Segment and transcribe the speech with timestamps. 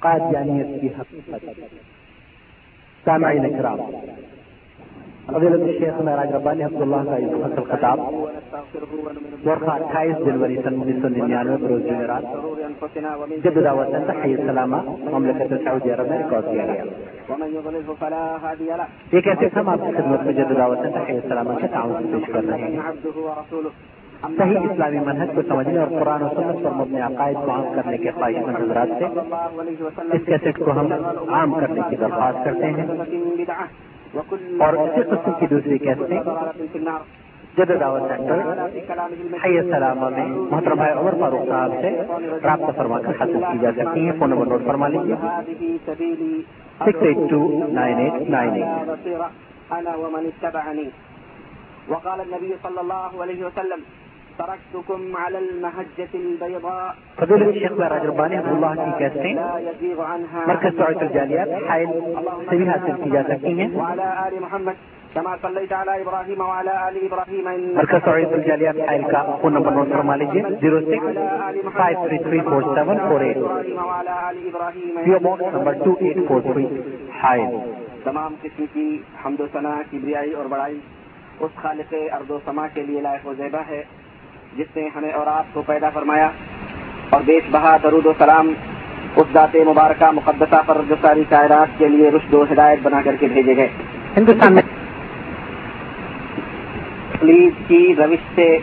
[0.00, 1.44] قادیانیت کی حقیقت
[3.04, 3.80] سامعین اکرام،
[5.26, 7.98] فضیلت الشیخ معراج ربانی حفظ اللہ کا اس فصل خطاب،
[9.46, 12.24] ورقہ اٹھائیس جنوری سن انیس سو ننانوے بروز جمعرات
[13.44, 14.76] جد دعوت تحیی السلامہ
[15.10, 16.84] مملکت سعودی عرب میں ریکارڈ کیا گیا۔
[19.12, 22.32] یہ کیسے ہم آپ کی خدمت میں جد دعوت تحیی السلامہ کے تعاون سے پیش
[22.32, 22.80] کر رہے ہیں۔
[24.22, 27.96] صحیح اسلامی منہج کو سمجھنے اور قرآن و سنت پر مبنی عقائد کو عام کرنے
[27.96, 29.04] کے خواہش مند حضرات سے،
[30.12, 30.92] اس کیسٹ کو ہم
[31.28, 32.86] عام کرنے کی درخواست کرتے ہیں۔
[34.60, 36.20] اور اسی قسم کی دوسری کیسٹیں
[37.58, 38.66] جد دعوت سینٹر
[39.44, 42.02] حی السلامہ میں محترم بھائی عمر فاروق صاحب سے
[42.42, 45.14] رابطہ فرما کر حاصل کی جا سکتی ہیں۔ فون نمبر نوٹ فرما لیجیے
[46.78, 48.88] six eight two nine eight nine eight
[51.90, 53.80] وقال النبي صلى الله عليه وسلم
[54.38, 56.90] تركتكم على المهجة البيضاء.
[57.16, 59.58] فضيلة الشيخ راج رباني عبد الله کی کیسٹیں لا
[60.46, 61.86] مرکز سعودی الجالیات حائل
[62.50, 63.68] سے بھی حاصل کی جا سکتی ہیں۔
[65.14, 66.02] كما صليت على
[66.38, 67.08] وعلى
[67.74, 71.18] مرکز الجالیات حائل کا فون نمبر نوٹ فرما لیجیے zero six
[71.74, 73.36] five three three four seven four eight.
[73.36, 76.66] إبراهيم وعلى PO box number two eight four three
[77.22, 77.72] حائل۔
[78.04, 80.78] تمام قسم کی حمد و ثنا کبریائی اور بڑائی
[81.40, 83.84] اس خالق ارض و سما کے لیے لائق و زیبہ ہے۔
[84.56, 86.30] جس نے ہمیں اور آپ کو پیدا فرمایا
[87.10, 88.52] اور بیش بہا درود و سلام
[89.16, 93.16] اس ذات مبارکہ مقدسہ پر جو ساری کائرات کے لیے رشد و ہدایت بنا کر
[93.20, 93.68] کے بھیجے گئے۔
[94.16, 94.62] ہندوستان میں
[97.12, 98.58] تقلید کی روش سے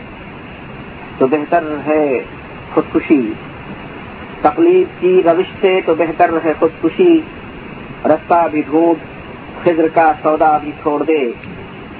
[1.18, 2.22] تو بہتر ہے
[2.74, 3.32] خودکشی۔
[4.42, 7.20] تقلید کی روش سے تو بہتر ہے خودکشی۔
[8.04, 8.96] رستہ بھی ڈھونڈ
[9.64, 11.32] خضر کا سودا بھی چھوڑ دے۔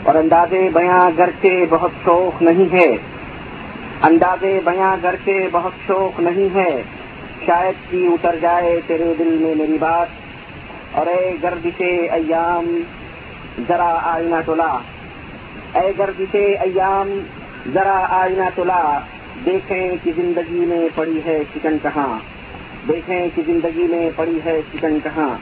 [0.03, 2.97] اور اندازے بیاں گھر کے بہت شوق نہیں ہے۔
[4.03, 6.83] اندازے بیاں گھر کے بہت شوق نہیں ہے۔
[7.47, 10.07] شاید کی اتر جائے تیرے دل میں میری بات۔
[10.93, 12.81] اور اے گردشے ایام،
[13.69, 14.79] ذرا آئینہ تولا
[15.75, 17.21] اے گردشے ایام،
[17.75, 18.99] ذرا آئینہ تولا
[19.45, 22.19] دیکھیں کہ زندگی میں پڑی ہے چکن کہاں۔
[22.89, 25.39] دیکھیں کہ زندگی میں پڑی ہے چکن کہاں۔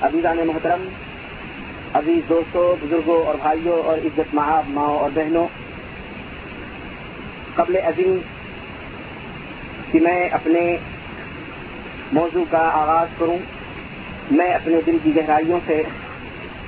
[0.00, 0.88] عزیزان محترم،
[1.94, 5.46] عزیز دوستوں بزرگوں اور بھائیوں اور عزت محاب ماؤں اور بہنوں
[7.58, 8.16] قبل عظیم
[9.92, 10.76] کہ میں اپنے
[12.12, 13.38] موضوع کا آغاز کروں۔
[14.30, 15.82] میں اپنے دل کی گہرائیوں سے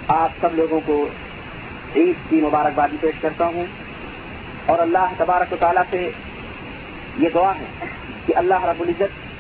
[0.09, 1.09] آپ سب لوگوں کو
[1.97, 3.67] عید کی مبارکبادی پیش کرتا ہوں۔
[4.67, 6.11] اور اللہ تبارک و تعالیٰ سے
[7.19, 7.87] یہ دعا ہے
[8.27, 9.31] کہ اللہ رب العزت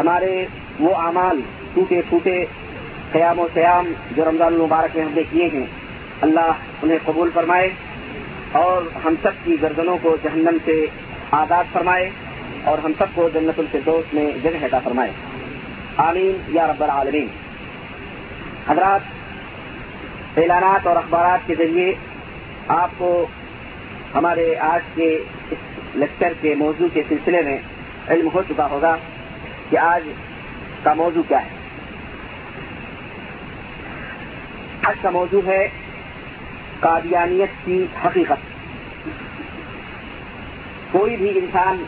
[0.00, 0.46] ہمارے
[0.80, 1.40] وہ اعمال
[1.74, 2.44] ٹوٹے پھوٹے
[3.12, 5.66] قیام و سیام جو رمضان المبارک میں ہم نے کیے ہیں،
[6.20, 6.50] اللہ
[6.82, 7.70] انہیں قبول فرمائے۔
[8.54, 10.86] اور ہم سب کی گردنوں کو جہنم سے
[11.30, 12.10] آزاد فرمائے
[12.64, 15.10] اور ہم سب کو جنت الفردوس میں جگہ عطا فرمائے۔
[15.96, 17.26] آمین یا رب العالمین۔
[18.68, 19.00] حضرات،
[20.38, 21.94] اعلانات اور اخبارات کے ذریعے
[22.68, 23.26] آپ کو
[24.14, 25.18] ہمارے آج کے
[25.50, 25.58] اس
[25.94, 27.58] لیکچر کے موضوع کے سلسلے میں
[28.08, 28.96] علم ہو چکا ہوگا
[29.70, 30.02] کہ آج
[30.82, 31.48] کا موضوع کیا ہے۔
[34.82, 35.68] آج کا موضوع ہے
[36.84, 38.52] قادیانیت کی حقیقت۔
[40.92, 41.82] کوئی بھی انسان،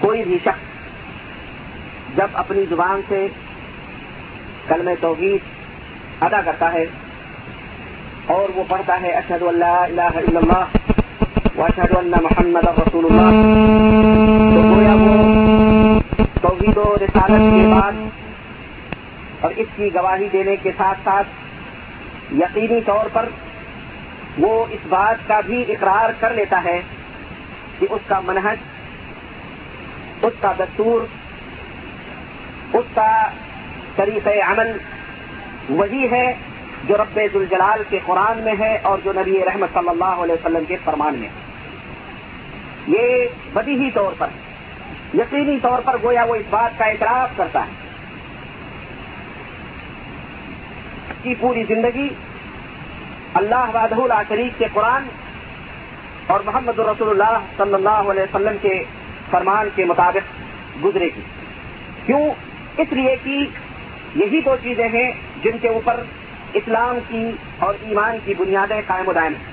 [0.00, 3.26] کوئی بھی شخص جب اپنی زبان سے
[4.68, 6.84] کلم توحید ادا کرتا ہے
[8.34, 10.64] اور وہ پڑھتا ہے اشد اللہ الہ الا اللہ
[11.56, 11.64] و
[11.98, 13.30] اللہ محمد رسول اللہ،
[14.52, 15.12] تو گویا وہ
[16.42, 17.94] توحید و رسالت کے بعد
[19.40, 21.28] اور اس کی گواہی دینے کے ساتھ ساتھ
[22.32, 23.28] یقینی طور پر
[24.38, 26.80] وہ اس بات کا بھی اقرار کر لیتا ہے
[27.78, 28.56] کہ اس کا منہج،
[30.22, 31.00] اس کا دستور،
[32.72, 33.28] اس کا
[33.96, 34.78] طریق عمل
[35.70, 36.34] وہی ہے
[36.84, 40.64] جو رب الجلال کے قرآن میں ہے اور جو نبی رحمت صلی اللہ علیہ وسلم
[40.64, 41.46] کے فرمان میں ہے۔
[42.86, 44.26] یہ بدی طور پر،
[45.14, 47.85] یقینی طور پر گویا وہ اس بات کا اعتراف کرتا ہے۔
[51.26, 52.08] کی پوری زندگی
[53.34, 55.02] اللہ وحدہ لا شریف کے قرآن
[56.26, 58.84] اور محمد رسول اللہ صلی اللہ علیہ وسلم کے
[59.30, 60.40] فرمان کے مطابق
[60.84, 61.20] گزرے گی۔
[62.06, 62.30] کیوں؟
[62.78, 63.46] اس لیے کہ
[64.14, 65.12] یہی دو چیزیں ہیں
[65.42, 66.00] جن کے اوپر
[66.52, 69.52] اسلام کی اور ایمان کی بنیادیں قائم و دائم ہیں۔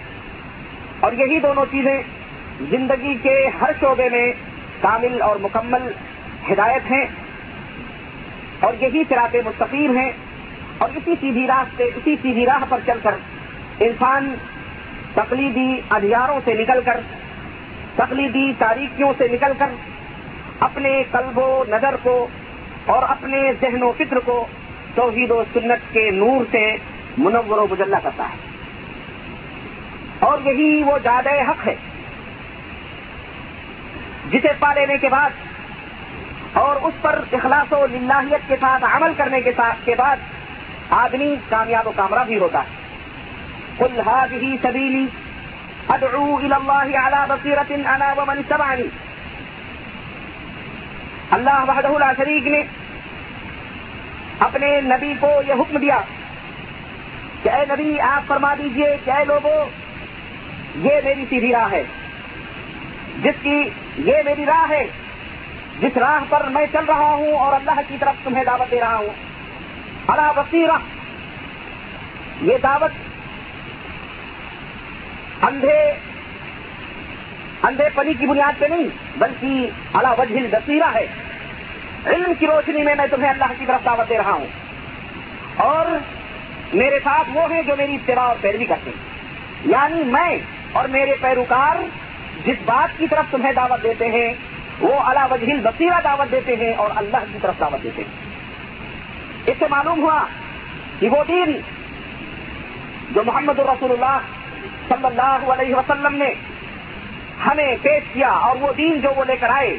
[0.99, 2.03] اور یہی دونوں چیزیں
[2.61, 4.33] زندگی کے ہر شعبے میں
[4.81, 5.91] کامل اور مکمل
[6.51, 7.05] ہدایت ہیں
[8.59, 10.11] اور یہی سراط مستقیم ہیں۔
[10.83, 13.15] اور اسی سیدھی راہ سے اسی سیدھی راہ پر چل کر
[13.79, 14.35] انسان
[15.13, 16.99] تقلیدی ادھیاروں سے نکل کر،
[17.95, 19.69] تقلیدی تاریخیوں سے نکل کر
[20.59, 22.27] اپنے قلب و نظر کو
[22.85, 24.47] اور اپنے ذہن و فکر کو
[24.95, 26.75] توحید و سنت کے نور سے
[27.17, 28.37] منور و مجلہ کرتا ہے۔
[30.19, 31.75] اور یہی وہ زیادہ حق ہے
[34.29, 35.29] جسے پا لینے کے بعد
[36.53, 40.17] اور اس پر اخلاص و للہیت کے ساتھ عمل کرنے کے ساتھ کے بعد
[40.95, 42.81] آدمی کامیاب و کامرہ بھی ہوتا ہے۔
[43.77, 45.05] کل هذه سبیلی
[45.87, 48.87] ادعو الى اللہ على بصیرت انا ومن اتبعنی
[51.31, 52.63] اللہ وحدہ لا شریک نے
[54.39, 55.99] اپنے نبی کو یہ حکم دیا
[57.43, 59.65] کہ اے نبی، آپ فرما دیجیے کہ اے لوگوں
[60.75, 61.83] یہ میری سیدھی راہ ہے۔
[63.23, 64.87] جس کی یہ میری راہ ہے،
[65.79, 68.95] جس راہ پر میں چل رہا ہوں اور اللہ کی طرف تمہیں دعوت دے رہا
[68.95, 69.32] ہوں۔
[70.07, 70.77] اللہ بصیرہ
[72.41, 72.91] یہ دعوت
[75.43, 75.93] اندھے
[77.63, 81.05] اندھے پنی کی بنیاد پہ نہیں، بلکہ اللہ وجہ بصیرہ ہے۔
[82.05, 84.47] علم کی روشنی میں میں تمہیں اللہ کی طرف دعوت دے رہا ہوں۔
[85.55, 85.85] اور
[86.73, 89.27] میرے ساتھ وہ ہیں جو میری اتباع اور پیروی کرتے ہیں۔
[89.65, 90.37] یعنی میں
[90.71, 91.75] اور میرے پیروکار
[92.45, 94.33] جس بات کی طرف تمہیں دعوت دیتے ہیں،
[94.79, 98.22] وہ اللہ وجہ بصیرہ دعوت دیتے ہیں اور اللہ کی طرف دعوت دیتے ہیں۔
[99.45, 100.23] اس سے معلوم ہوا
[100.99, 101.57] کہ وہ دین
[103.11, 104.19] جو محمد الرسول اللہ
[104.89, 106.33] صلی اللہ علیہ وسلم نے
[107.45, 109.77] ہمیں پیش کیا اور وہ دین جو وہ لے کر آئے،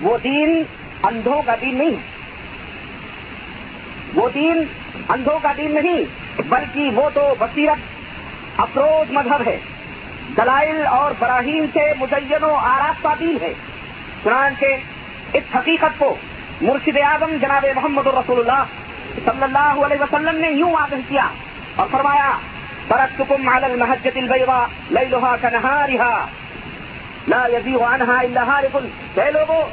[0.00, 0.62] وہ دین
[1.02, 1.96] اندھوں کا دین نہیں۔
[4.14, 4.64] وہ دین
[5.08, 6.04] اندھوں کا دین نہیں،
[6.48, 7.78] بلکہ وہ تو بصیرت،
[8.60, 9.58] افروز مذہب ہے۔
[10.36, 13.54] دلائل اور براہیم سے مزین و آراستہ دین ہے۔
[14.24, 14.64] چنانچہ
[15.32, 16.16] اس حقیقت کو
[16.60, 18.64] مرشد اعظم جناب محمد الرسول اللہ
[19.24, 21.28] صلی اللہ علیہ وسلم نے یوں واضح کیا
[21.76, 22.38] اور فرمایا
[22.88, 26.26] ترکتکم علی المحجت البیضاء لیلها کنہارها
[27.28, 28.76] لا یزیغ عنها الا ہارف
[29.14, 29.66] اے لوگوں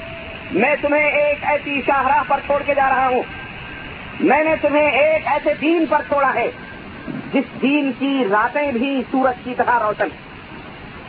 [0.52, 3.24] میں تمہیں ایک ایسی شاہراہ پر چھوڑ کے جا رہا ہوں۔
[4.20, 6.52] میں نے تمہیں ایک ایسے دین پر چھوڑا ہے،
[7.34, 10.08] جس دین کی راتیں بھی سورج کی طرح روشن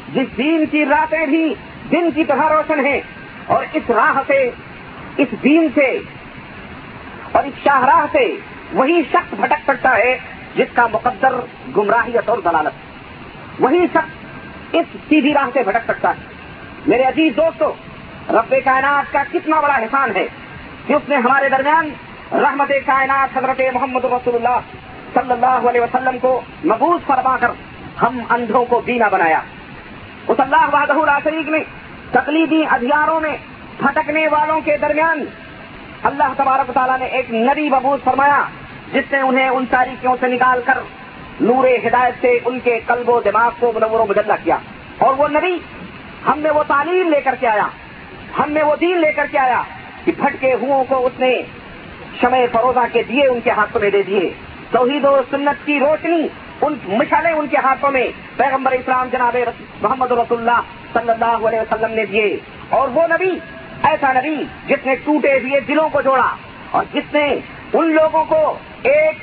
[0.09, 1.55] جس دین کی راتیں بھی
[1.91, 3.01] دن کی طرح روشن ہیں۔
[3.47, 4.51] اور اس راہ سے،
[5.17, 5.99] اس دین سے
[7.35, 8.25] اور اس شاہراہ سے
[8.73, 10.17] وہی شخص بھٹک سکتا ہے
[10.55, 11.35] جس کا مقدر
[11.77, 16.33] گمراہیت اور دلالت وہی شخص اس سیدھی راہ سے بھٹک سکتا ہے.
[16.87, 17.73] میرے عزیز دوستو،
[18.31, 20.27] رب کائنات کا کتنا بڑا احسان ہے
[20.87, 21.89] کہ اس نے ہمارے درمیان
[22.33, 24.59] رحمت کائنات حضرت محمد رسول اللہ
[25.15, 27.51] صلی اللہ علیہ وسلم کو مبوض فرما کر
[28.03, 29.41] ہم اندھوں کو بینا بنایا.
[30.29, 31.59] اس اللہ وحدہ شریف نے
[32.11, 33.37] تقلیدی ادھیاروں میں
[33.79, 35.25] پھٹکنے والوں کے درمیان
[36.05, 38.45] اللہ تبارک تعالیٰ نے ایک نبی مبوض فرمایا
[38.93, 40.79] جس نے انہیں ان تاریخیوں سے نکال کر
[41.41, 44.59] نور ہدایت سے ان کے قلب و دماغ کو منور و مجلہ کیا۔
[44.99, 45.59] اور وہ نبی،
[46.27, 47.69] ہم نے وہ تعلیم لے کر کے آیا۔
[48.39, 49.63] ہم نے وہ دین لے کر کے آیا
[50.05, 51.43] کہ پھٹکے ہوں کو اس نے
[52.21, 54.33] شمع فروزہ کے دیے ان کے ہاتھوں میں دے دیے۔
[54.71, 56.29] توحید و سنت کی روشنی
[56.63, 59.37] ان مشالے ان کے ہاتھوں میں پیغمبر اسلام جناب
[59.83, 60.61] محمد رسول اللہ
[60.93, 62.37] صلی اللہ علیہ وسلم نے دیے۔
[62.69, 63.39] اور وہ نبی
[63.85, 66.37] ایسا نبی جس نے ٹوٹے ہوئے دلوں کو جوڑا
[66.71, 67.35] اور جس نے
[67.73, 69.17] ان لوگوں کو ایک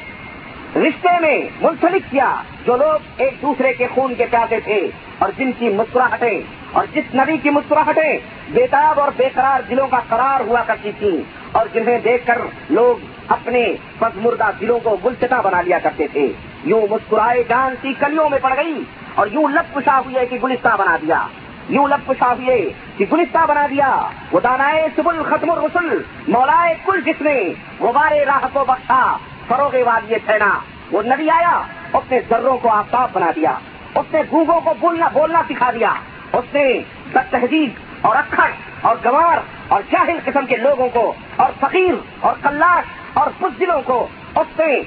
[0.77, 2.35] رشتے میں منسلک کیا
[2.65, 4.87] جو لوگ ایک دوسرے کے خون کے پیاسے تھے
[5.17, 6.41] اور جن کی مسکراہٹیں
[6.71, 8.17] اور جس نبی کی مسکراہٹیں
[8.49, 13.05] بےتاب اور بے قرار دلوں کا قرار ہوا کرتی تھی اور جنہیں دیکھ کر لوگ
[13.27, 13.67] اپنے
[13.99, 16.27] پس مردہ دلوں کو گلچتا بنا لیا کرتے تھے۔
[16.63, 18.83] یوں مسکرائے جان کی کلیوں میں پڑ گئی
[19.15, 21.27] اور یوں لب کشا ہوئے کہ گلستہ بنا دیا۔
[21.69, 27.01] یوں لب کشا ہوئے کہ گلستہ بنا دیا۔ وہ دانائے سبل ختم الرسل مولائے کل
[27.01, 27.91] جس نے وہ
[28.25, 30.59] راہ کو بخشا، فروغ وادی تھینا
[30.91, 31.61] وہ نبی آیا،
[31.93, 33.51] اپنے ذروں کو آفتاب بنا دیا
[33.95, 35.93] اس نے گوگوں کو بولنا بولنا سکھا دیا۔
[36.33, 36.79] اس نے
[37.11, 37.69] بد تہذیب
[38.01, 38.51] اور اکھڑ
[38.81, 39.37] اور گوار
[39.67, 44.79] اور جاہل قسم کے لوگوں کو اور فقیر اور کلاش اور بزدلوں کو اس نے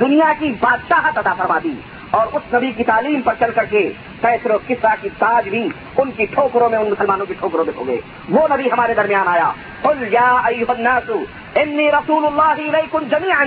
[0.00, 1.74] دنیا کی بادشاہت ادا فرما دی۔
[2.12, 5.68] اور اس نبی کی تعلیم پر چل کر کے کیسر و قصہ کی تاج بھی
[5.96, 9.28] ان کی ٹھوکروں میں، ان مسلمانوں کی ٹھوکروں میں ہو گئے۔ وہ نبی ہمارے درمیان
[9.28, 9.52] آیا۔
[9.82, 11.10] قل یا ایوہ الناس،
[11.54, 13.44] انی رسول اللہ علیکم جمیعا۔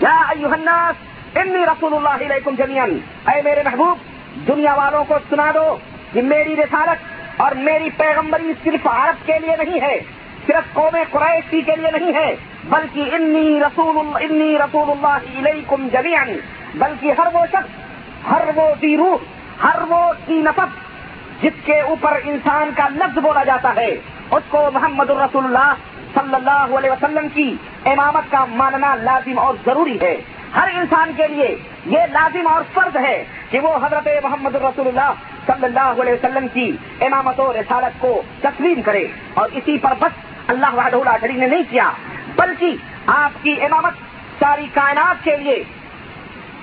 [0.00, 0.94] یا ایوہ الناس،
[1.38, 2.86] انی رسول اللہ علیکم جمیعا۔
[3.32, 3.98] اے میرے محبوب،
[4.48, 5.76] دنیا والوں کو سنا دو
[6.12, 7.04] کہ میری رسالت
[7.36, 10.00] اور میری پیغمبری صرف عرب کے لیے نہیں ہے،
[10.46, 16.24] صرف قوم قریشی کے لیے نہیں ہے، بلکہ انی رسول انی رسول اللہ علیکم جمیعا۔
[16.74, 17.85] بلکہ ہر وہ شخص
[18.30, 19.16] ہر وہ روح
[19.62, 20.86] ہر وہ کی نفت
[21.42, 23.88] جس کے اوپر انسان کا لفظ بولا جاتا ہے،
[24.30, 25.74] اس کو محمد الرسول اللہ
[26.14, 30.16] صلی اللہ علیہ وسلم کی امامت کا ماننا لازم اور ضروری ہے۔
[30.56, 31.56] ہر انسان کے لیے
[31.86, 35.12] یہ لازم اور فرض ہے کہ وہ حضرت محمد الرسول اللہ
[35.46, 40.12] صلی اللہ علیہ وسلم کی امامت و رسالت کو تسلیم کرے۔ اور اسی پر بس
[40.46, 41.90] اللہ وحدہ اللہ شریف نے نہیں کیا،
[42.36, 43.92] بلکہ آپ کی امامت
[44.38, 45.64] ساری کائنات کے لیے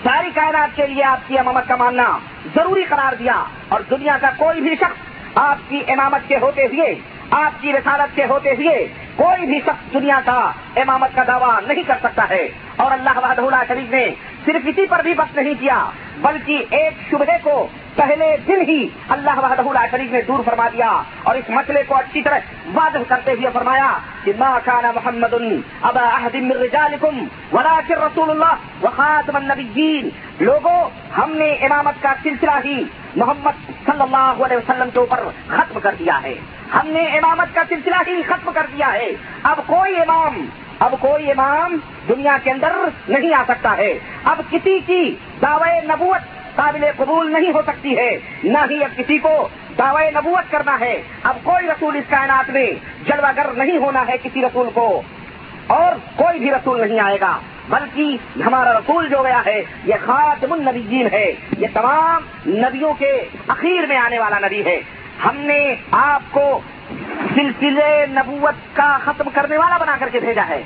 [0.03, 2.17] ساری کائنات کے لیے آپ کی امامت کا ماننا
[2.55, 6.95] ضروری قرار دیا اور دنیا کا کوئی بھی شخص آپ کی امامت کے ہوتے ہوئے،
[7.31, 11.83] آپ کی رسالت کے ہوتے ہوئے کوئی بھی شخص دنیا کا امامت کا دعویٰ نہیں
[11.87, 14.07] کر سکتا ہے۔ اور اللہ وحدہ شریف نے
[14.45, 15.85] صرف اسی پر بھی وقت نہیں کیا،
[16.17, 21.35] بلکہ ایک شبہ کو پہلے دن ہی اللہ وحدہ شریف نے دور فرما دیا اور
[21.35, 22.37] اس مسئلے کو اچھی طرح
[22.73, 25.33] واضح کرتے ہوئے فرمایا کہ ما کان محمد
[25.81, 30.09] ابا احد من رجالکم ولكن رسول اللہ وخاتم النبیین۔
[30.39, 32.83] لوگوں ہم نے امامت کا سلسلہ ہی
[33.15, 36.33] محمد صلی اللہ علیہ وسلم کے اوپر ختم کر دیا ہے۔
[36.73, 39.11] ہم نے امامت کا سلسلہ ہی ختم کر دیا ہے۔
[39.43, 40.45] اب کوئی امام،
[40.79, 41.77] اب کوئی امام
[42.09, 42.71] دنیا کے اندر
[43.07, 48.19] نہیں آ سکتا ہے۔ اب کسی کی دعوی نبوت قابل قبول نہیں ہو سکتی ہے۔
[48.43, 52.71] نہ ہی اب کسی کو دعوی نبوت کرنا ہے۔ اب کوئی رسول اس کائنات میں
[53.07, 55.01] جلوہ گر نہیں ہونا ہے کسی رسول کو۔
[55.67, 60.53] اور کوئی بھی رسول نہیں آئے گا۔ بلکہ ہمارا رسول جو گیا ہے، یہ خاتم
[60.53, 64.81] النبیین ہے۔ یہ تمام نبیوں کے اخیر میں آنے والا نبی ہے۔
[65.25, 66.59] ہم نے آپ کو
[67.35, 70.63] سلسلے نبوت کا ختم کرنے والا بنا کر کے بھیجا ہے۔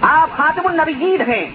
[0.00, 1.46] آپ خاتم النبیین ہیں۔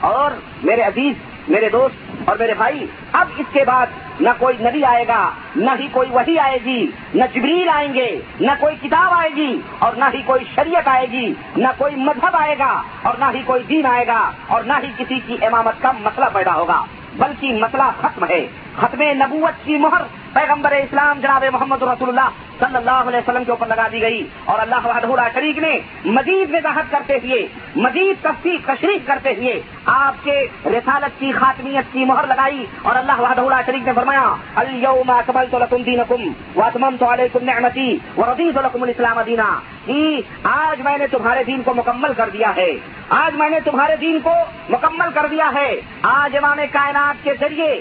[0.00, 0.30] اور
[0.62, 1.14] میرے عزیز
[1.48, 3.86] میرے دوست اور میرے بھائی، اب اس کے بعد
[4.20, 8.08] نہ کوئی نبی آئے گا، نہ ہی کوئی وہی آئے گی، نہ جبریل آئیں گے،
[8.40, 12.36] نہ کوئی کتاب آئے گی اور نہ ہی کوئی شریعت آئے گی، نہ کوئی مذہب
[12.36, 15.82] آئے گا اور نہ ہی کوئی دین آئے گا اور نہ ہی کسی کی امامت
[15.82, 16.84] کا مسئلہ پیدا ہوگا،
[17.18, 22.28] بلکہ مسئلہ ختم ہے، ختم نبوت کی مہر پیغمبر اسلام جناب محمد رسول اللہ
[22.60, 26.54] صلی اللہ علیہ وسلم کے اوپر لگا دی گئی اور اللہ وحدہ شریف نے مزید
[26.54, 32.26] وضاحت کرتے ہوئے، مزید تفصیل تشریف کرتے ہوئے آپ کے رسالت کی، خاتمیت کی مہر
[32.26, 38.58] لگائی اور اللہ وحدہ شریف نے فرمایا، اليوم اکملت لکم دینکم واتممت علیکم نعمتی ورضیت
[38.58, 39.58] لکم الاسلام دینا.
[39.86, 42.70] جی، آج میں نے تمہارے دین کو مکمل کر دیا ہے۔
[43.08, 44.30] آج میں نے تمہارے دین کو
[44.68, 47.80] مکمل کر دیا ہے۔ آج امام کائنات کے ذریعے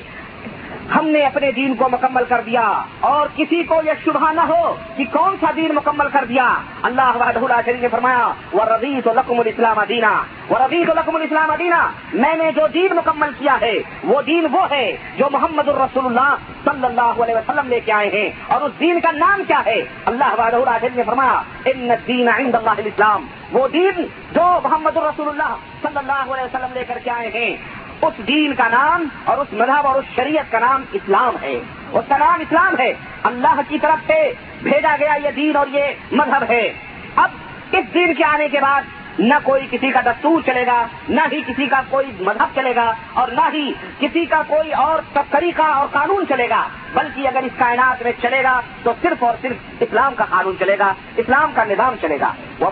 [0.96, 4.76] ہم نے اپنے دین کو مکمل کر دیا اور کسی کو یہ شبہ نہ ہو
[4.98, 9.14] کہ کون سا دین مکمل کر دیا۔ اللہ وحدہ شریف نے فرمایا وہ ربی تو
[9.14, 13.58] لقم الاسلام دینا وہ ربی تو لقم الاسلام دینا میں نے جو دین مکمل کیا
[13.62, 17.92] ہے، وہ دین وہ ہے جو محمد الرسول اللہ صلی اللہ علیہ وسلم لے کے
[17.92, 21.90] آئے ہیں۔ اور اس دین کا نام کیا ہے؟ اللہ وحدہ شریف نے فرمایا ان
[22.08, 26.84] دین عند اللہ الاسلام وہ دین جو محمد الرسول اللہ صلی اللہ علیہ وسلم لے
[26.88, 27.58] کر کے آئے ہیں۔
[28.02, 31.56] اس دین کا نام اور اس مذہب اور اس شریعت کا نام اسلام ہے۔
[31.92, 34.32] اس کا نام اسلام ہے۔ اللہ کی طرف سے
[34.64, 36.74] بھیجا گیا یہ دین اور یہ مذہب ہے۔
[37.16, 37.30] اب
[37.72, 38.82] اس دین کے آنے کے بعد
[39.20, 42.92] نہ کوئی کسی کا دستور چلے گا، نہ ہی کسی کا کوئی مذہب چلے گا
[43.14, 47.58] اور نہ ہی کسی کا کوئی اور طریقہ اور قانون چلے گا۔ بلکہ اگر اس
[47.58, 51.64] کائنات میں چلے گا تو صرف اور صرف اسلام کا قانون چلے گا، اسلام کا
[51.70, 52.70] نظام چلے گا۔ وہ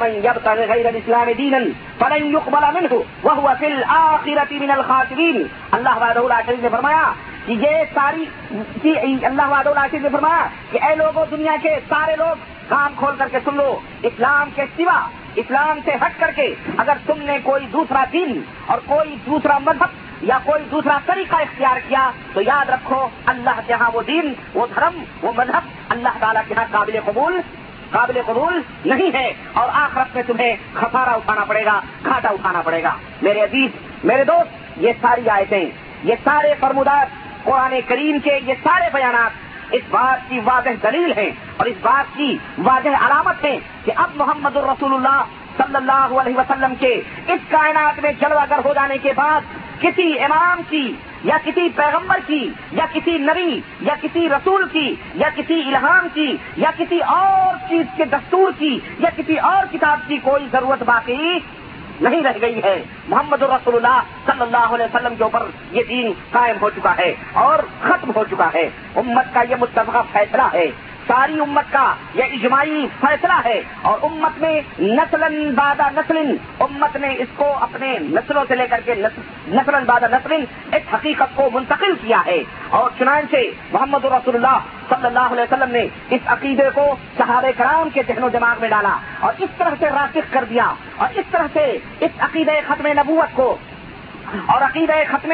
[0.96, 1.54] اسلام دین
[1.98, 3.42] وہ
[4.52, 6.04] من الخاطرین اللہ
[6.46, 7.12] شریف نے فرمایا
[7.46, 8.26] کہ یہ ساری
[9.26, 9.62] اللہ
[9.92, 13.56] شریف نے فرمایا کہ اے لوگوں دنیا کے سارے لوگ کام کھول کر کے سن
[13.56, 15.00] لو، اسلام کے سوا
[15.36, 19.88] اسلام سے ہٹ کر کے اگر تم نے کوئی دوسرا دین اور کوئی دوسرا مذہب
[20.22, 24.68] یا کوئی دوسرا طریقہ اختیار کیا، تو یاد رکھو، اللہ کے ہاں وہ دین، وہ
[24.76, 27.42] دھرم، وہ مذہب اللہ تعالیٰ کے ہاں قابل قبول
[27.92, 32.84] قابل قبول نہیں ہے۔ اور آخرت میں تمہیں خسارا اٹھانا پڑے گا گھاٹا اٹھانا پڑے
[32.84, 33.72] گا۔ میرے عزیز،
[34.04, 35.66] میرے دوست، یہ ساری آیتیں،
[36.04, 37.08] یہ سارے فرمودات
[37.44, 42.18] قرآن کریم کے یہ سارے بیانات اس بات کی واضح دلیل ہے اور اس بات
[42.18, 45.22] کی واضح علامت ہے کہ اب محمد الرسول اللہ
[45.58, 46.94] صلی اللہ علیہ وسلم کے
[47.28, 50.94] اس کائنات میں جلوہ گر ہو جانے کے بعد کسی امام کی
[51.24, 56.36] یا کسی پیغمبر کی یا کسی نبی یا کسی رسول کی یا کسی الہام کی
[56.58, 61.40] یا کسی اور چیز کے دستور کی یا کسی اور کتاب کی کوئی ضرورت باقی
[62.02, 66.12] نہیں رہ گئی ہے۔ محمد الرسول اللہ صلی اللہ علیہ وسلم کے اوپر یہ دین
[66.32, 70.66] قائم ہو چکا ہے اور ختم ہو چکا ہے۔ امت کا یہ متفقہ فیصلہ ہے۔
[71.08, 71.84] ساری امت کا
[72.14, 75.24] یہ اجماعی فیصلہ ہے اور امت میں نسل
[75.56, 76.18] بادہ نسل
[76.60, 81.36] امت نے اس کو اپنے نسلوں سے لے کر کے نسل بادہ نسل اس حقیقت
[81.36, 83.44] کو منتقل کیا ہے اور چنانچہ
[83.74, 84.58] محمد رسول اللہ
[84.90, 88.70] صلی اللہ علیہ وسلم نے اس عقیدے کو صحابہ کرام کے ذہن و دماغ میں
[88.70, 91.66] ڈالا اور اس طرح سے راسخ کر دیا اور اس طرح سے
[92.00, 93.56] اس عقیدے ختم نبوت کو
[94.48, 95.32] اور عقید ختم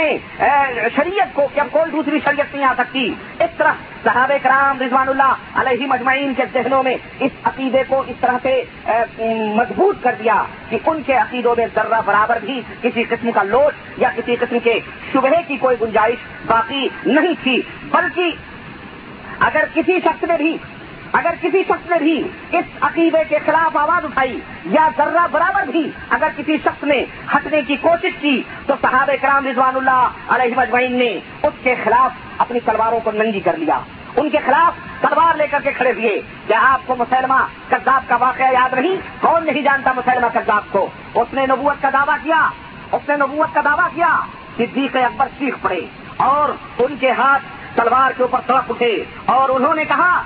[0.95, 3.03] شریعت کو کیا کوئی دوسری شریعت نہیں آ سکتی؟
[3.39, 3.71] اس طرح
[4.03, 8.61] صحابہ کرام رضوان اللہ علیہ مجمعین کے ذہنوں میں اس عقیدے کو اس طرح سے
[9.55, 13.99] مضبوط کر دیا کہ ان کے عقیدوں میں ذرہ برابر بھی کسی قسم کا لوٹ
[14.01, 14.79] یا کسی قسم کے
[15.13, 18.31] شبہ کی کوئی گنجائش باقی نہیں تھی، بلکہ
[19.47, 20.57] اگر کسی شخص نے بھی
[21.11, 25.91] اگر کسی شخص نے بھی اس عقیدے کے خلاف آواز اٹھائی یا ذرہ برابر بھی
[26.09, 30.99] اگر کسی شخص نے ہٹنے کی کوشش کی، تو صحابہ کرام رضوان اللہ علیہ مجمعین
[30.99, 33.79] نے اس کے خلاف اپنی تلواروں کو ننگی کر لیا۔
[34.15, 38.15] ان کے خلاف تلوار لے کر کے کھڑے ہوئے۔ کیا آپ کو مسلمہ کذاب کا
[38.15, 42.49] واقعہ یاد نہیں؟ کون نہیں جانتا مسلمہ کذاب کو؟ اس نے نبوت کا دعویٰ کیا۔
[42.91, 44.19] اس نے نبوت کا دعویٰ کیا۔
[44.57, 45.81] صدیق اکبر سیکھ پڑے
[46.17, 46.49] اور
[46.81, 47.43] ان کے ہاتھ
[47.75, 50.23] تلوار کے اوپر سڑک اٹھے اور انہوں نے کہا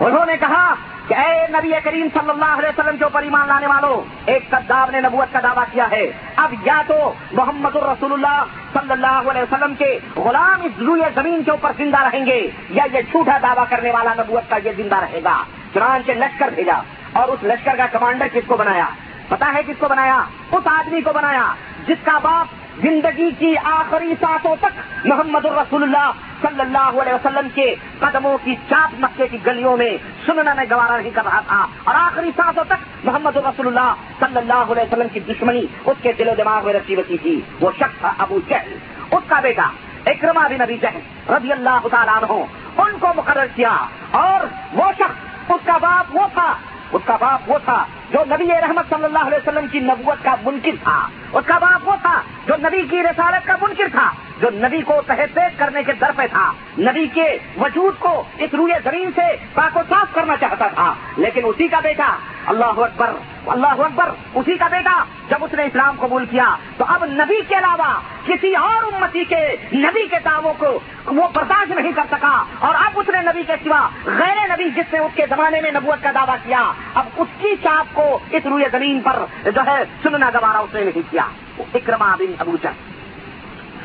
[0.00, 0.74] انہوں نے کہا
[1.08, 4.90] کہ اے نبی کریم صلی اللہ علیہ وسلم کے اوپر ایمان لانے والوں، ایک قداب
[4.90, 9.42] نے نبوت کا دعویٰ کیا ہے۔ اب یا تو محمد الرسول اللہ صلی اللہ علیہ
[9.42, 13.64] وسلم کے غلام اس روئے زمین کے اوپر زندہ رہیں گے یا یہ جھوٹا دعویٰ
[13.68, 15.42] کرنے والا نبوت کا یہ زندہ رہے گا؟
[15.74, 16.80] چنانچہ لشکر بھیجا
[17.12, 18.86] اور اس لشکر کا کمانڈر کس کو بنایا؟
[19.28, 20.22] پتا ہے کس کو بنایا؟
[20.52, 21.52] اس آدمی کو بنایا
[21.86, 22.46] جس کا باپ
[22.82, 26.10] زندگی کی آخری سانسوں تک محمد الرسول اللہ
[26.42, 30.96] صلی اللہ علیہ وسلم کے قدموں کی چاپ مکے کی گلیوں میں سننا میں گوارا
[30.96, 35.08] نہیں کر رہا تھا۔ اور آخری سانسوں تک محمد الرسول اللہ صلی اللہ علیہ وسلم
[35.12, 38.38] کی دشمنی اس کے دل و دماغ میں رچی بچی تھی۔ وہ شخص تھا ابو
[38.48, 38.76] جہل۔
[39.10, 39.70] اس کا بیٹا
[40.06, 42.32] اکرما بن ابی جہل رضی اللہ تعالیٰ عنہ،
[42.80, 43.76] ان کو مقرر کیا۔
[44.10, 46.54] اور وہ شخص، اس کا باپ وہ تھا۔
[46.92, 50.34] اس کا باپ وہ تھا۔ جو نبی رحمت صلی اللہ علیہ وسلم کی نبوت کا
[50.42, 54.10] منکر تھا، اس کا باپ وہ تھا جو نبی کی رسالت کا منکر تھا،
[54.40, 58.74] جو نبی کو تحت کرنے کے در پہ تھا۔ نبی کے وجود کو اس روئے
[58.84, 63.10] زمین سے پاک و صاف کرنا چاہتا تھا۔ لیکن اسی کا بیٹا، اللہ اکبر
[63.46, 67.54] اللہ اکبر، اسی کا بیٹا جب اس نے اسلام قبول کیا، تو اب نبی کے
[67.54, 72.74] علاوہ کسی اور امتی کے نبی کے دعووں کو وہ برداشت نہیں کر سکا۔ اور
[72.74, 76.02] اب اس نے نبی کے سوا غیر نبی جس نے اس کے زمانے میں نبوت
[76.02, 80.30] کا دعویٰ کیا، اب اس کی چاپ کو اس روئے زمین پر جو ہے سننا
[80.34, 81.26] گوارا اس نے نہیں کیا
[81.58, 82.96] اکرما بن ابو جن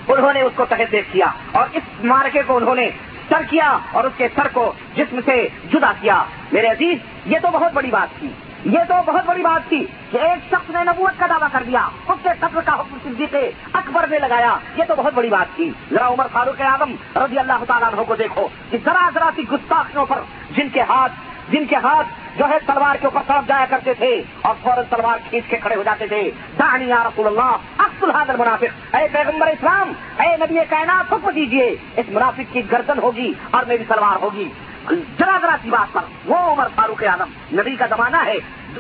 [0.08, 2.90] انہوں نے اس کو تحت کیا اور اس مارکے کو انہوں نے
[3.30, 7.48] سر کیا اور اس کے سر کو جسم سے جدا کیا۔ میرے عزیز، یہ تو
[7.54, 8.28] بہت بڑی بات تھی۔
[8.66, 11.88] یہ تو بہت بڑی بات تھی کہ ایک شخص نے نبوت کا دعویٰ کر دیا،
[12.08, 13.36] اس کے قتل کا حکم صدیق
[13.74, 17.64] اکبر نے لگایا۔ یہ تو بہت بڑی بات تھی۔ ذرا عمر فاروق اعظم رضی اللہ
[17.68, 20.20] تعالیٰ عنہ کو دیکھو کہ ذرا ذرا سی گستاخیوں پر
[20.52, 21.12] جن کے ہاتھ،
[21.52, 25.18] جن کے ہاتھ جو ہے تلوار کے اوپر سڑک جایا کرتے تھے اور فوراً تلوار
[25.30, 29.48] کھینچ کے کھڑے ہو جاتے تھے۔ دانی یا رسول اللہ اکثر الحاظر منافق اے پیغمبر
[29.48, 34.50] اسلام، اے نبی کائنات، حکم دیجیے اس منافق کی گردن ہوگی اور میری تلوار ہوگی۔
[34.90, 38.36] ذرا ذرا سی بات پر۔ وہ عمر فاروق اعظم۔ نبی کا زمانہ ہے۔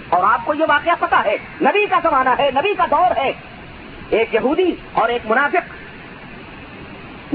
[0.09, 3.31] اور آپ کو یہ واقعہ پتا ہے۔ نبی کا زمانہ ہے، نبی کا دور ہے۔
[4.09, 5.73] ایک یہودی اور ایک منافق۔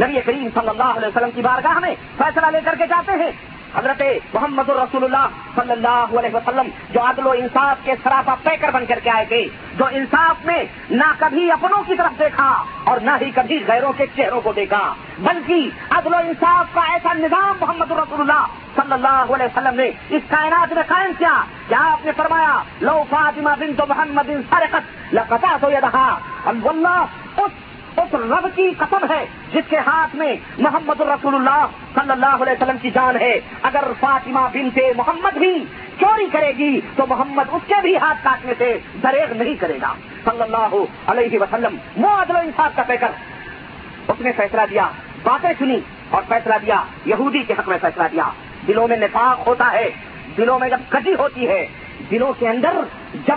[0.01, 3.56] نبی کریم صلی اللہ علیہ وسلم کی بارگاہ میں فیصلہ لے کر کے جاتے ہیں۔
[3.77, 4.03] حضرت
[4.35, 8.85] محمد الرسول اللہ صلی اللہ علیہ وسلم جو عدل و انصاف کے سراپا پیکر بن
[8.89, 9.43] کر کے آئے تھے،
[9.79, 12.49] جو انصاف میں نہ کبھی اپنوں کی طرف دیکھا
[12.91, 14.83] اور نہ ہی کبھی غیروں کے چہروں کو دیکھا،
[15.19, 19.91] بلکہ عدل و انصاف کا ایسا نظام محمد الرسول اللہ صلی اللہ علیہ وسلم نے
[20.17, 21.35] اس کائنات میں قائم کیا
[21.69, 26.09] کیا آپ نے فرمایا، لو فاطمہ بن تو محمد سرقت لقطع تو یہ رہا
[26.47, 27.53] اس
[27.97, 32.53] اس رب کی قسم ہے جس کے ہاتھ میں محمد الرسول اللہ صلی اللہ علیہ
[32.53, 35.65] وسلم کی جان ہے۔ اگر فاطمہ بن سے محمد بھی
[36.01, 39.95] چوری کرے گی تو محمد اس کے بھی ہاتھ کاٹنے سے دریغ نہیں کرے گا۔
[40.25, 43.09] صلی اللہ علیہ وسلم وہ عدل و انصاف کا پیکر۔
[44.09, 44.89] اس نے فیصلہ دیا،
[45.23, 45.81] باتیں سنی
[46.11, 48.31] اور فیصلہ دیا، یہودی کے حق میں فیصلہ دیا۔
[48.67, 49.91] دلوں میں نفاق ہوتا ہے،
[50.37, 51.67] دلوں میں جب کٹی ہوتی ہے۔
[52.11, 52.73] دلوں کے اندر
[53.27, 53.37] جب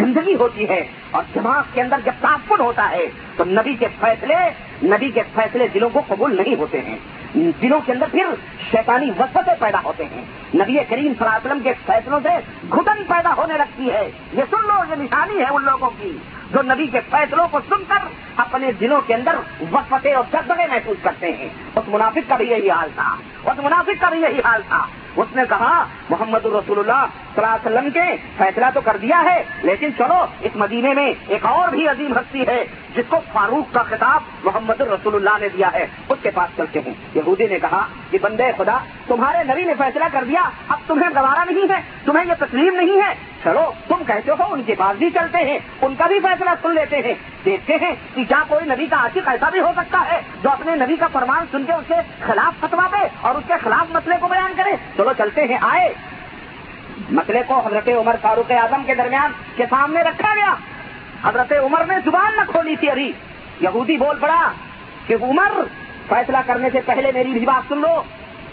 [0.00, 4.34] گندگی ہوتی ہے اور دماغ کے اندر جب تعفن ہوتا ہے، تو نبی کے فیصلے،
[4.82, 6.96] نبی کے فیصلے دلوں کو قبول نہیں ہوتے ہیں۔
[7.34, 8.26] دلوں کے اندر پھر
[8.70, 12.28] شیطانی وسطیں پیدا ہوتے ہیں۔ نبی کریم صلی اللہ علیہ وسلم کے فیصلوں سے
[12.72, 16.18] گھٹن پیدا ہونے لگتی ہے۔ یہ سن لو، یہ نشانی ہے ان لوگوں کی۔
[16.52, 19.34] جو نبی کے فیصلوں کو سن کر اپنے دلوں کے اندر
[19.72, 24.00] وسطیں اور دگدگے محسوس کرتے ہیں۔ اس منافق کا بھی یہی حال تھا۔ اس منافق
[24.00, 27.90] کا بھی یہی حال تھا۔ اس نے کہا، محمد الرسول اللہ صلی اللہ علیہ وسلم
[27.90, 32.12] کے فیصلہ تو کر دیا ہے، لیکن چلو، اس مدینے میں ایک اور بھی عظیم
[32.12, 32.64] ہستی ہے،
[32.96, 36.80] جس کو فاروق کا خطاب محمد الرسول اللہ نے دیا ہے۔ اس کے پاس چلتے
[36.86, 41.10] ہیں۔ یہودی نے کہا کہ، بندے خدا، تمہارے نبی نے فیصلہ کر دیا، اب تمہیں
[41.10, 44.96] گوارا نہیں ہے، تمہیں یہ تسلیم نہیں ہے۔ چلو، تم کہتے ہو، ان کے پاس
[44.96, 48.64] بھی چلتے ہیں، ان کا بھی فیصلہ سن لیتے ہیں۔ دیکھتے ہیں کہ کیا کوئی
[48.64, 51.72] نبی کا عاشق ایسا بھی ہو سکتا ہے، جو اپنے نبی کا فرمان سن کے
[51.72, 51.94] اس کے
[52.26, 55.94] خلاف فتوا دے اور اس کے خلاف مسئلے کو بیان کرے چلو چلتے ہیں، آئے۔
[57.10, 60.54] مسئلے کو حضرت عمر فاروق اعظم کے درمیان کے سامنے رکھا گیا۔
[61.24, 63.12] حضرت عمر نے زبان نہ کھولی تھی ابھی۔
[63.60, 64.50] یہودی بول پڑا
[65.06, 65.52] کہ عمر،
[66.08, 68.02] فیصلہ کرنے سے پہلے میری بھی بات سن لو۔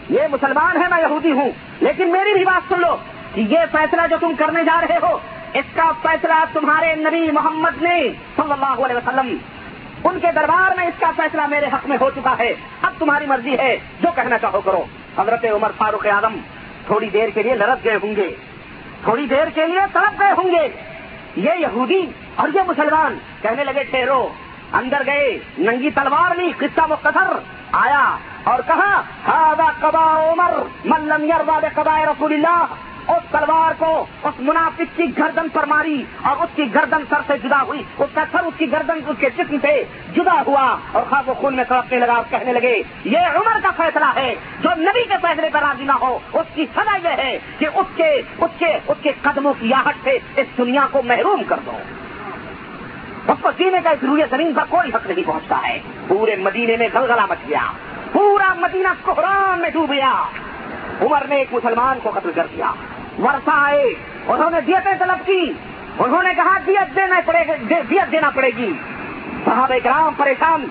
[0.10, 2.98] یہ مسلمان ہے میں یہودی ہوں، لیکن میری بھی بات سن لو۔
[3.34, 5.18] کہ یہ فیصلہ جو تم کرنے جا رہے ہو،
[5.54, 8.02] اس کا فیصلہ تمہارے نبی محمد نے
[8.36, 9.38] صلی اللہ علیہ وسلم
[10.06, 13.26] ان کے دربار میں اس کا فیصلہ میرے حق میں ہو چکا ہے۔ اب تمہاری
[13.26, 14.84] مرضی ہے، جو کہنا چاہو کرو۔
[15.18, 16.36] حضرت عمر فاروق اعظم
[16.86, 18.36] تھوڑی دیر کے لیے لڑک گئے ہوں گے۔
[19.04, 20.68] تھوڑی دیر کے لیے تڑپ گئے ہوں گے۔
[21.36, 24.28] یہ یہودی اور یہ مسلمان کہنے لگے، ٹھہرو۔
[24.74, 27.38] اندر گئے، ننگی تلوار لی قصہ مختصر
[27.72, 30.52] آیا اور کہا ہاضا کبا عمر
[30.86, 32.65] ملم یروا قبا رسول اللہ
[33.08, 37.34] اس تلوار کو اس منافق کی گردن پر ماری اور اس کی گردن سر سے
[37.44, 41.04] جدا ہوئی۔ اس کا سر، اس کی گردن، اس کے جسم سے جدا ہوا اور
[41.10, 44.70] خاص و خون میں سڑکنے لگا اور کہنے لگے، یہ عمر کا فیصلہ ہے جو
[44.78, 48.22] نبی کے فیصلے پر راضی نہ ہو۔ اس کی سزا یہ ہے کہ اس کے
[48.38, 51.78] اس کے اس کے قدموں کی آہٹ سے اس دنیا کو محروم کر دو۔
[53.28, 56.78] اس کو جینے کا اس روئے زمین پر کوئی حق نہیں پہنچتا ہے۔ پورے مدینے
[56.78, 57.72] میں گلگلا مچ گیا۔
[58.12, 60.24] پورا مدینہ کوہران میں ڈوب گیا۔
[61.02, 62.72] عمر نے ایک مسلمان کو قتل کر دیا۔
[63.23, 63.93] ورثہ آئے،
[64.28, 65.54] انہوں نے دیتیں طلب کی۔
[65.99, 68.73] انہوں نے کہا، دیت دینا پڑے گی دیت دینا پڑے گی۔
[69.45, 70.65] صحابہ کرام پریشان،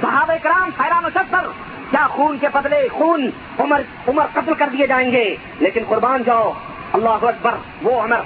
[0.00, 1.46] صحابہ کرام حیران ستر
[1.90, 6.52] کیا خون کے بدلے خون عمر عمر قتل کر دیے جائیں گے؟ لیکن قربان جاؤ،
[6.92, 7.50] اللہ اکبر،
[7.82, 8.20] وہ عمر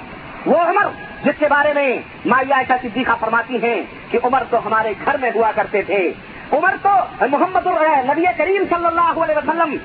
[0.45, 0.85] وہ عمر
[1.23, 5.31] جس کے بارے میں مائیا ایسا صدیقہ فرماتی ہیں کہ عمر تو ہمارے گھر میں
[5.35, 6.13] ہوا کرتے تھے۔
[6.51, 6.89] عمر تو
[7.29, 7.67] محمد
[8.09, 9.75] نبی کریم صلی اللہ علیہ وسلم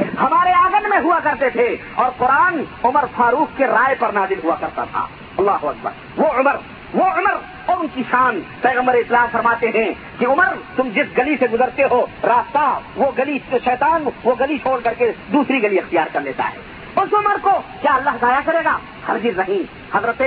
[0.00, 4.56] ہمارے آنگن میں ہوا کرتے تھے اور قرآن عمر فاروق کے رائے پر نازل ہوا
[4.60, 5.06] کرتا تھا۔
[5.38, 6.56] اللہ اکبر۔ وہ عمر
[6.94, 7.32] وہ عمر
[7.66, 11.82] اور ان کی شان۔ پیغمبر اسلام فرماتے ہیں کہ عمر، تم جس گلی سے گزرتے
[11.90, 16.44] ہو، راستہ، وہ گلی شیطان، وہ گلی چھوڑ کر کے دوسری گلی اختیار کر لیتا
[16.44, 17.50] ہے۔ اس عمر کو
[17.80, 18.78] کیا اللہ ضائع کرے گا؟
[19.08, 19.62] ہرگز نہیں
[19.94, 20.22] حضرت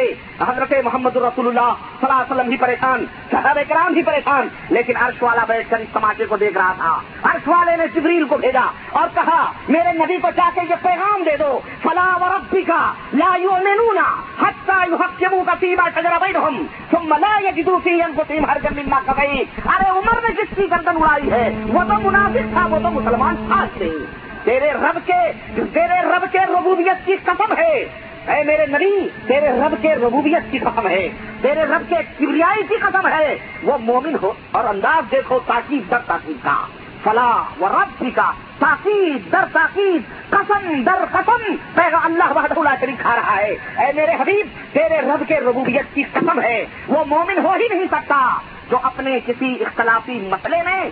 [0.47, 4.93] حضرت محمد رسول اللہ صلی اللہ علیہ وسلم بھی پریشان، صحابہ کرام بھی پریشان، لیکن
[4.97, 8.37] عرش والا بیٹھ کر اس تماچے کو دیکھ رہا تھا۔ عرش والے نے جبریل کو
[8.37, 12.61] بھیجا اور کہا، میرے نبی کو جا کے یہ پیغام دے دو۔ فلاں و ربی
[12.61, 18.69] کا لا یؤمنونا حتی یحکمو کا فیما شجر بینہم، ثم لا یجدو فی انفسہم حرجا
[18.75, 22.79] مما قضیت۔ ارے عمر نے جس کی گردن اڑائی ہے، وہ تو منافق تھا، وہ
[22.83, 27.85] تو مسلمان تھا نہیں تیرے رب کے، تیرے رب کے ربوبیت کی قسم ہے۔
[28.27, 31.09] اے میرے نبی، تیرے رب کے ربوبیت کی قسم ہے۔
[31.41, 35.99] تیرے رب کے کبریائی کی قسم ہے۔ وہ مومن ہو اور انداز دیکھو تاکید در
[35.99, 36.65] تاکید کا۔
[37.03, 43.01] فلاح و رب کا تاکید در تاکید، قسم در قسم۔ پیغام اللہ وحدہ اللہ شریف
[43.01, 47.37] کھا رہا ہے۔ اے میرے حبیب، تیرے رب کے ربوبیت کی قسم ہے۔ وہ مومن
[47.37, 48.39] ہو ہی نہیں سکتا
[48.71, 50.89] جو اپنے کسی اختلافی مسئلے میں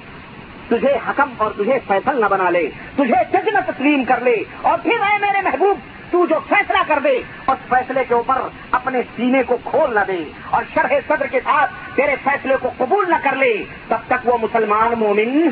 [0.78, 4.78] تجھے حکم اور تجھے فیصل نہ بنا لے، تجھے جج نہ تسلیم کر لے۔ اور
[4.78, 5.78] پھر اے میرے محبوب،
[6.12, 10.24] تو جو فیصلہ کر دے، اس فیصلے کے اوپر اپنے سینے کو کھول نہ دے۔
[10.50, 14.38] اور شرح صدر کے ساتھ تیرے فیصلے کو قبول نہ کر لے، تب تک وہ
[14.42, 15.50] مسلمان مومن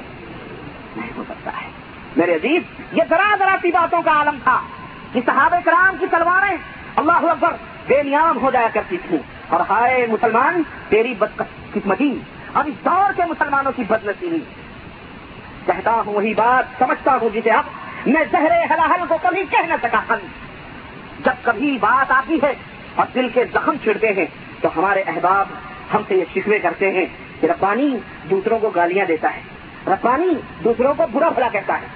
[0.97, 1.67] نہیں ہو سکتا ہے۔
[2.17, 4.62] میرے عزیز، یہ ذرا ذرا سی باتوں کا عالم تھا
[5.13, 6.57] کہ صحابہ کرام کی تلواریں
[6.95, 7.53] اللہ اکبر
[7.88, 11.41] بے نیام ہو جایا کرتی تھیں۔ اور ہائے مسلمان، تیری بد
[11.73, 12.19] قسمتی
[12.53, 14.39] اب اس دور کے مسلمانوں کی بد نصیبی
[15.65, 17.63] کہتا ہوں وہی بات، سمجھتا ہوں جسے اب
[18.06, 20.19] میں زہرے حلاحل کو کبھی کہہ نہ سکا ہن
[21.26, 22.54] جب کبھی بات آتی ہے
[22.95, 24.26] اور دل کے زخم چھڑتے ہیں،
[24.62, 25.45] تو ہمارے احباب
[25.93, 27.06] ہم سے یہ شکوے کرتے ہیں
[27.39, 27.97] کہ ربانی
[28.30, 29.41] دوسروں کو گالیاں دیتا ہے۔
[29.88, 31.88] ربانی دوسروں کو برا بھلا کہتا ہے۔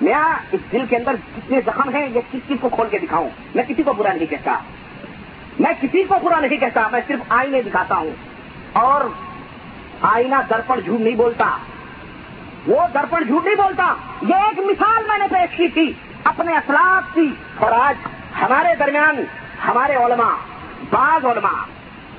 [0.00, 0.14] میں
[0.52, 3.64] اس دل کے اندر جتنے زخم ہیں، یہ کس چیز کو کھول کے دکھاؤں؟ میں
[3.68, 4.58] کسی کو برا نہیں کہتا۔
[5.58, 8.10] میں کسی کو برا نہیں کہتا، میں صرف آئینے دکھاتا ہوں۔
[8.72, 9.00] اور
[10.00, 11.58] آئینہ درپڑ جھوٹ نہیں بولتا۔
[12.68, 15.92] وہ درپن جھوٹ نہیں بولتا۔ یہ ایک مثال میں نے پیش کی تھی،
[16.24, 17.94] اپنے اسلاف کی۔ اور آج
[18.42, 19.16] ہمارے درمیان
[19.68, 20.34] ہمارے علماء،
[20.90, 21.62] بعض علماء،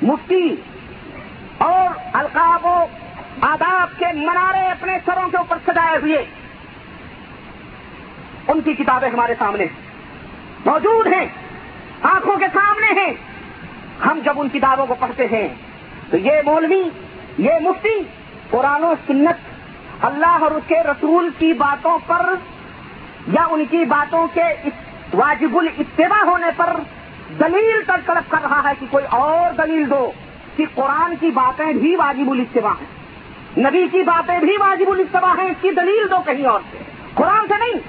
[0.01, 0.55] مفتی
[1.57, 2.85] اور القاب و
[3.41, 6.25] آداب کے منارے اپنے سروں کے اوپر سجائے ہوئے،
[8.47, 9.65] ان کی کتابیں ہمارے سامنے
[10.65, 11.25] موجود ہیں،
[12.01, 13.13] آنکھوں کے سامنے ہیں۔
[14.05, 15.47] ہم جب ان کتابوں کو پڑھتے ہیں
[16.11, 16.89] تو یہ مولوی،
[17.37, 18.03] یہ مفتی
[18.49, 19.48] قرآن و سنت
[20.01, 22.33] اللہ اور اس کے رسول کی باتوں پر
[23.27, 24.69] یا ان کی باتوں کے
[25.13, 26.75] واجب الاتباع ہونے پر
[27.39, 30.11] دلیل تک طلب کر رہا ہے کہ کوئی اور دلیل دو
[30.57, 32.99] کہ قرآن کی باتیں بھی واجب الاتباع ہیں،
[33.59, 36.77] نبی کی باتیں بھی واجب الاتباع ہیں، اس کی دلیل دو کہیں اور سے۔
[37.13, 37.79] قرآن سے نہیں،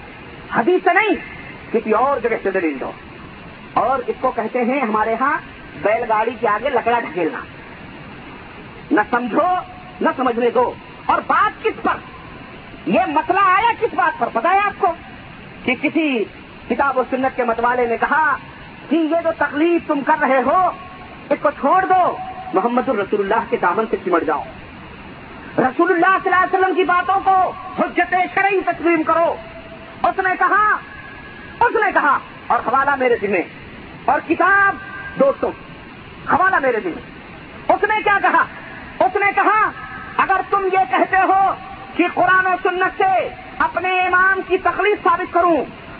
[0.55, 1.17] حدیث سے نہیں،
[1.73, 2.91] کسی اور جگہ سے دلیل دو۔
[3.75, 5.39] اور اس کو کہتے ہیں ہمارے ہاں
[5.83, 7.41] بیل گاڑی کے آگے لکڑا ڈھکیلنا۔
[8.91, 9.47] نہ سمجھو،
[10.01, 10.75] نہ سمجھنے دو۔
[11.11, 11.97] اور بات کس پر؟
[12.87, 14.93] یہ مسئلہ آیا کس بات پر؟ پتا ہے آپ کو
[15.65, 16.25] کہ کسی
[16.69, 18.37] کتاب و سنت کے متوالے نے کہا
[18.89, 20.71] کہ یہ جو تکلیف تم کر رہے ہو،
[21.31, 22.17] اس کو چھوڑ دو،
[22.55, 24.43] محمد الرسول اللہ کے دامن سے چمٹ جاؤ۔
[25.59, 29.35] رسول اللہ صلی اللہ علیہ وسلم کی باتوں کو حجت شرعی تسلیم کرو۔
[30.03, 30.77] اس نے کہا،
[31.61, 33.43] اس نے کہا، اور حوالہ میرے ذمہ
[34.05, 34.77] اور کتاب
[35.19, 35.51] دوستوں،
[36.33, 38.45] حوالہ میرے ذمہ اس نے کیا کہا؟
[39.05, 39.71] اس نے کہا
[40.17, 41.43] اگر تم یہ کہتے ہو
[41.97, 45.57] کہ قرآن و سنت سے اپنے امام کی تکلیف ثابت کروں،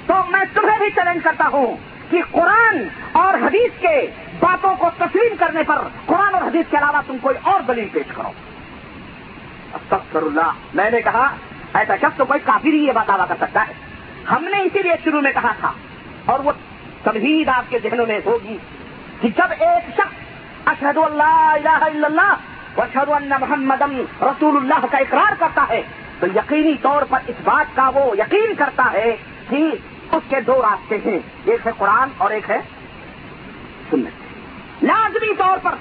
[0.07, 1.77] تو میں تمہیں بھی چیلنج کرتا ہوں
[2.11, 3.97] کہ قرآن اور حدیث کے
[4.41, 8.15] باتوں کو تسلیم کرنے پر قرآن اور حدیث کے علاوہ تم کوئی اور دلیل پیش
[8.17, 8.33] کرو۔
[9.75, 11.27] استغفر اللہ میں نے کہا،
[11.75, 13.73] ایسا شخص تو کوئی کافی نہیں یہ بات دعویٰ کر سکتا ہے۔
[14.31, 15.73] ہم نے اسی لیے شروع میں کہا تھا،
[16.27, 16.53] اور وہ
[17.03, 18.57] تمہید آپ کے ذہنوں میں ہوگی
[19.21, 22.35] کہ جب ایک شخص اشہد اللہ الہ الا اللہ
[22.83, 23.83] اشہد اللہ محمد
[24.23, 25.83] رسول اللہ کا اقرار کرتا ہے۔
[26.21, 29.17] تو یقینی طور پر اس بات کا وہ یقین کرتا ہے
[29.49, 29.71] کہ
[30.13, 32.59] اس کے دو راستے ہیں۔ ایک ہے قرآن اور ایک ہے
[33.91, 34.09] سنت۔
[34.85, 35.75] لازمی طور پر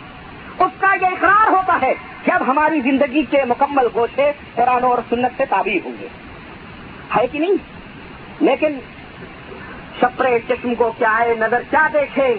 [0.60, 4.98] اس کا یہ اقرار ہوتا ہے کہ اب ہماری زندگی کے مکمل گوشے قرآن اور
[5.10, 6.08] سنت سے تعبیر ہوں گے۔
[7.16, 7.56] ہے کہ نہیں؟
[8.40, 8.80] لیکن
[10.00, 12.36] شپرے چشم کو کیا ہے؟ نظر کیا دیکھے؟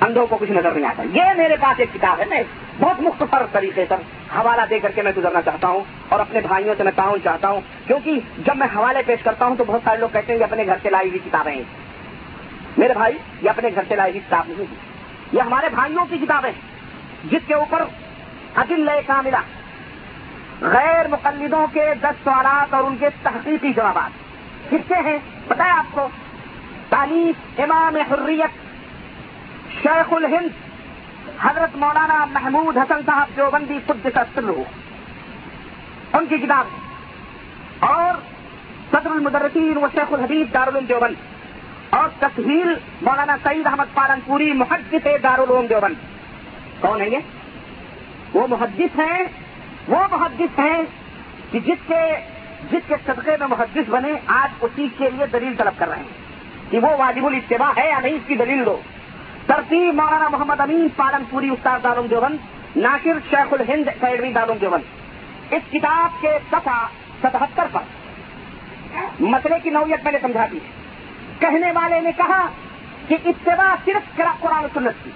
[0.00, 2.42] اندھوں کو کچھ نظر نہیں آتا۔ یہ میرے پاس ایک کتاب ہے، میں
[2.80, 3.94] بہت مختصر طریقے سے
[4.36, 7.48] حوالہ دے کر کے میں گزرنا چاہتا ہوں اور اپنے بھائیوں سے میں تعاون چاہتا
[7.48, 10.44] ہوں، کیونکہ جب میں حوالے پیش کرتا ہوں تو بہت سارے لوگ کہتے ہیں کہ
[10.44, 11.62] اپنے گھر سے لائی ہوئی کتابیں ہیں۔
[12.78, 14.74] میرے بھائی، یہ اپنے گھر سے لائی ہوئی کتاب نہیں ہے۔
[15.32, 16.60] یہ ہمارے بھائیوں کی کتابیں ہیں،
[17.24, 17.84] جس کے اوپر
[18.54, 19.40] عدل کا ملا
[20.60, 24.10] غیر مقلدوں کے دس سوالات اور ان کے تحقیقی جوابات۔
[24.70, 26.08] کس ہیں، پتہ ہے آپ کو؟
[26.88, 28.50] تعلیم امام حریت
[29.82, 30.65] شیخ الہند
[31.42, 34.06] حضرت مولانا محمود حسن صاحب جو بندی خود
[34.38, 34.64] ہو۔
[36.12, 36.64] ان کی کتاب۔
[37.80, 38.14] اور
[38.90, 41.14] صدر المدرسین و شیخ الحدیث دارالعلوم دیوبند۔
[41.90, 42.66] اور تصویر
[43.02, 45.94] مولانا سعید احمد پالن پوری محدث دارالعلوم دیوبند۔
[46.80, 47.18] کون ہیں یہ؟
[48.34, 49.24] وہ محدث ہیں۔
[49.88, 50.82] وہ محدث ہیں
[51.50, 52.16] کہ جس کے
[52.70, 56.04] جس کے صدقے میں محدث بنے، آج اسی کے لیے دلیل طلب کر رہے ہیں
[56.70, 58.80] کہ وہ واجب الاتباع ہے یا نہیں، اس کی دلیل دو۔
[59.46, 62.36] ترتیب مولانا محمد امین پالن پوری استاد دارم دیوبند،
[62.76, 64.82] ناصر شیخ الہند اکیڈمی دارم دیوبند۔
[65.52, 66.86] اس کتاب کے صفحہ
[67.22, 67.80] ستہتر پر۔
[69.20, 70.58] مسئلے کی نوعیت میں نے سمجھا دی۔
[71.40, 72.46] کہنے والے نے کہا
[73.08, 75.10] کہ اتباع صرف قرآن سنت کی۔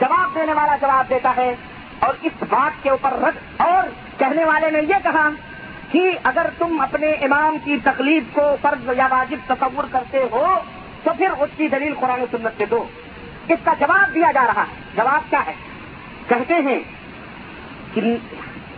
[0.00, 1.54] جواب دینے والا جواب دیتا ہے
[1.98, 5.28] اور اس بات کے اوپر رد۔ اور کہنے والے نے یہ کہا
[5.92, 10.58] کہ اگر تم اپنے امام کی تکلیف کو فرض یا واجب تصور کرتے ہو
[11.02, 12.84] تو پھر اس کی دلیل قرآن سنت سے دو۔
[13.48, 15.52] اس کا جواب دیا جا رہا ہے، جواب کیا ہے؟
[16.28, 16.78] کہتے ہیں
[17.94, 18.00] کہ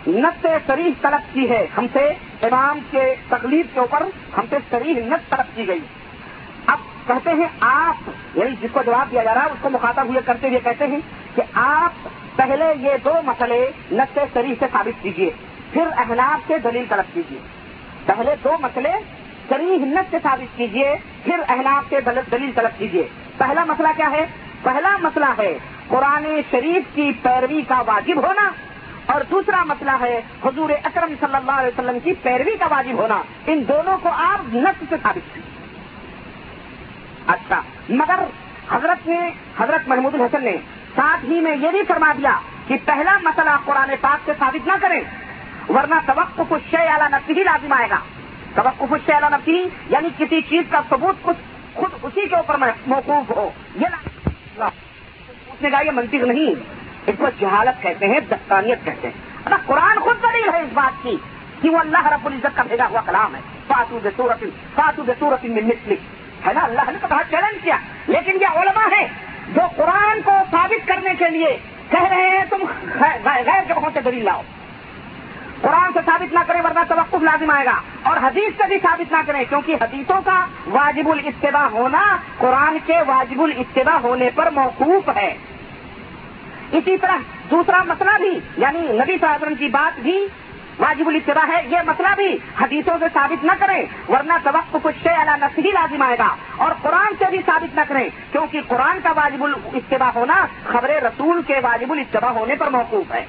[0.07, 4.03] نت شریف طلب کی ہے۔ ہم سے امام کے تکلیف کے اوپر
[4.37, 5.79] ہم سے شریف نت طلب کی گئی۔
[6.65, 10.07] اب کہتے ہیں آپ یعنی جس کو جواب دیا جا رہا ہے، اس کو مخاطب
[10.07, 10.99] ہوئے کرتے ہوئے کہتے ہیں
[11.35, 15.29] کہ آپ پہلے یہ دو مسئلے نت شریف سے ثابت کیجیے
[15.73, 17.39] پھر احناف سے دلیل طلب کیجیے
[18.05, 18.91] پہلے دو مسئلے
[19.49, 23.07] شریف نت سے ثابت کیجیے پھر احناف سے دلیل طلب کیجیے
[23.37, 24.25] پہلا مسئلہ کیا ہے؟
[24.63, 28.49] پہلا مسئلہ ہے قرآن شریف کی پیروی کا واجب ہونا
[29.05, 33.21] اور دوسرا مسئلہ ہے حضور اکرم صلی اللہ علیہ وسلم کی پیروی کا واجب ہونا۔
[33.47, 35.41] ان دونوں کو آپ نقص سے ثابت کی
[37.27, 38.23] اچھا مگر
[38.71, 39.19] حضرت نے،
[39.57, 40.55] حضرت محمود الحسن نے
[40.95, 42.33] ساتھ ہی میں یہ بھی فرما دیا
[42.67, 45.01] کہ پہلا مسئلہ قرآن پاک سے ثابت نہ کریں،
[45.69, 47.99] ورنہ توقع کچھ شے اعلیٰ نفسی ہی لازم آئے گا۔
[48.55, 51.37] توقع کچھ شے اعلیٰ نفسی یعنی کسی چیز کا ثبوت کچھ
[51.73, 52.55] خود اسی کے اوپر
[52.87, 53.87] موقوف ہو۔ یہ
[55.47, 56.55] اس نے کہا، یہ منطق نہیں۔
[57.07, 61.03] اس کو جہالت کہتے ہیں، دستانیت کہتے ہیں۔ اگر قرآن خود دلیل ہے اس بات
[61.03, 61.17] کی
[61.61, 64.43] کہ وہ اللہ رب العزت کا بھیجا ہوا کلام ہے؟ فاتو دے سورت
[64.75, 65.45] فاتو دے سورت
[66.47, 69.07] ہے نا؟ اللہ نے تو کہا چیلنج کیا۔ لیکن یہ علماء ہے
[69.47, 71.57] جو قرآن کو ثابت کرنے کے لیے
[71.89, 72.65] کہہ رہے ہیں، تم
[73.23, 74.41] غیر جگہوں سے دلیل لاؤ۔
[75.61, 79.11] قرآن سے ثابت نہ کریں ورنہ توقف لازم آئے گا۔ اور حدیث سے بھی ثابت
[79.11, 85.09] نہ کریں، کیونکہ حدیثوں کا واجب الاتباع ہونا قرآن کے واجب الاتباع ہونے پر موقوف
[85.17, 85.37] ہے۔
[86.71, 87.17] اسی طرح
[87.51, 90.27] دوسرا مسئلہ بھی یعنی نبی صلی اللہ علیہ وسلم کی بات بھی
[90.79, 95.09] واجب الاتباع ہے۔ یہ مسئلہ بھی حدیثوں سے ثابت نہ کریں، ورنہ توقع کچھ شے
[95.09, 99.11] اللہ نصری لازم آئے گا۔ اور قرآن سے بھی ثابت نہ کریں، کیونکہ قرآن کا
[99.11, 103.25] واجب الاتباع ہونا خبر رسول کے واجب الاتباع ہونے پر موقوف ہے۔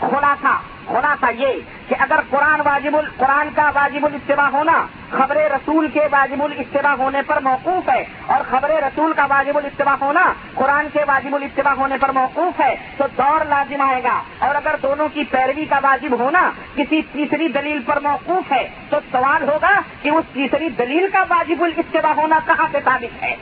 [0.00, 1.46] خلاصہ خلاصہ یہ
[1.88, 7.22] کہ اگر قرآن واجب قرآن کا واجب الاتباع ہونا خبر رسول کے واجب الاتباع ہونے
[7.26, 11.96] پر موقوف ہے اور خبر رسول کا واجب الاتباع ہونا قرآن کے واجب الاتباع ہونے
[12.00, 16.18] پر موقوف ہے تو دور لازم آئے گا اور اگر دونوں کی پیروی کا واجب
[16.18, 21.22] ہونا کسی تیسری دلیل پر موقوف ہے تو سوال ہوگا کہ اس تیسری دلیل کا
[21.28, 23.36] واجب الاتباع ہونا کہاں سے ثابت ہے۔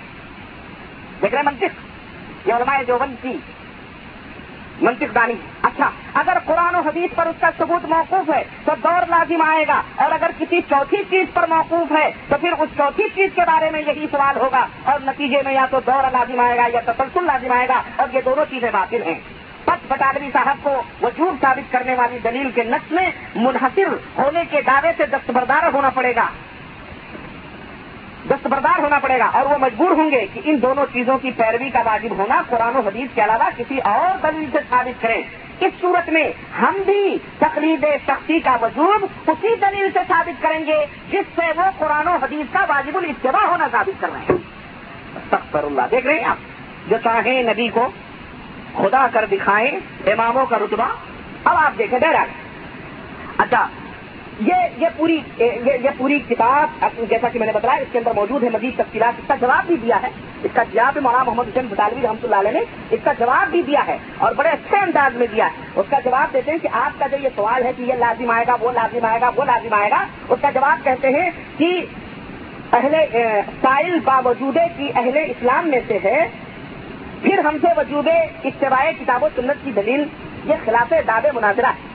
[1.22, 3.38] دیکھ رہے منطق۔ یہ علماء جو کی
[4.82, 9.06] منطق دانی۔ اچھا اگر قرآن و حدیث پر اس کا ثبوت موقوف ہے تو دور
[9.08, 13.08] لازم آئے گا، اور اگر کسی چوتھی چیز پر موقوف ہے تو پھر اس چوتھی
[13.14, 16.56] چیز کے بارے میں یہی سوال ہوگا، اور نتیجے میں یا تو دور لازم آئے
[16.56, 19.18] گا یا تسلسل لازم آئے گا، اور یہ دونوں چیزیں باطل ہیں۔
[19.64, 20.70] پت بٹالوی صاحب کو
[21.02, 25.90] وجود ثابت کرنے والی دلیل کے نقص میں منحصر ہونے کے دعوے سے دستبردار ہونا
[25.90, 26.26] پڑے گا۔
[28.30, 31.70] دستبردار ہونا پڑے گا اور وہ مجبور ہوں گے کہ ان دونوں چیزوں کی پیروی
[31.70, 35.22] کا واجب ہونا قرآن و حدیث کے علاوہ کسی اور دلیل سے ثابت کریں
[35.60, 40.86] اس صورت میں ہم بھی تقلید شخصی کا وجود اسی دلیل سے ثابت کریں گے
[41.10, 44.36] جس سے وہ قرآن و حدیث کا واجب الاتباع ہونا ثابت کر رہے ہیں۔
[45.30, 46.36] تخر اللہ، دیکھ رہے ہیں آپ؟
[46.90, 47.88] جو چاہیں نبی کو
[48.74, 49.70] خدا کر دکھائیں،
[50.06, 50.88] اماموں کا رتبہ،
[51.44, 52.24] اب آپ دیکھیں ڈیرا
[53.38, 53.66] اچھا
[54.40, 58.42] یہ یہ پوری یہ پوری کتاب جیسا کہ میں نے بتایا، اس کے اندر موجود
[58.44, 60.08] ہے مزید تفصیلات۔ اس کا جواب بھی دیا ہے۔
[60.42, 63.62] اس کا جواب مولانا محمد حسین بطالوی رحمۃ اللہ علیہ نے اس کا جواب بھی
[63.62, 66.68] دیا ہے اور بڑے اچھے انداز میں دیا ہے۔ اس کا جواب دیتے ہیں کہ
[66.72, 69.30] آپ کا جو یہ سوال ہے کہ یہ لازم آئے گا، وہ لازم آئے گا،
[69.36, 71.84] وہ لازم آئے گا، اس کا جواب کہتے ہیں کہ
[72.72, 72.94] اہل
[73.60, 76.28] سائل باوجود کی اہل اسلام میں سے ہے،
[77.22, 78.08] پھر ہم سے وجود
[78.44, 80.04] اتباع کتاب و سنت کی دلیل
[80.44, 81.93] یہ خلاف داد مناظرہ ہے۔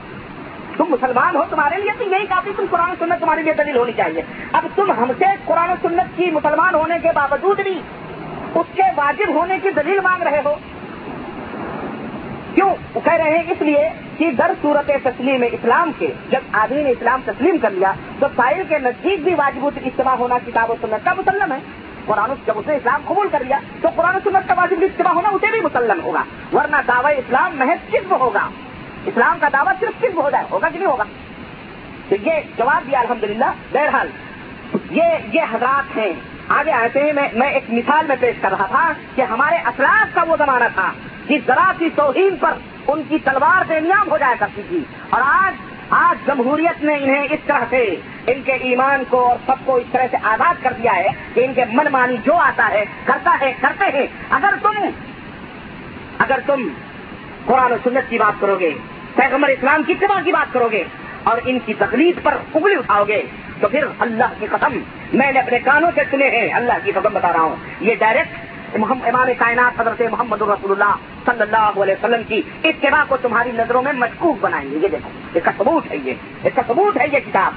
[0.80, 3.92] تم مسلمان ہو تمہارے لیے، تو یہی کافی تم قرآن سنت تمہارے لیے دلیل ہونی
[3.96, 7.80] چاہیے۔ اب تم ہم سے قرآن سنت کی مسلمان ہونے کے باوجود بھی
[8.54, 10.54] اس کے واجب ہونے کی دلیل مانگ رہے ہو۔
[12.54, 13.88] کیوں؟ کہہ رہے ہیں اس لیے
[14.18, 18.62] کہ در صورت تسلیم اسلام کے، جب آدمی نے اسلام تسلیم کر لیا، تو سائل
[18.68, 21.58] کے نزدیک بھی واجب اجتماع ہونا کتاب و سنت کا مسلم ہے۔
[22.06, 25.28] قرآن جب اس نے اسلام قبول کر لیا، تو قرآن سنت کا واجب اجتماع ہونا
[25.28, 28.48] اسے بھی مسلم ہوگا۔ ورنہ دعوی اسلام محض کسم ہوگا۔
[29.06, 31.04] اسلام کا دعویٰ صرف کسم ہو جائے ہوگا کہ نہیں ہوگا؟
[32.08, 34.08] تو یہ جواب دیا، الحمدللہ، بہرحال،
[34.90, 36.12] یہ یہ حضرات ہیں۔
[36.48, 40.22] آگے آتے ہیں، میں ایک مثال میں پیش کر رہا تھا کہ ہمارے اسلاف کا
[40.28, 40.92] وہ زمانہ تھا
[41.28, 42.52] کہ ذرا سی توہین پر
[42.86, 45.52] ان کی تلوار بے نیام ہو جایا کرتی تھی۔ اور آج
[45.90, 49.86] آج جمہوریت نے انہیں اس طرح سے ان کے ایمان کو اور سب کو اس
[49.92, 53.36] طرح سے آزاد کر دیا ہے کہ ان کے من مانی جو آتا ہے، کرتا
[53.40, 54.88] ہے، کرتے ہیں۔ اگر تم
[56.18, 56.68] اگر تم
[57.46, 58.70] قرآن و سنت کی بات کرو گے،
[59.14, 60.84] پیغمبر اسلام کی اتباع کی بات کرو گے
[61.22, 63.22] اور ان کی تکلیف پر انگلی اٹھاؤ گے۔
[63.60, 64.78] تو پھر اللہ کی قسم،
[65.12, 68.50] میں نے اپنے کانوں سے سنے ہیں، اللہ کی قسم بتا رہا ہوں۔ یہ ڈائریکٹ
[68.74, 68.98] امام
[69.38, 70.94] کائنات حضرت محمد رسول اللہ
[71.26, 75.10] صلی اللہ علیہ وسلم کی اتباع کو تمہاری نظروں میں مشکوک بنائیں گے۔ یہ دیکھو
[75.34, 77.52] اس کا ثبوت ہے یہ۔ اس کا ثبوت ہے یہ کتاب۔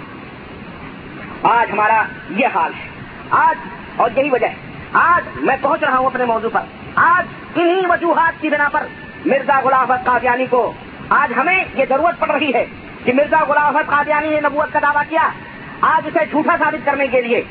[1.46, 2.90] آج ہمارا یہ حال ہے۔
[3.30, 3.56] آج،
[3.96, 4.56] اور یہی وجہ ہے۔
[4.94, 6.62] آج میں پہنچ رہا ہوں اپنے موضوع پر۔
[6.96, 8.84] آج انہی وجوہات کی بنا پر
[9.26, 10.74] مرزا غلام احمد قادیانی کو۔
[11.10, 12.66] آج ہمیں یہ ضرورت پڑ رہی ہے
[13.04, 15.30] کہ مرزا غلام احمد قادیانی نے نبوت کا دعویٰ کیا۔
[15.82, 17.44] آج اسے جھوٹا ثابت کرنے کے لیے،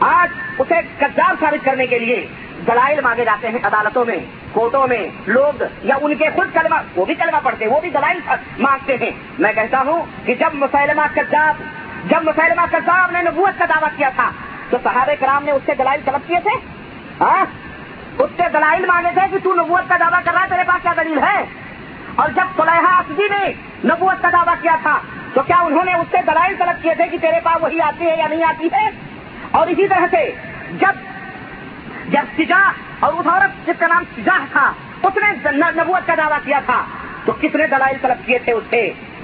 [0.00, 2.26] آج اسے کدار ثابت کرنے کے لیے
[2.66, 4.18] دلائل مانگے جاتے ہیں عدالتوں میں،
[4.52, 7.90] کورٹوں میں، لوگ یا ان کے خود کلمہ، وہ بھی کلمہ پڑھتے ہیں وہ بھی
[7.90, 8.20] دلائل
[8.58, 11.62] مانگتے ہیں۔ میں کہتا ہوں کہ جب مسلمہ کذاب،
[12.10, 14.30] جب مسلمہ کذاب نے نبوت کا دعویٰ کیا تھا،
[14.70, 16.58] تو صحابہ کرام نے اس سے دلائل طلب کیے تھے؟
[17.20, 17.44] ہاں؟
[18.24, 20.82] اس سے دلائل مانگے تھے کہ تو نبوت کا دعویٰ کر رہا ہے، تیرے پاس
[20.82, 21.44] کیا دلیل ہے؟
[22.16, 23.52] اور جب صلیحہ اسدی نے
[23.84, 24.98] نبوت کا دعویٰ کیا تھا،
[25.34, 28.06] تو کیا انہوں نے اس سے دلائل طلب کیے تھے کہ تیرے پاس وہی آتی
[28.06, 28.88] ہے یا نہیں آتی ہے؟
[29.50, 30.24] اور اسی طرح سے
[30.80, 32.60] جب جب سجا
[33.00, 36.82] اور اس عورت جس کا نام سجاہ تھا، اس نے نبوت کا دعویٰ کیا تھا،
[37.24, 38.82] تو کس نے دلائل طلب کیے تھے اس سے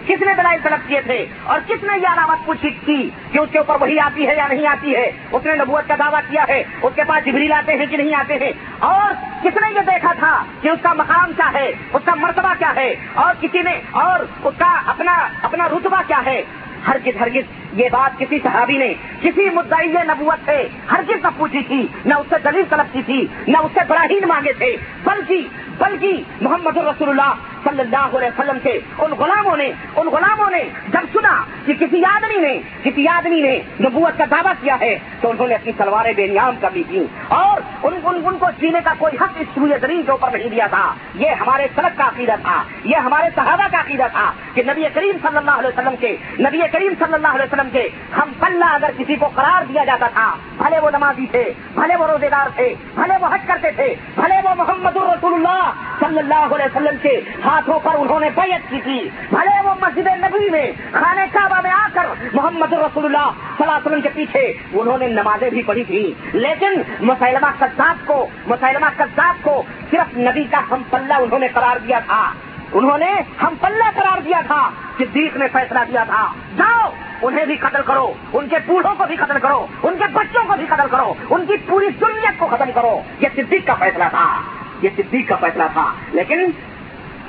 [0.09, 3.49] کس نے دلائل طلب کیے تھے اور کس نے یہ علامت پوچھی تھی کہ اس
[3.53, 6.45] کے اوپر وہی آتی ہے یا نہیں آتی ہے؟ اس نے نبوت کا دعویٰ کیا
[6.49, 9.81] ہے، اس کے پاس جبریل آتے ہیں کہ نہیں آتے ہیں؟ اور کس نے یہ
[9.81, 13.63] دیکھا تھا کہ اس کا مقام کیا ہے، اس کا مرتبہ کیا ہے؟ اور کسی
[13.63, 16.43] نے، اور اس کا اپنا اپنا رتبہ کیا ہے؟
[16.87, 21.87] ہرگز ہرگز یہ بات کسی صحابی نے، کسی مدعی نبوت سے ہرگز نہ پوچھی تھی،
[22.05, 26.23] نہ اس سے دلیل طلب کی تھی، نہ اس سے براہین مانگے تھے، بلکہ بلکہ
[26.41, 27.35] محمد رسول اللہ
[27.69, 32.05] صلی اللہ علیہ وسلم کے ان غلاموں نے ان غلاموں نے جب سنا کہ کسی
[32.05, 36.13] آدمی نے کسی آدمی نے نبوت کا دعویٰ کیا ہے تو انہوں نے اپنی تلواریں
[36.17, 39.47] بے نیام کر لی تھی اور ان, ان, ان کو جینے کا کوئی حق اس
[39.55, 43.29] سوئے زمین کے اوپر نہیں دیا تھا۔ یہ ہمارے سڑک کا عقیدہ تھا۔ یہ ہمارے
[43.35, 47.15] صحابہ کا عقیدہ تھا کہ نبی کریم صلی اللہ علیہ وسلم کے نبی کریم صلی
[47.15, 50.91] اللہ علیہ وسلم کے ہم پلہ اگر کسی کو قرار دیا جاتا تھا بھلے وہ
[50.91, 54.97] نمازی تھے بھلے وہ روزے دار تھے بھلے وہ حج کرتے تھے بھلے وہ محمد
[54.97, 57.21] الرسول اللہ صلی اللہ علیہ وسلم کے
[57.59, 61.71] ہاتھوں پر انہوں نے بیعت کی تھی۔ بھلے وہ مسجد نبی میں خانے کعبہ میں
[61.71, 65.63] آ کر محمد رسول اللہ صلی اللہ علیہ وسلم کے پیچھے انہوں نے نمازیں بھی
[65.63, 71.39] پڑھی تھی لیکن مسلمہ کذاب کو مسلمہ کذاب کو صرف نبی کا ہم پلہ انہوں
[71.39, 72.33] نے قرار دیا تھا۔
[72.73, 73.13] انہوں نے
[73.43, 76.91] ہم پلہ قرار دیا تھا، صدیق نے فیصلہ دیا تھا۔ جاؤ،
[77.23, 80.55] انہیں بھی قتل کرو، ان کے بوڑھوں کو بھی قتل کرو، ان کے بچوں کو
[80.59, 84.41] بھی قتل کرو، ان کی پوری سنیت کو ختم کرو۔ یہ صدیق کا فیصلہ تھا۔
[84.83, 86.51] یہ صدیق کا فیصلہ تھا۔ لیکن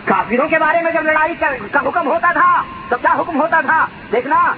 [0.06, 3.86] کافروں کے بارے میں جب لڑائی کا حکم ہوتا تھا، تو کیا حکم ہوتا تھا؟
[4.12, 4.54] دیکھنا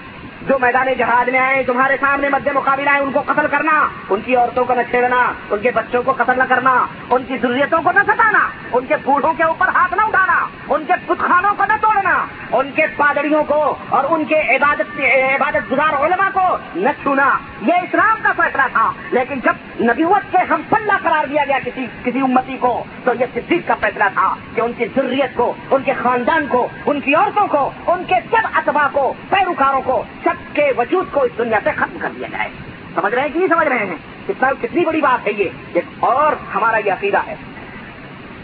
[0.48, 4.22] جو میدان جہاز میں آئے، تمہارے سامنے مدد مقابلہ آئے ان کو قتل کرنا، ان
[4.26, 5.22] کی عورتوں کو نہ چھیڑنا،
[5.52, 6.74] ان کے بچوں کو قتل نہ کرنا،
[7.10, 10.40] ان کی ضروریتوں کو نہ ستانا، ان کے بوڑھوں کے اوپر ہاتھ نہ اٹھانا،
[10.70, 12.14] ان کے خانوں کو نہ توڑنا،
[12.52, 17.30] ان کے پادریوں کو اور ان کے عبادت عبادت گزار علماء کو نہ چھونا۔
[17.62, 21.86] یہ اسلام کا فیصلہ تھا، لیکن جب نبیوت سے ہم پلہ قرار دیا گیا کسی
[22.04, 25.84] کسی امتی کو، تو یہ صدیق کا فیصلہ تھا کہ ان کی ضروریت کو، ان
[25.84, 30.56] کے خاندان کو، ان کی عورتوں کو، ان کے سب اتباع کو، پیروکاروں کو سب
[30.56, 32.50] کے وجود کو اس دنیا سے ختم کر دیا جائے۔
[32.96, 33.96] سمجھ رہے ہیں کہ نہیں سمجھ رہے ہیں؟
[34.28, 37.36] کتنا کتنی بڑی بات ہے یہ اور ہمارا یہ عقیدہ ہے۔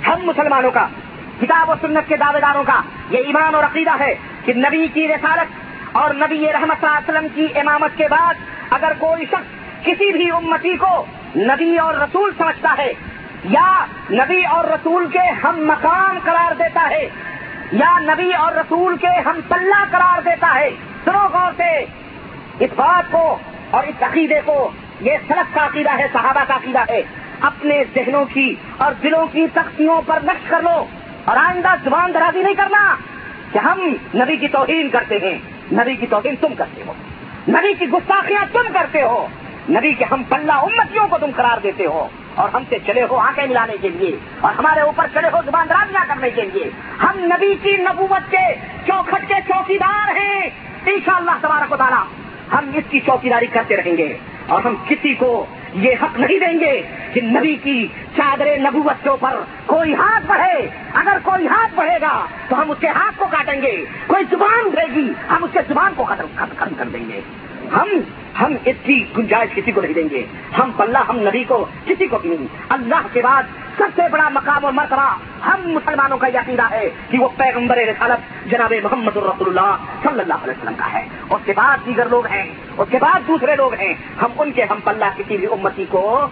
[0.08, 0.88] ہم مسلمانوں کا،
[1.42, 4.16] کتاب و سنت کے دعوے داروں کا یہ ایمان اور عقیدہ ہے
[4.46, 5.48] کہ نبی کی رسالت
[5.92, 8.34] اور نبی رحمت صلی اللہ علیہ وسلم کی امامت کے بعد
[8.70, 12.94] اگر کوئی شخص کسی بھی امتی کو نبی اور رسول سمجھتا ہے
[13.44, 17.10] یا نبی اور رسول کے ہم مقام قرار دیتا ہے
[17.72, 20.70] یا نبی اور رسول کے ہم پلہ قرار دیتا ہے
[21.08, 21.86] سنو غور سے
[22.60, 23.38] اس بات کو
[23.72, 27.02] اور اس عقیدے کو یہ سڑک کا عقیدہ ہے، صحابہ کا عقیدہ ہے۔
[27.42, 30.86] اپنے ذہنوں کی اور دلوں کی تختیوں پر نقش کر لو
[31.26, 32.96] اور آئندہ زبان درازی نہیں کرنا
[33.52, 33.82] کہ ہم
[34.16, 35.38] نبی کی توہین کرتے ہیں۔
[35.74, 36.94] نبی کی توہین تم کرتے ہو۔
[37.50, 39.28] نبی کی گستاخیاں تم کرتے ہو۔
[39.70, 43.16] نبی کے ہم پلہ امتیوں کو تم قرار دیتے ہو۔ اور ہم سے چلے ہو
[43.16, 46.70] آنکھیں ملانے کے لیے اور ہمارے اوپر چلے ہو زبان درازیاں کرنے کے لیے۔
[47.04, 48.56] ہم نبی کی نبوت کے
[48.88, 52.04] چوکھٹ کے چوکیدار ہیں۔ ان شاء اللہ تبارک و تعالیٰ
[52.54, 54.18] ہم اس کی چوکیداری کرتے رہیں گے
[54.48, 56.82] اور ہم کسی کو یہ حق نہیں دیں گے
[57.14, 59.36] کہ نبی کی چادر نبوت کے اوپر
[59.66, 63.62] کوئی ہاتھ بڑھے۔ اگر کوئی ہاتھ بڑھے گا تو ہم اس کے ہاتھ کو کاٹیں
[63.62, 67.22] گے۔ کوئی زبان دے گی، ہم اس کے زبان کو ختم کر دیں گے۔
[67.76, 67.90] ہم
[68.40, 70.26] ہم اس کی گنجائش کسی کو نہیں دیں گے۔
[70.58, 73.44] ہم پلہ ہم نبی کو کسی کو بھی نہیں اللہ کے بعد
[73.78, 78.50] سب سے بڑا مقام و مرتبہ ہم مسلمانوں کا یقینہ ہے کہ وہ پیغمبر رسالت
[78.50, 82.26] جناب محمد الرسول اللہ صلی اللہ علیہ وسلم کا ہے۔ اس کے بعد دیگر لوگ
[82.28, 82.46] ہیں،
[82.78, 86.28] اس کے بعد دوسرے لوگ ہیں۔ ہم ان کے ہم پلہ کسی بھی امتی کو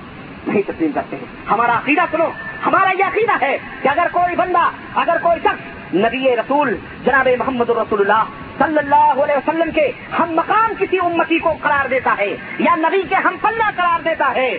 [0.48, 2.30] نہیں تسلیم کرتے ہیں۔ ہمارا عقیدہ سنو،
[2.66, 6.76] ہمارا یہ عقیدہ ہے کہ اگر کوئی بندہ، اگر کوئی شخص نبی رسول
[7.06, 8.24] جناب محمد الرسول اللہ
[8.60, 13.02] صلی اللہ علیہ وسلم کے ہم مقام کسی امتی کو قرار دیتا ہے یا نبی
[13.10, 14.58] کے ہم پلہ قرار دیتا ہے،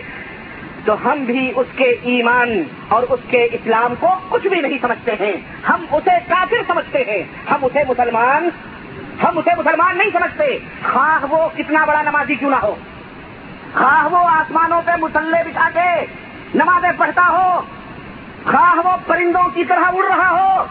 [0.85, 5.11] تو ہم بھی اس کے ایمان اور اس کے اسلام کو کچھ بھی نہیں سمجھتے
[5.19, 5.33] ہیں۔
[5.69, 8.49] ہم اسے کافر سمجھتے ہیں۔ ہم اسے مسلمان،
[9.23, 10.59] ہم اسے مسلمان نہیں سمجھتے۔
[10.91, 12.75] خواہ وہ کتنا بڑا نمازی کیوں نہ ہو۔
[13.73, 16.05] خواہ وہ آسمانوں پہ مسلح بچھا کے
[16.55, 17.61] نمازیں پڑھتا ہو۔
[18.51, 20.63] خواہ وہ پرندوں کی طرح اڑ رہا ہو۔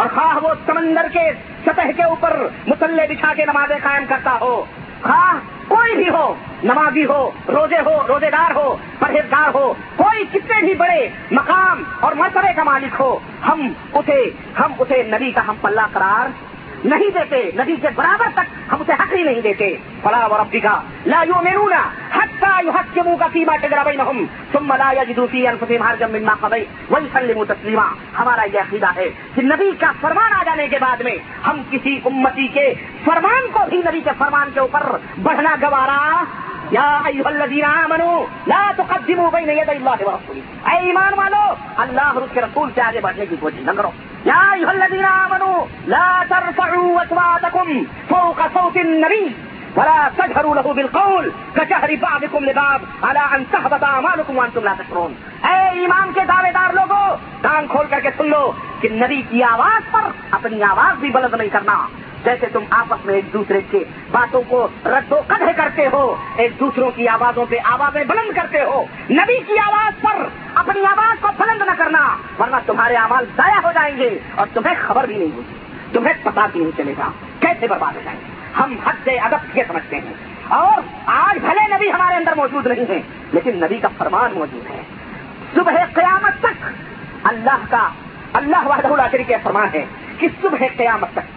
[0.00, 1.30] اور خواہ وہ سمندر کے
[1.64, 2.36] سطح کے اوپر
[2.66, 4.64] مسلح بچھا کے نمازیں قائم کرتا ہو،
[5.02, 5.34] خواہ
[5.68, 6.34] کوئی بھی ہو،
[6.64, 12.12] نمازی ہو، روزے ہو روزے دار ہو، پرہیزگار ہو، کوئی کتنے بھی بڑے مقام اور
[12.12, 14.18] مرتبے کا مالک ہو، ہم اسے
[14.58, 16.28] ہم اسے نبی کا ہم پلہ قرار
[16.84, 20.60] نہیں دیتے، نبی کے برابر تک ہم اسے حق ہی نہیں دیتے۔ فلا و ربی
[20.60, 21.82] کا لا یو میرونا
[22.16, 22.44] حق
[22.76, 24.02] حق کے منہ کا سیما ٹگرا بھائی نہ
[24.52, 27.86] ثم لا يجدوا في انفسهم حرجا مما قضيت ويسلموا تسليما
[28.18, 31.16] ہمارا یہ عقیدہ ہے کہ نبی کا فرمان آ جانے کے بعد میں
[31.46, 32.66] ہم کسی امتی کے
[33.04, 34.86] فرمان کو بھی نبی کے فرمان کے اوپر
[35.22, 35.98] بڑھنا گوارا
[36.70, 40.70] یا ایوہ الذین آمنوا لا تقدموا بین ید اللہ ورسوله.
[40.70, 41.44] اے ایمان والو؟
[41.84, 43.90] اللہ اور اس کے رسول سے آگے بڑھنے کی کوشش نہ کرو.
[44.24, 45.64] یا ایوہ الذین آمنوا
[45.94, 47.72] لا ترفعوا اصواتکم
[48.08, 49.24] فوق صوت النبی
[49.76, 55.12] ولا تجهروا له بالقول كجهر بعضكم لبعض على ان تهبط اعمالكم وانتم لا تشعرون.
[55.50, 57.04] اے ایمان کے دعوے دار لوگوں
[57.42, 58.42] کان کھول کر کے سن لو
[58.80, 60.08] کہ نبی کی آواز پر
[60.38, 61.76] اپنی آواز بھی بلند نہیں کرنا.
[62.24, 66.60] جیسے تم آپس میں ایک دوسرے کے باتوں کو رد و قدح کرتے ہو، ایک
[66.60, 71.28] دوسروں کی آوازوں پہ آوازیں بلند کرتے ہو، نبی کی آواز پر اپنی آواز کو
[71.38, 75.36] بلند نہ کرنا، ورنہ تمہارے آواز ضائع ہو جائیں گے اور تمہیں خبر بھی نہیں
[75.36, 75.54] ہوگی،
[75.92, 77.10] تمہیں پتا بھی نہیں چلے گا
[77.40, 80.12] کیسے برباد ہو جائیں گے۔ ہم حد سے ادب یہ سمجھتے ہیں۔
[80.48, 83.00] اور آج بھلے نبی ہمارے اندر موجود نہیں ہے
[83.32, 84.82] لیکن نبی کا فرمان موجود ہے۔
[85.54, 86.66] صبح قیامت تک
[87.22, 87.88] اللہ کا،
[88.32, 89.84] اللہ وحدہ اللہ شریف کے فرمان ہے
[90.18, 91.29] کہ صبح قیامت تک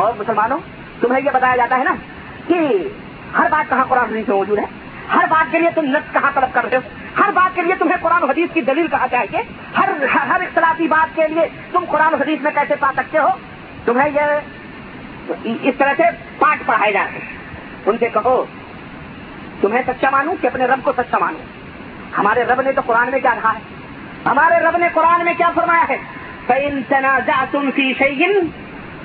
[0.00, 0.58] اور مسلمانوں،
[1.00, 1.94] تمہیں یہ بتایا جاتا ہے نا
[2.48, 2.88] کہ
[3.38, 4.64] ہر بات کہاں قرآن حدیث میں موجود ہے؟
[5.14, 6.82] ہر بات کے لیے تم نس کہاں طلب کر رہے ہو؟
[7.22, 9.42] ہر بات کے لیے تمہیں قرآن حدیث کی دلیل کہا چاہیے؟
[9.78, 9.88] ہر
[10.28, 13.28] ہر اختلافی بات کے لیے تم قرآن حدیث میں کیسے پا سکتے ہو؟
[13.84, 14.20] تمہیں یہ
[15.44, 16.02] اس طرح سے
[16.38, 17.36] پاٹ پڑھائے جاتے ہیں۔
[17.86, 18.44] ان سے کہو،
[19.60, 21.40] تمہیں سچا مانوں کہ اپنے رب کو سچا مانوں؟
[22.18, 23.58] ہمارے رب نے تو قرآن میں کیا کہا ہے؟
[24.26, 25.98] ہمارے رب نے قرآن میں کیا فرمایا ہے؟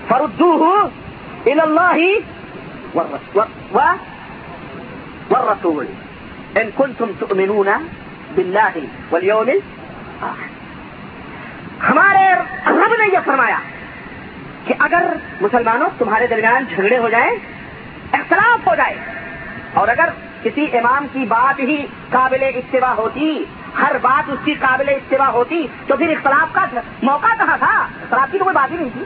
[0.09, 0.89] فَإِن تَنَازَعْتُمْ
[1.43, 2.23] فِي شَيْءٍ فَرُدُّوهُ إِلَى اللَّهِ
[5.31, 5.87] وَالرَّسُولِ.
[6.57, 7.11] إِن كُنتُمْ
[11.89, 12.33] ہمارے
[12.67, 13.57] رب نے یہ فرمایا
[14.65, 17.31] کہ اگر مسلمانوں تمہارے درمیان جھگڑے ہو جائیں،
[18.11, 18.95] اختلاف ہو جائے،
[19.73, 20.09] اور اگر
[20.43, 23.45] کسی امام کی بات ہی قابل اتباع ہوتی،
[23.81, 26.65] ہر بات اس کی قابل اتباع ہوتی، تو پھر اختلاف کا
[27.03, 29.03] موقع کہاں تھا؟ اختلاف کی تو کوئی بات ہی نہیں تھی۔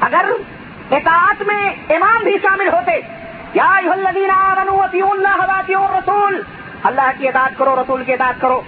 [0.00, 0.24] اگر
[0.90, 3.00] اطاعت میں امام بھی شامل ہوتے،
[3.54, 3.76] یا
[5.98, 6.42] رسول
[6.82, 8.60] اللہ کی اطاعت کرو، رسول کی اطاعت کرو،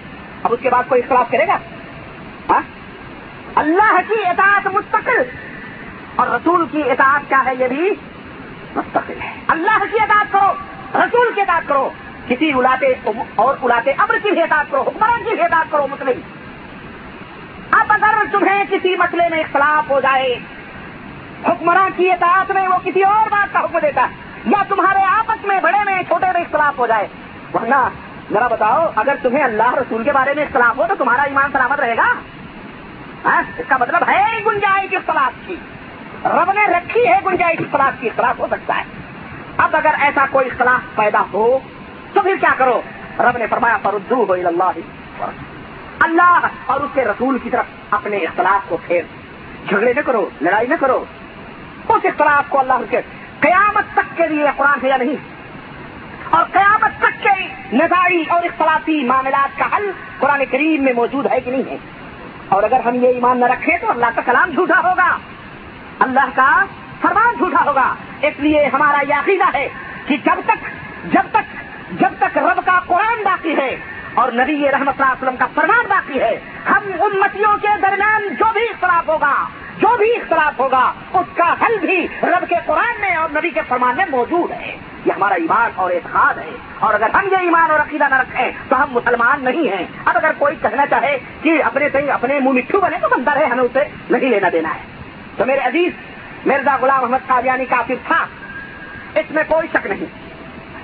[0.43, 1.59] اب اس کے بعد کوئی اختلاف کرے گا؟
[2.51, 2.61] ہاں؟
[3.55, 5.22] اللہ کی اطاعت مستقل
[6.16, 7.95] اور رسول کی اطاعت کیا ہے یہ بھی
[8.77, 10.53] مستقل ہے۔ اللہ کی اطاعت کرو،
[10.95, 11.91] رسول کی اطاعت کرو،
[12.29, 12.87] کسی الاتے
[13.35, 16.20] اور الاتے امر کی بھی اطاعت کرو، حکمران کی بھی اطاعت کرو مسلم
[17.70, 20.39] اب اگر تمہیں کسی مسئلے میں اختلاف ہو جائے
[21.49, 24.15] حکمراں کی اطاعت میں وہ کسی اور بات کا حکم دیتا ہے۔
[24.47, 27.09] یا تمہارے آپس میں بڑے میں چھوٹے میں اختلاف ہو جائے۔
[27.55, 27.89] ورنہ
[28.33, 31.81] ذرا بتاؤ، اگر تمہیں اللہ رسول کے بارے میں اختلاف ہو تو تمہارا ایمان سلامت
[31.81, 32.15] رہے گا؟
[33.25, 35.57] ہاں؟ اس کا مطلب ہے گنجائش اختلاف کی۔
[36.25, 38.83] رب نے رکھی ہے گنجائش اختلاف کی۔ اختلاف ہو سکتا ہے۔
[39.57, 41.59] اب اگر ایسا کوئی اختلاف پیدا ہو
[42.13, 42.83] تو پھر کیا کرو؟
[43.19, 44.73] رب نے فرمایا فردو ہو اللہ
[45.99, 49.03] اللہ اور اس کے رسول کی طرف اپنے اختلاف کو پھیر۔
[49.69, 51.05] جھگڑے نہ کرو، لڑائی نہ کرو۔
[51.89, 53.01] اس اختلاف کو اللہ کے
[53.41, 55.16] قیامت تک کے لیے قرآن ہے یا نہیں؟
[56.30, 61.41] اور قیامت تک کے نظاری اور اختلافی معاملات کا حل قرآن کریم میں موجود ہے
[61.41, 61.76] کہ نہیں ہے؟
[62.49, 65.18] اور اگر ہم یہ ایمان نہ رکھیں تو اللہ کا کلام جھوٹا ہوگا۔
[65.99, 66.64] اللہ کا
[67.03, 69.68] فرمان جھوٹا ہوگا۔ اس لیے ہمارا یہ عقیدہ ہے
[70.07, 70.64] کہ جب تک
[71.05, 71.57] جب تک
[72.01, 73.76] جب تک رب کا قرآن باقی ہے
[74.14, 78.45] اور نبی رحمت اللہ علیہ وسلم کا فرمان باقی ہے، ہم امتیوں کے درمیان جو
[78.53, 79.49] بھی اختلاف ہوگا
[79.79, 83.61] جو بھی اختلاف ہوگا، اس کا حل بھی رب کے قرآن میں اور نبی کے
[83.68, 87.70] فرمان میں موجود ہے۔ یہ ہمارا ایمان اور اعتقاد ہے۔ اور اگر ہم یہ ایمان
[87.70, 91.64] اور عقیدہ نہ رکھیں، تو ہم مسلمان نہیں ہیں۔ اب اگر کوئی کہنا چاہے کہ
[91.64, 94.81] اپنے سے اپنے منہ مٹھو بنے، تو بندر ہے ہمیں اسے نہیں لینا دینا ہے۔
[95.37, 95.93] تو میرے عزیز،
[96.47, 98.27] مرزا غلام محمد قادیانی کافر تھا۔
[99.14, 100.07] اس میں کوئی شک نہیں۔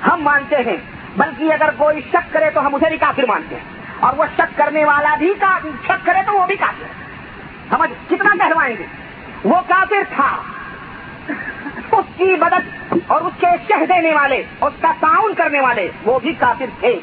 [0.08, 0.76] ہم مانتے ہیں،
[1.16, 4.58] بلکہ اگر کوئی شک کرے تو ہم اسے بھی کافر مانتے ہیں۔ اور وہ شک
[4.58, 5.32] کرنے والا بھی
[5.84, 7.01] شک کرے تو وہ بھی کافر۔ ہے
[7.72, 8.86] سمجھ؟ کتنا کہلوائیں گے؟
[9.44, 10.36] وہ کافر تھا۔
[11.92, 16.18] اس کی مدد اور اس کے شہ دینے والے، اس کا تعاون کرنے والے، وہ
[16.18, 16.98] بھی کافر تھے۔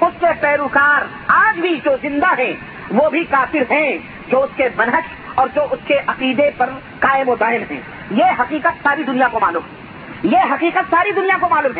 [0.00, 2.52] اس کے پیروکار آج بھی جو زندہ ہیں،
[2.90, 3.98] وہ بھی کافر ہیں،
[4.28, 5.02] جو اس کے منحص
[5.34, 9.40] اور جو اس کے عقیدے پر قائم و دائم ہیں۔ یہ حقیقت ساری دنیا کو
[9.40, 9.88] معلوم۔ ہے
[10.22, 11.72] یہ حقیقت ساری دنیا کو معلوم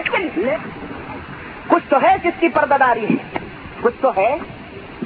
[0.49, 0.57] ہے۔
[1.67, 3.39] کچھ تو ہے جس کی پرداداری ہے۔
[3.81, 4.37] کچھ تو ہے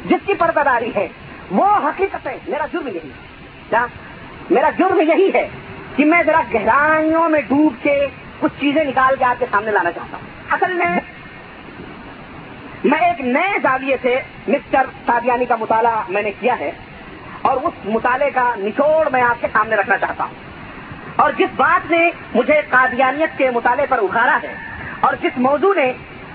[0.04, 1.08] جس کی پرداداری ہے۔
[1.52, 3.10] وہ حقیقت ہے میرا جرم یہی
[3.70, 3.86] کیا؟
[4.50, 5.48] میرا جرم یہی ہے
[5.96, 8.06] کہ میں ذرا گہرائیوں میں ڈوب کے
[8.40, 11.00] کچھ چیزیں نکال کے آپ کے سامنے لانا چاہتا ہوں۔ اصل میں
[12.84, 16.70] میں ایک نئے زاویے سے مسٹر سادیانی کا مطالعہ میں نے کیا ہے
[17.42, 20.34] اور اس مطالعے کا نچوڑ میں آپ کے سامنے رکھنا چاہتا ہوں۔
[21.16, 24.54] اور جس بات نے مجھے قادیانیت کے مطالعے پر اخارا ہے
[25.00, 25.92] اور جس موضوع نے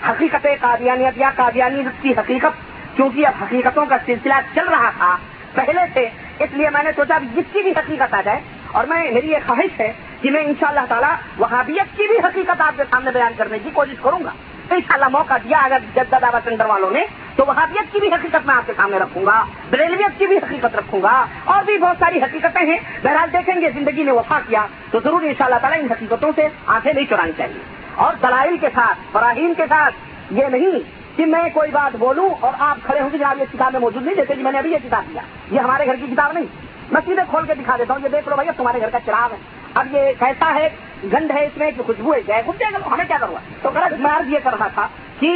[0.09, 2.66] حقیقت قادیانیت یا قادیانیت کی حقیقت
[2.97, 5.15] کیونکہ اب حقیقتوں کا سلسلہ چل رہا تھا،
[5.53, 6.07] پہلے سے
[6.43, 8.39] اس لیے میں نے سوچا جس کی بھی حقیقت آ جائے،
[8.71, 9.91] اور میں میری یہ خواہش ہے
[10.21, 13.59] کہ میں انشاءاللہ شاء اللہ تعالیٰ وہابیت کی بھی حقیقت آپ کے سامنے بیان کرنے
[13.63, 14.31] کی کوشش کروں گا۔
[14.71, 17.03] ان شاء اللہ موقع دیا اگر جدہ دعوت سینٹر والوں نے،
[17.35, 20.75] تو وہابیت کی بھی حقیقت میں آپ کے سامنے رکھوں گا بریلویت کی بھی حقیقت
[20.75, 24.65] رکھوں گا، اور بھی بہت ساری حقیقتیں ہیں۔ بہرحال دیکھیں گے، زندگی نے وفا کیا،
[24.91, 27.63] تو ضرور ان شاء اللہ تعالیٰ ان حقیقتوں سے آنکھیں نہیں چرانی چاہیے۔
[27.95, 29.95] اور دلائل کے ساتھ فراہیم کے ساتھ،
[30.31, 33.71] یہ نہیں کہ میں کوئی بات بولوں اور آپ کھڑے ہوں گے جناب یہ کتاب
[33.71, 36.07] میں موجود نہیں، جیسے کہ میں نے ابھی یہ کتاب دیا یہ ہمارے گھر کی
[36.11, 36.45] کتاب نہیں۔
[36.91, 39.31] میں سیدھے کھول کے دکھا دیتا ہوں، یہ دیکھ لو بھائی تمہارے گھر کا چراغ
[39.31, 39.37] ہے۔
[39.73, 40.67] اب یہ کیسا ہے
[41.13, 42.61] گند ہے اس میں کہ خوشبو ہے کیا خوش
[42.91, 44.87] ہمیں کیا کروا تو غلط مارگ یہ کر رہا تھا
[45.19, 45.31] کہ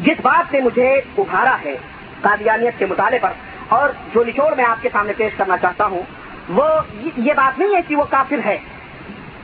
[0.00, 1.76] جس بات نے مجھے ابھارا ہے
[2.20, 3.32] قادیانیت کے مطالعے پر،
[3.68, 6.02] اور جو نچوڑ میں آپ کے سامنے پیش کرنا چاہتا ہوں،
[6.48, 6.68] وہ
[7.16, 8.56] یہ بات نہیں ہے کہ وہ کافر ہے۔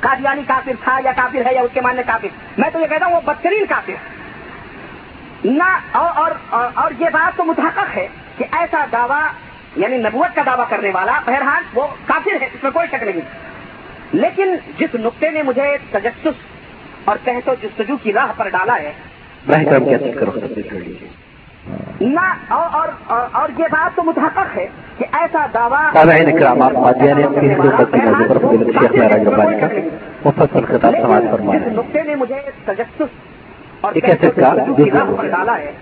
[0.00, 2.28] قادیانی کافر تھا یا کافر ہے یا اس کے ماننے کافر۔
[2.58, 4.16] میں تو یہ کہتا ہوں، وہ بدترین کافر ہے۔
[5.44, 6.30] نہ اور
[6.74, 8.08] اور یہ بات تو متحقق ہے
[8.38, 9.26] کہ ایسا دعویٰ
[9.76, 13.20] یعنی نبوت کا دعویٰ کرنے والا بہرحال وہ کافر ہے اس میں کوئی شک نہیں۔
[14.12, 16.46] لیکن جس نقطے نے مجھے تجسس
[17.04, 18.92] اور تحت و جستجو کی راہ پر ڈالا ہے
[22.00, 22.88] نہ اور
[23.32, 24.66] اور یہ بات تو متحقق ہے
[24.98, 25.92] کہ ایسا دعویٰ
[31.52, 33.27] جس نقطے نے مجھے تجسس
[33.80, 33.94] اور
[35.30, 35.72] ڈالا ہے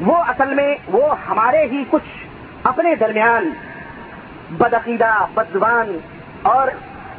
[0.00, 2.08] وہ اصل میں وہ ہمارے ہی کچھ
[2.62, 3.50] اپنے درمیان
[4.50, 5.96] بدعقیدہ بدزبان
[6.42, 6.68] اور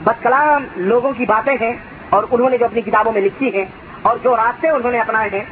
[0.04, 1.74] بدکلام لوگوں کی باتیں ہیں
[2.10, 3.66] اور انہوں نے جو اپنی کتابوں میں لکھی ہیں
[4.02, 5.44] اور جو راستے انہوں نے اپنائے ہیں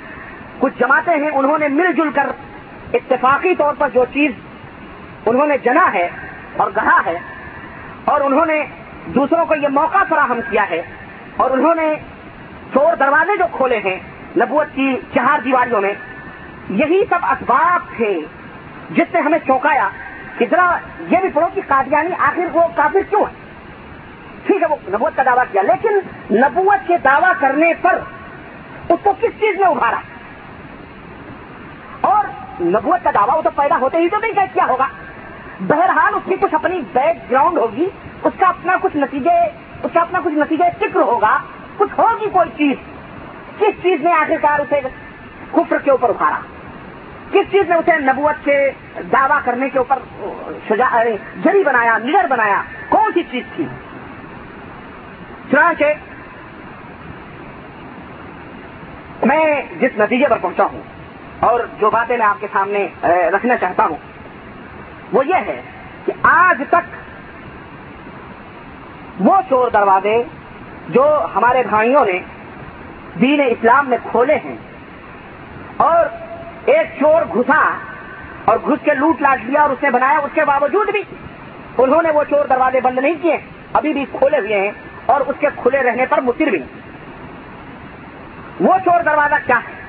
[0.60, 2.32] کچھ جماعتیں ہیں انہوں نے مل جل کر
[2.94, 4.32] اتفاقی طور پر جو چیز
[5.26, 6.08] انہوں نے جنا ہے
[6.58, 7.18] اور کہا ہے
[8.06, 8.62] اور انہوں نے
[9.16, 10.82] دوسروں کو یہ موقع فراہم کیا ہے
[11.38, 11.94] اور انہوں نے
[12.74, 13.98] چور دروازے جو کھولے ہیں
[14.38, 15.94] نبوت کی چار دیواریوں میں
[16.70, 18.20] یہی سب اسباب تھے
[18.90, 19.90] جس نے ہمیں چونکایا
[20.38, 20.78] کہ ذرا
[21.10, 23.40] یہ بھی پڑھو کہ قادیانی آخر وہ کافر کیوں ہے
[24.46, 26.00] ٹھیک ہے، وہ نبوت کا دعویٰ کیا، لیکن
[26.36, 28.00] نبوت کے دعویٰ کرنے پر
[28.90, 30.00] اس کو کس چیز میں ابھارا؟
[32.02, 32.26] اور
[32.62, 34.88] نبوت کا دعویٰ وہ تو پیدا ہوتے ہی تو نہیں، کیا ہوگا؟
[35.60, 37.90] بہرحال اس کی کچھ اپنی بیک گراؤنڈ ہوگی،
[38.24, 39.40] اس کا اپنا کچھ نتیجے،
[39.84, 41.38] اس کا اپنا کچھ نتیجے فکر ہوگا،
[41.78, 42.78] کچھ ہوگی کوئی چیز۔
[43.62, 44.80] کس چیز نے آخرکار اسے
[45.52, 46.40] کفر کے اوپر اٹھارا
[47.32, 48.56] کس چیز نے اسے نبوت سے
[49.12, 50.00] دعویٰ کرنے کے اوپر
[51.44, 53.66] جری بنایا نڈر بنایا؟ کون سی چیز تھی؟
[55.52, 55.86] چنانچہ
[59.24, 59.46] میں
[59.80, 60.82] جس نتیجے پر پہنچا ہوں
[61.48, 62.88] اور جو باتیں میں آپ کے سامنے
[63.34, 63.98] رکھنا چاہتا ہوں،
[65.14, 65.62] وہ یہ ہے
[66.06, 66.86] کہ آج تک
[69.20, 70.22] وہ چور دروازے
[70.90, 71.06] جو
[71.36, 72.20] ہمارے بھائیوں نے
[73.20, 74.56] دین اسلام میں کھولے ہیں
[75.80, 76.06] اور
[76.66, 77.62] ایک چور گھسا
[78.46, 81.02] اور گھس کے لوٹ لاٹ لیا اور اس نے بنایا اس کے باوجود بھی
[81.78, 83.38] انہوں نے وہ چور دروازے بند نہیں کیے
[83.74, 84.72] ابھی بھی کھولے ہوئے ہیں
[85.06, 86.62] اور اس کے کھلے رہنے پر مصر بھی
[88.60, 89.80] وہ چور دروازہ کیا ہے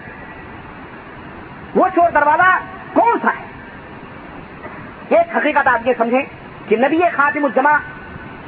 [1.74, 2.50] وہ چور دروازہ
[2.94, 3.50] کون سا ہے
[5.10, 6.22] ایک حقیقت آپ یہ سمجھیں
[6.68, 7.76] کہ نبی خاتم الجمع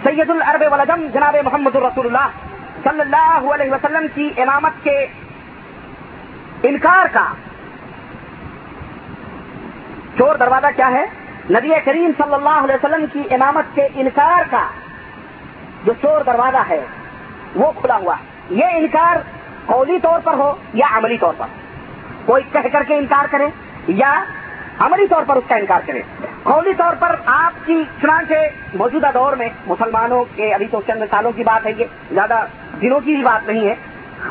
[0.05, 2.54] سید العرب ولجم جناب محمد الرسول اللہ
[2.85, 5.07] صلی اللہ علیہ وسلم کی امامت کے
[6.63, 7.25] انکار کا
[10.19, 11.05] چور دروازہ کیا ہے؟
[11.51, 14.67] نبی کریم صلی اللہ علیہ وسلم کی امامت کے انکار کا
[15.85, 16.85] جو چور دروازہ ہے،
[17.57, 18.15] وہ کھلا ہوا
[18.51, 19.17] یہ انکار
[19.67, 21.47] قولی طور پر ہو یا عملی طور پر؟
[22.27, 23.49] کوئی کہہ کر کے انکار کرے
[23.87, 24.13] یا
[24.81, 26.03] عملی طور پر اس کا انکار کرے
[26.43, 28.35] قولی طور پر آپ کی چنانچہ
[28.75, 32.45] موجودہ دور میں مسلمانوں کے ابھی تو چند سالوں کی بات ہے، یہ زیادہ
[32.83, 33.75] دنوں کی بھی بات نہیں ہے۔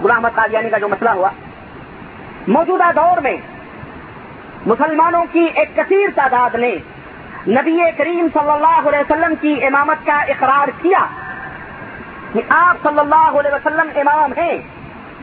[0.04, 1.30] غلام قادیانی کا جو مسئلہ ہوا،
[2.48, 3.38] موجودہ دور میں
[4.66, 6.76] مسلمانوں کی ایک کثیر تعداد نے
[7.48, 11.06] نبی کریم صلی اللہ علیہ وسلم کی امامت کا اقرار کیا
[12.34, 14.58] کہ آپ صلی اللہ علیہ وسلم امام ہیں،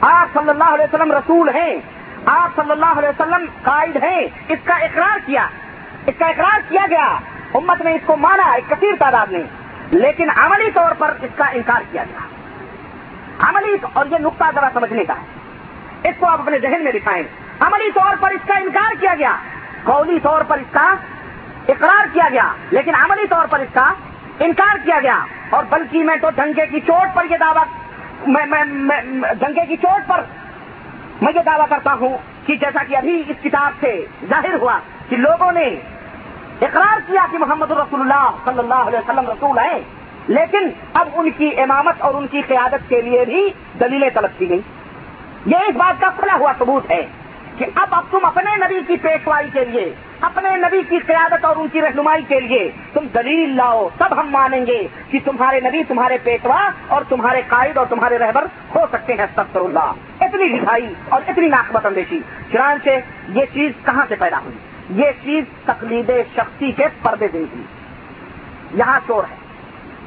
[0.01, 1.75] آپ صلی اللہ علیہ وسلم رسول ہیں۔
[2.27, 5.47] آپ صلی اللہ علیہ وسلم قائد ہیں اس کا اقرار کیا۔
[6.07, 7.17] اس کا اقرار کیا گیا۔
[7.55, 9.43] امت نے اس کو مانا، ایک کثیر تعداد نے۔
[9.91, 12.19] لیکن عملی طور پر اس کا انکار کیا گیا۔
[13.49, 15.27] عملی اور یہ نقطہ ذرا سمجھنے کا ہے۔
[16.09, 17.23] اس کو آپ اپنے ذہن میں دکھائیں۔
[17.61, 19.37] عملی طور پر اس کا انکار کیا گیا۔
[19.85, 20.95] قولی طور پر اس کا
[21.69, 23.93] اقرار کیا گیا۔ لیکن عملی طور پر اس کا
[24.39, 27.65] انکار کیا گیا۔ اور بلکہ میں تو ڈنگے کی چوٹ پر یہ دعویٰ
[29.39, 30.21] ڈنگے کی چوٹ پر
[31.23, 32.17] میں یہ دعویٰ کرتا ہوں
[32.47, 33.95] کہ جیسا کہ ابھی اس کتاب سے
[34.29, 35.65] ظاہر ہوا کہ لوگوں نے
[36.67, 39.79] اقرار کیا کہ محمد الرسول اللہ صلی اللہ علیہ وسلم رسول ہیں،
[40.29, 40.69] لیکن
[41.01, 43.49] اب ان کی امامت اور ان کی قیادت کے لیے بھی
[43.81, 44.61] دلیلیں طلب کی گئی
[45.47, 47.01] یہ اس بات کا کھلا ہوا ثبوت ہے
[47.59, 49.93] کہ اب اب تم اپنے نبی کی پیشوائی کے لیے،
[50.29, 54.31] اپنے نبی کی قیادت اور ان کی رہنمائی کے لیے تم دلیل لاؤ، تب ہم
[54.31, 59.15] مانیں گے کہ تمہارے نبی، تمہارے پیشوا اور تمہارے قائد اور تمہارے رہبر ہو سکتے
[59.19, 59.93] ہیں سب اللہ۔
[60.33, 62.21] اتنی رسائی اور اتنی ناقبت اندیشی،
[62.53, 62.91] چنانچہ
[63.29, 64.57] یہ چیز کہاں سے پیدا ہوئی؟
[64.91, 67.63] یہ چیز تقلید شخصی کے پردے دے گی
[68.75, 69.35] یہاں چور ہے۔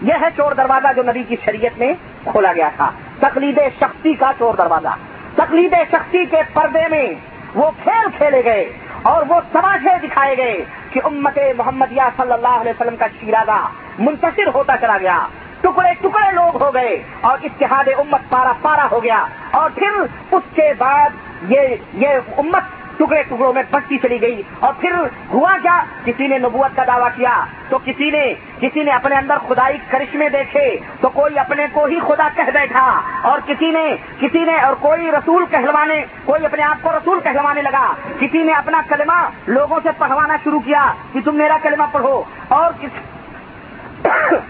[0.02, 1.94] یہ ہے چور دروازہ جو نبی کی شریعت میں
[2.24, 4.88] کھولا گیا تھا۔ تقلید شخصی کا چور دروازہ۔
[5.36, 7.14] تقلید شخصی کے پردے میں
[7.56, 12.72] وہ کھیل کھیلے گئے اور وہ تماشے دکھائے گئے کہ امت محمد صلی اللہ علیہ
[12.72, 13.68] وسلم کا شیرازہ
[14.00, 15.28] منتشر ہوتا چلا گیا۔
[15.64, 20.00] ٹکڑے ٹکڑے لوگ ہو گئے اور اتحاد امت پارا پارا ہو گیا اور پھر
[20.32, 24.96] اس کے بعد یہ یہ امت ٹکڑے ٹکڑوں میں بچتی چلی گئی اور پھر
[25.30, 27.34] ہوا کیا؟ کسی نے نبوت کا دعویٰ کیا
[27.70, 28.24] تو کسی نے
[28.60, 30.66] کسی نے اپنے اندر خدائی کرشمے دیکھے
[31.02, 32.86] تو کوئی اپنے کو ہی خدا کہہ بیٹھا
[33.24, 33.86] اور کسی نے
[34.20, 37.86] کسی نے اور کوئی رسول کہلوانے کوئی اپنے آپ کو رسول کہلوانے لگا
[38.20, 42.72] کسی نے اپنا کلمہ لوگوں سے پڑھوانا شروع کیا کہ تم میرا کلمہ پڑھو اور
[42.82, 43.02] کس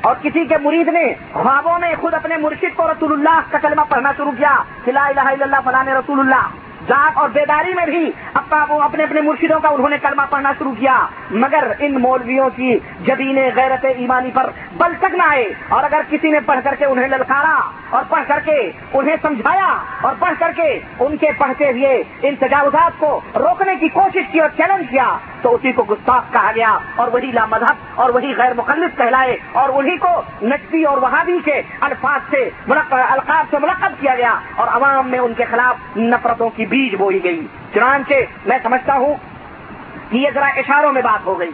[0.01, 3.81] اور کسی کے مرید نے خوابوں میں خود اپنے مرشد کو رسول اللہ کا کلمہ
[3.89, 8.65] پڑھنا شروع کیا الہ الا اللہ، فلاں رسول اللہ۔ جاگ اور بیداری میں بھی اپنا
[8.69, 12.77] وہ اپنے اپنے مرشدوں کا انہوں نے کلمہ پڑھنا شروع کیا۔ مگر ان مولویوں کی
[13.01, 16.85] جبین غیرت ایمانی پر بل تک نہ آئے۔ اور اگر کسی نے پڑھ کر کے
[16.85, 17.59] انہیں للکارا
[17.89, 22.35] اور پڑھ کر کے انہیں سمجھایا اور پڑھ کر کے ان کے پڑھتے ہوئے ان
[22.35, 26.77] تجاوزات کو روکنے کی کوشش کی اور چیلنج کیا، تو اسی کو گستاخ کہا گیا
[26.95, 31.39] اور وہی لا مذہب اور وہی غیر مخلف کہلائے اور انہی کو نقبی اور وہابی
[31.45, 32.49] کے الفاظ سے
[32.91, 37.23] القاب سے ملقب کیا گیا اور عوام میں ان کے خلاف نفرتوں کی بیج بوئی
[37.23, 38.13] گئی۔ چنانچہ
[38.45, 39.15] میں سمجھتا ہوں
[40.09, 41.51] کہ یہ ذرا اشاروں میں بات ہو گئی۔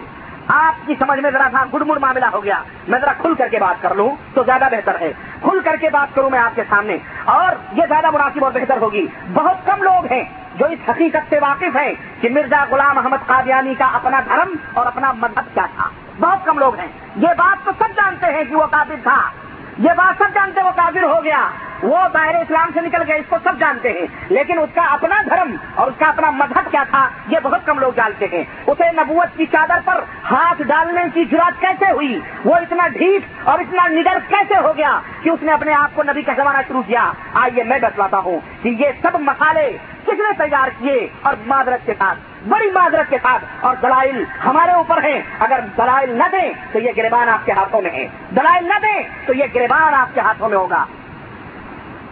[0.47, 3.47] آپ کی سمجھ میں ذرا تھا گڑ مڑ معاملہ ہو گیا۔ میں ذرا کھل کر
[3.47, 6.55] کے بات کر لوں تو زیادہ بہتر ہے۔ کھل کر کے بات کروں میں آپ
[6.55, 10.23] کے سامنے۔ اور یہ زیادہ مناسب اور بہتر ہوگی۔ بہت کم لوگ ہیں
[10.55, 14.85] جو اس حقیقت سے واقف ہیں کہ مرزا غلام محمد قادیانی کا اپنا دھرم اور
[14.85, 15.89] اپنا مذہب کیا تھا۔
[16.19, 19.29] بہت کم لوگ ہیں۔ یہ بات تو سب جانتے ہیں کہ وہ قابل تھا۔
[19.77, 21.49] یہ بات سب جانتے وہ کافر ہو گیا۔
[21.83, 25.15] وہ دائر اسلام سے نکل گئے، اس کو سب جانتے ہیں۔ لیکن اس کا اپنا
[25.29, 28.91] دھرم اور اس کا اپنا مذہب کیا تھا، یہ بہت کم لوگ جانتے ہیں۔ اسے
[28.91, 29.99] نبوت کی چادر پر
[30.31, 34.99] ہاتھ ڈالنے کی جرات کیسے ہوئی؟ وہ اتنا ڈھیٹ اور اتنا نڈر کیسے ہو گیا
[35.23, 38.69] کہ اس نے اپنے آپ کو نبی کہوانا شروع کیا؟ آئیے میں بتلاتا ہوں کہ
[38.69, 43.45] یہ سب مسالے کس نے تیار کیے اور معذرت کے ساتھ، بڑی معذرت کے ساتھ۔
[43.59, 47.81] اور دلائل ہمارے اوپر ہیں۔ اگر دلائل نہ دیں تو یہ گریبان آپ کے ہاتھوں
[47.81, 50.85] میں ہے دلائل نہ دیں تو یہ گریبان آپ کے ہاتھوں میں ہوگا۔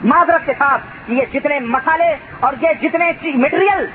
[0.04, 3.86] معذرت کے ساتھ یہ جتنے مسالے اور یہ جتنے مٹیریل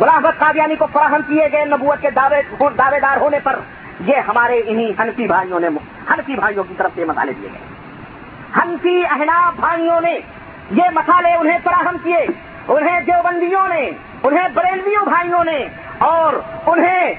[0.00, 2.42] غلام قادیانی کو فراہم کیے گئے نبوت کے دعوے
[2.78, 3.58] دعوے دار ہونے پر،
[4.00, 5.68] یہ ہمارے انہی ہنفی بھائیوں نے
[6.10, 7.60] ہنفی بھائیوں کی طرف سے مسالے دیے گئے۔
[8.56, 10.18] ہنفی احناب بھائیوں نے
[10.70, 12.26] یہ مسالے انہیں فراہم کیے۔
[12.68, 13.90] انہیں دیوبندیوں نے،
[14.22, 15.68] انہیں بریلویوں بھائیوں نے
[15.98, 16.32] اور
[16.66, 17.14] انہیں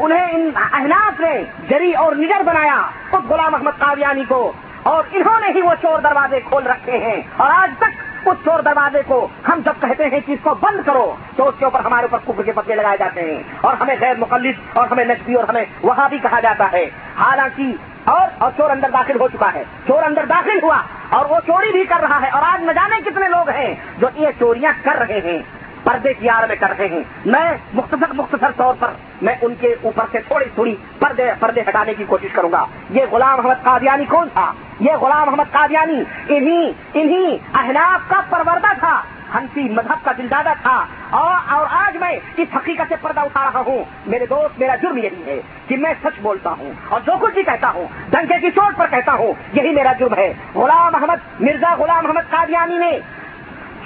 [0.00, 2.80] انہیں ان احناف نے جری اور نگر بنایا۔
[3.12, 4.52] اس غلام محمد قادیانی کو
[4.86, 8.60] اور انہوں نے ہی وہ چور دروازے کھول رکھے ہیں۔ اور آج تک اس چور
[8.60, 11.80] دروازے کو ہم جب کہتے ہیں کہ اس کو بند کرو، تو اس کے اوپر
[11.80, 15.34] ہمارے اوپر کفر کے پتے لگائے جاتے ہیں۔ اور ہمیں غیر مقلد اور ہمیں نقبی
[15.34, 16.84] اور ہمیں وہاں بھی کہا جاتا ہے۔
[17.18, 17.62] حالانکہ
[18.04, 21.72] اور اور چور اندر داخل ہو چکا ہے۔ چور اندر داخل ہوا اور وہ چوری
[21.72, 24.96] بھی کر رہا ہے۔ اور آج نہ جانے کتنے لوگ ہیں جو یہ چوریاں کر
[24.98, 28.90] رہے ہیں۔ پردے کی آڑ میں کر رہے ہیں۔ میں مختصر مختصر طور پر
[29.22, 33.04] میں ان کے اوپر سے تھوڑی تھوڑی پردے پردے ہٹانے کی کوشش کروں گا۔ یہ
[33.10, 39.02] غلام احمد قادیانی کون تھا؟ یہ غلام احمد قادیانی انہی انہی احناف کا پروردہ تھا۔
[39.34, 43.62] ہنسی مذہب کا دلدادہ تھا۔ اور اور آج میں اس حقیقت سے پردہ اٹھا رہا
[43.66, 47.34] ہوں۔ میرے دوست، میرا جرم یہی ہے کہ میں سچ بولتا ہوں اور جو کچھ
[47.34, 51.40] بھی کہتا ہوں، ڈنکے کی چوٹ پر کہتا ہوں، یہی میرا جرم ہے۔ غلام احمد،
[51.40, 52.90] مرزا غلام احمد قادیانی نے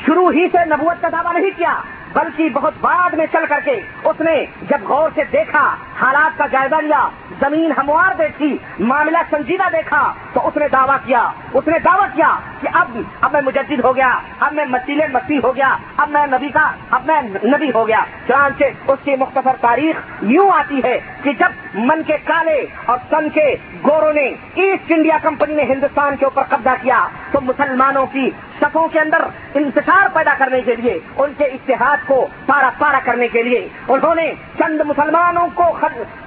[0.07, 1.81] شروع ہی سے نبوت کا دعویٰ نہیں کیا۔
[2.13, 5.65] بلکہ بہت بعد میں چل کر کے اس نے جب غور سے دیکھا،
[6.01, 7.09] حالات کا جائزہ لیا،
[7.41, 10.03] زمین ہموار دیکھی معاملہ سنجیدہ دیکھا،
[10.33, 11.23] تو اس نے دعویٰ کیا،
[11.55, 15.39] اس نے دعویٰ کیا کہ اب اب میں مجدد ہو گیا، اب میں مسیل مسیح
[15.45, 19.57] ہو گیا، اب میں نبی کا، اب میں نبی ہو گیا۔ چانچے اس کی مختصر
[19.61, 23.47] تاریخ یوں آتی ہے کہ جب من کے کالے اور سن کے
[23.85, 28.31] گوروں نے ایسٹ انڈیا کمپنی نے ہندوستان کے اوپر قبضہ کیا، تو مسلمانوں کی
[28.61, 29.23] صفوں کے اندر
[29.55, 34.15] انتشار پیدا کرنے کے لیے ان کے اتحاد کو پارا پارا کرنے کے لیے۔ انہوں
[34.15, 35.79] نے چند مسلمانوں کو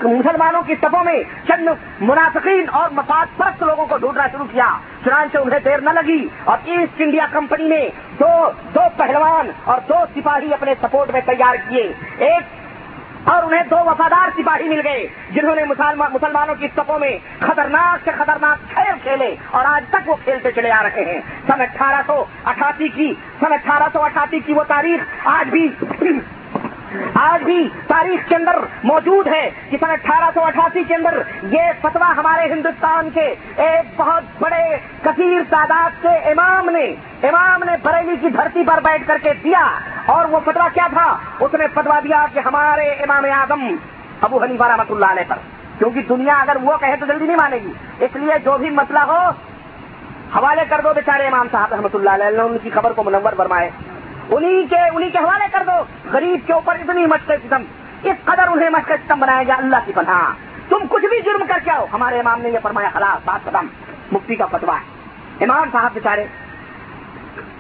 [0.02, 1.68] مسلمانوں کی صفوں میں چند
[2.02, 6.58] منافقین اور مفاد پرست لوگوں کو ڈھونڈنا شروع کیا۔ چنانچہ انہیں دیر نہ لگی اور
[6.66, 11.94] ایسٹ انڈیا کمپنی نے دو دو پہلوان اور دو سپاہی اپنے سپورٹ میں تیار کیے۔
[12.18, 12.63] ایک
[13.32, 18.12] اور انہیں دو وفادار سپاہی مل گئے، جنہوں نے مسلمانوں کی سپوں میں خطرناک سے
[18.18, 22.24] خطرناک کھیل کھیلے اور آج تک وہ کھیلتے چلے آ رہے ہیں۔ سن اٹھارہ سو
[22.46, 25.68] اٹھاسی کی سن اٹھارہ سو اٹھاسی کی وہ تاریخ آج بھی
[27.16, 31.22] آج بھی تاریخ کے اندر موجود ہے کہ سن اٹھارہ سو اٹھاسی کے اندر
[31.52, 34.64] یہ فتوا ہمارے ہندوستان کے ایک بہت بڑے
[35.04, 36.84] کثیر تعداد کے امام نے
[37.30, 39.66] امام نے بریلی کی دھرتی پر بیٹھ کر کے دیا۔
[40.06, 43.76] اور وہ فتوا کیا تھا؟ اس نے فتوا دیا کہ ہمارے امام اعظم
[44.22, 45.36] ابو حنیفہ رحمۃ اللہ علیہ پر،
[45.78, 49.00] کیونکہ دنیا اگر وہ کہے تو جلدی نہیں مانے گی۔ اس لیے جو بھی مسئلہ
[49.00, 49.30] ہو،
[50.36, 53.70] حوالے کر دو بیچارے امام صاحب رحمۃ اللہ علیہ ان کی خبر کو منور فرمائے۔
[54.30, 57.62] انہی کے انہی کے حوالے کر دو۔ غریب کے اوپر اتنی مشق ستم۔
[58.04, 60.32] اس قدر انہیں مشق ستم بنایا گیا، اللہ کی پناہ۔
[60.70, 63.68] تم کچھ بھی جرم کر کے آؤ۔ ہمارے امام نے یہ فرمایا خلاف بات قدم
[64.12, 65.04] مفتی کا فتوا ہے۔
[65.44, 66.26] امام صاحب بےچارے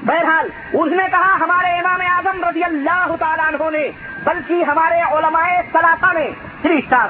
[0.06, 3.92] بہرحال، اس نے کہا، ہمارے امام اعظم رضی اللہ تعالیٰ عنہ نے،
[4.24, 6.30] بلکہ ہمارے علماء سلاثہ نے،
[6.62, 7.08] تھری اسٹار،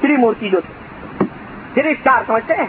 [0.00, 0.80] تھری مورتی جو تھی
[1.74, 2.66] تھری اسٹار سمجھتے ہیں؟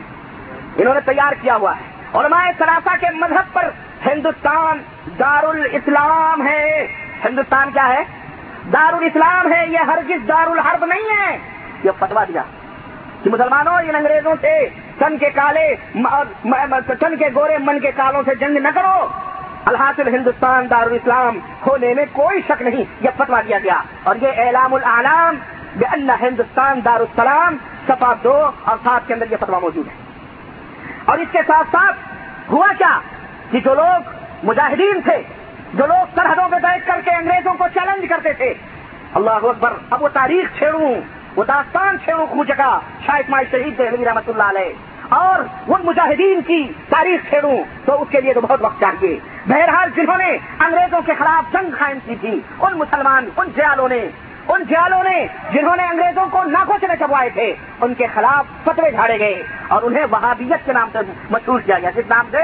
[0.78, 3.70] انہوں نے تیار کیا ہوا ہے۔ علماء سلاثہ کے مذہب پر
[4.06, 4.78] ہندوستان
[5.20, 6.88] دار الاسلام ہے۔
[7.26, 8.04] ہندوستان کیا ہے؟
[8.74, 11.38] دار الاسلام ہے۔ یہ ہرگز دار الحرب نہیں ہے۔
[11.84, 12.44] یہ فتوا دیا۔
[13.24, 14.70] کہ مسلمانوں، ان انگریزوں سے،
[15.00, 15.76] چن کے کالے
[17.00, 19.08] چن کے گورے، من کے کالوں سے جنگ نہ کرو۔
[19.66, 24.28] الحاصل ہندوستان دار الاسلام ہونے میں کوئی شک نہیں، یہ فتوا دیا گیا۔ اور یہ
[24.38, 25.36] اعلام العالم
[25.92, 27.58] اللہ ہندوستان دار السلام
[27.88, 29.94] سفا دو اور ساتھ کے اندر یہ فتوا موجود ہے۔
[31.06, 31.98] اور اس کے ساتھ ساتھ
[32.52, 33.00] ہوا کیا
[33.52, 34.10] کہ جو لوگ
[34.44, 35.24] مجاہدین تھے،
[35.74, 38.54] جو لوگ سرحدوں پہ بیٹھ کر کے انگریزوں کو چیلنج کرتے تھے،
[39.14, 40.96] اللہ اکبر، اب وہ تاریخ چھیڑوں،
[41.36, 44.74] وہ داستان چھیڑوں کو جگہ شاید مائی شہید تھے رحمت اللہ علیہ۔
[45.12, 49.90] اور ان مجاہدین کی تاریخ چھیڑوں تو اس کے لیے تو بہت وقت چاہیے۔ بہرحال
[49.96, 54.10] جنہوں نے انگریزوں کے خلاف جنگ قائم کی تھی، ان مسلمان، ان جیالوں نے،
[54.48, 59.20] ان جیالوں نے جنہوں نے انگریزوں کو ناکوچنے چبوائے تھے، ان کے خلاف فتوے جھاڑے
[59.20, 61.00] گئے اور انہیں وہابیت کے نام سے
[61.30, 62.38] مشہور کیا گیا۔ کس نام سے؟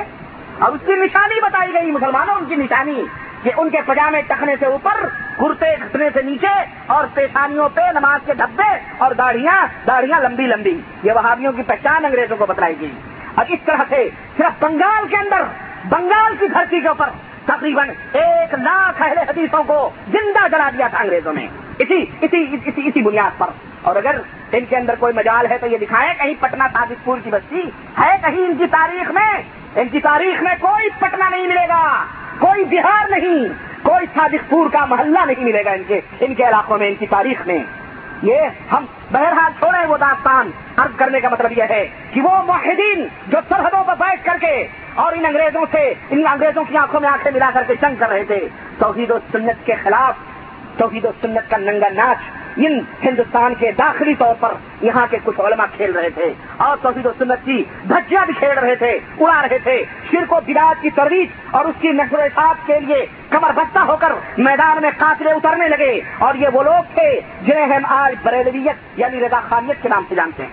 [0.60, 3.04] اور اس کی نشانی بتائی گئی مسلمانوں، ان کی نشانی۔
[3.44, 5.06] کہ ان کے پجامے ٹکنے سے اوپر
[5.38, 10.82] کرتے گھٹنے سے نیچے اور پیشانیوں پہ نماز کے دھبے اور داڑیاں داڑیاں لمبی لمبی۔
[11.04, 12.92] یہ وہابیوں کی پہچان انگریزوں کو بتلائی گئی۔
[13.36, 15.42] اور اس طرح سے صرف بنگال کے اندر،
[15.90, 17.10] بنگال کی دھرتی کے اوپر
[17.46, 21.48] تقریباً ایک لاکھ اہل حدیثوں کو زندہ جلا دیا تھا انگریزوں نے۔
[21.80, 23.48] اسی اسی اسی اسی بنیاد پر۔
[23.82, 24.16] اور اگر
[24.52, 27.62] ان کے اندر کوئی مجال ہے تو یہ دکھائیں کہیں پٹنہ صادق پور کی بستی
[28.00, 29.34] ہے، کہیں ان کی تاریخ میں۔
[29.76, 32.06] ان کی تاریخ میں کوئی پٹنہ نہیں ملے گا۔
[32.40, 33.46] کوئی بہار نہیں،
[33.84, 36.96] کوئی صادق پور کا محلہ نہیں ملے گا ان کے ان کے علاقوں میں، ان
[36.96, 37.60] کی تاریخ میں۔
[38.24, 43.08] یہ ہم بہرحال چھوڑیں وہ داستان۔ عرض کرنے کا مطلب یہ ہے کہ وہ معاہدین
[43.28, 47.10] جو سرحدوں پر بیٹھ کر کے اور ان انگریزوں سے، ان انگریزوں کی آنکھوں میں
[47.10, 48.48] آنکھیں ملا کر کے جنگ کر رہے تھے۔
[48.80, 50.16] توحید و سنت کے خلاف،
[50.78, 52.18] توحید و سنت کا ننگا ناچ
[52.58, 57.06] ان ہندوستان کے داخلی طور پر یہاں کے کچھ علماء کھیل رہے تھے۔ اور توحید
[57.06, 60.90] و سنت کی دھجیاں بھی کھیل رہے تھے، اڑا رہے تھے۔ شرک و بداعت کی
[60.90, 62.28] ترویج اور اس کی نشر
[62.66, 66.84] کے لیے کمر بستہ ہو کر میدان میں قاتلے اترنے لگے۔ اور یہ وہ لوگ
[66.94, 70.50] تھے جنہیں ہم آج بریلویت یعنی رضا خانیت کے نام سے جانتے ہیں۔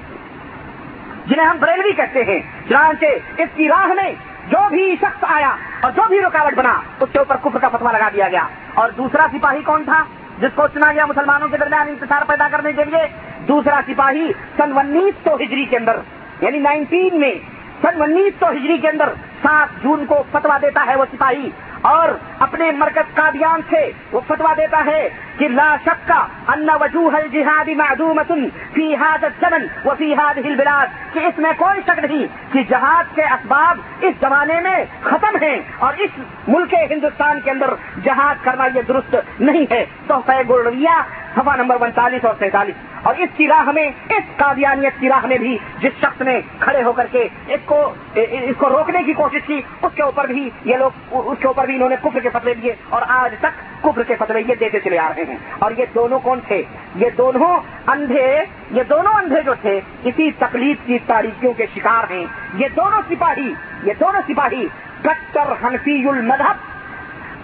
[1.26, 3.06] جنہیں ہم بریلوی کہتے ہیں۔ چنانچہ
[3.38, 4.12] اس کی راہ میں
[4.50, 7.92] جو بھی شخص آیا اور جو بھی رکاوٹ بنا، اس کے اوپر کفر کا فتوا
[7.92, 10.04] لگا دیا گیا۔ اور دوسرا سپاہی کون تھا؟
[10.38, 13.06] جس کو چنا گیا مسلمانوں کے درمیان انتظار پیدا کرنے کے لیے،
[13.48, 15.96] دوسرا سپاہی سن انیس سو ہجری کے اندر
[16.40, 17.34] یعنی نائنٹین میں،
[17.82, 19.12] سن انیس سو ہجری کے اندر
[19.46, 21.48] سات جون کو فتوا دیتا ہے وہ سپاہی
[21.92, 22.08] اور
[22.44, 23.80] اپنے مرکز قادیان سے
[24.12, 26.20] وہ فتوا دیتا ہے کہ لا شک کا
[26.52, 28.32] ان وجوہ الجہادی معدومت
[28.74, 33.22] فی هذا الزمن وفی هذه البلاد، کہ اس میں کوئی شک نہیں کہ جہاد کے
[33.22, 36.18] اسباب اس زمانے میں ختم ہیں اور اس
[36.48, 37.74] ملک ہندوستان کے اندر
[38.04, 40.96] جہاد کرنا یہ درست نہیں ہے۔ تو گولڈیا
[41.36, 45.38] سفا نمبر انتالیس اور سینتالیس۔ اور اس کی راہ میں، اس قادیانیت کی راہ میں
[45.38, 47.78] بھی جس شخص نے کھڑے ہو کر کے اس کو
[48.14, 51.66] اس کو روکنے کی کوشش کی اس کے اوپر بھی یہ لوگ، اس کے اوپر
[51.66, 54.80] بھی انہوں نے کفر کے فتوے دیے اور آج تک کفر کے فتوے یہ دیتے
[54.80, 56.62] چلے آ رہے ہیں۔ اور یہ دونوں کون تھے؟
[56.94, 62.24] یہ دونوں اندھے، یہ دونوں اندھے جو تھے، اسی تکلیف کی تاریخیوں کے شکار ہیں۔
[62.54, 64.68] یہ دونوں سپاہی، یہ دونوں سپاہی
[65.02, 66.56] کٹر حنفی المذہب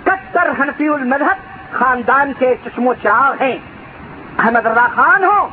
[0.04, 3.58] کٹر حنفی المذہب خاندان کے چشم و چراغ ہیں۔
[4.38, 5.48] احمد رضا خان ہو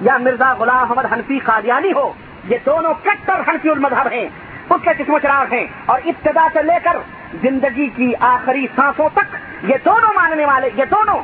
[0.00, 2.12] یا مرزا غلام احمد حنفی قادیانی ہو،
[2.48, 4.28] یہ دونوں کٹر حنفی المذہب ہیں۔
[4.74, 6.96] اس کے چشم و چراغ ہیں اور ابتدا سے لے کر
[7.42, 11.20] زندگی کی آخری سانسوں تک یہ دونوں ماننے والے، یہ دونوں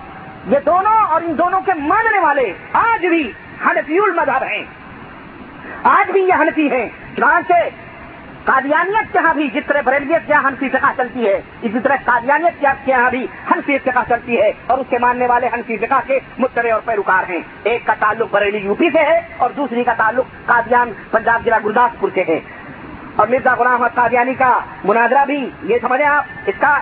[0.47, 3.33] یہ دونوں اور ان دونوں کے ماننے والے آج بھی
[3.67, 4.65] حنفی المذہب ہیں۔
[5.83, 7.53] آج بھی یہ حنفی ہیں۔ چنانچہ
[8.45, 11.97] قادیانیت کے یہاں بھی جس طرح بریلیت کے یہاں ہنسی فقہ چلتی ہے، اسی طرح
[12.05, 15.77] قادیانیت کے یہاں ہاں بھی ہنسی فقہ چلتی ہے اور اس کے ماننے والے ہنسی
[15.77, 19.51] فقہ کے مترے اور پیروکار ہیں۔ ایک کا تعلق بریلی یو پی سے ہے اور
[19.51, 22.41] دوسری کا تعلق قادیان پنجاب ضلع گرداسپور کے ہے۔
[23.19, 26.79] اور مرزا غلام احمد قادیانی کا مناظرہ بھی یہ سمجھیں آپ، اس کا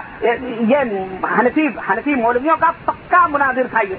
[0.61, 0.77] یہ
[1.39, 3.95] حنفی حنفی مولویوں کا پکا مناظر تھا یہ۔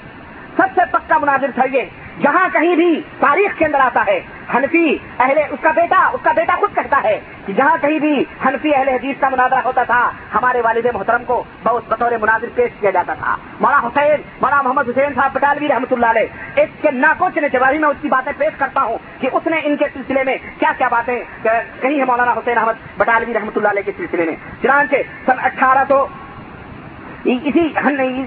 [0.58, 1.82] سب سے پکا مناظر تھا یہ۔
[2.22, 2.90] جہاں کہیں بھی
[3.20, 4.20] تاریخ کے اندر آتا ہے۔
[4.54, 8.14] حنفی اہل اس کا بیٹا اس کا بیٹا خود کہتا ہے کہ جہاں کہیں بھی
[8.46, 10.00] حنفی اہل حدیث کا مناظرہ ہوتا تھا۔
[10.34, 14.90] ہمارے والد محترم کو بہت بطور مناظر پیش کیا جاتا تھا۔ مولا حسین مولا محمد
[14.90, 18.32] حسین صاحب پٹالوی رحمۃ اللہ علیہ، اس کے ناکوچ نے جواری میں اس کی باتیں
[18.38, 22.06] پیش کرتا ہوں کہ اس نے ان کے سلسلے میں کیا کیا باتیں کہیں ہے
[22.06, 24.96] مولانا حسین احمد بٹالوی رحمۃ اللہ علیہ کے سلسلے میں۔ چنانچہ
[25.26, 26.06] سن اٹھارہ سو
[27.28, 27.68] اسی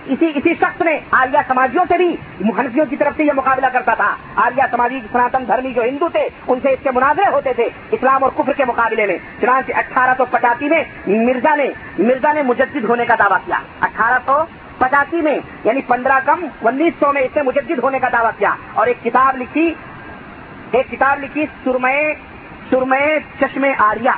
[0.07, 2.17] اسی اسی شخص نے آریہ سماجیوں سے بھی
[2.59, 6.29] حنفیوں کی طرف سے یہ مقابلہ کرتا تھا۔ آریہ سماجی سناتن دھرمی جو ہندو تھے،
[6.49, 10.15] ان سے اس کے مناظرے ہوتے تھے اسلام اور کفر کے مقابلے میں۔ چنانچہ اٹھارہ
[10.17, 14.45] سو پچاسی میں مرزا نے مرزا نے مجدد ہونے کا دعویٰ کیا۔ اٹھارہ سو
[14.79, 18.55] پچاسی میں یعنی پندرہ کم انیس سو میں اس نے مجدد ہونے کا دعویٰ کیا
[18.75, 19.75] اور ایک کتاب لکھی
[20.71, 22.13] ایک کتاب لکھی سرمے
[22.71, 24.11] سرمے چشمے آریہ۔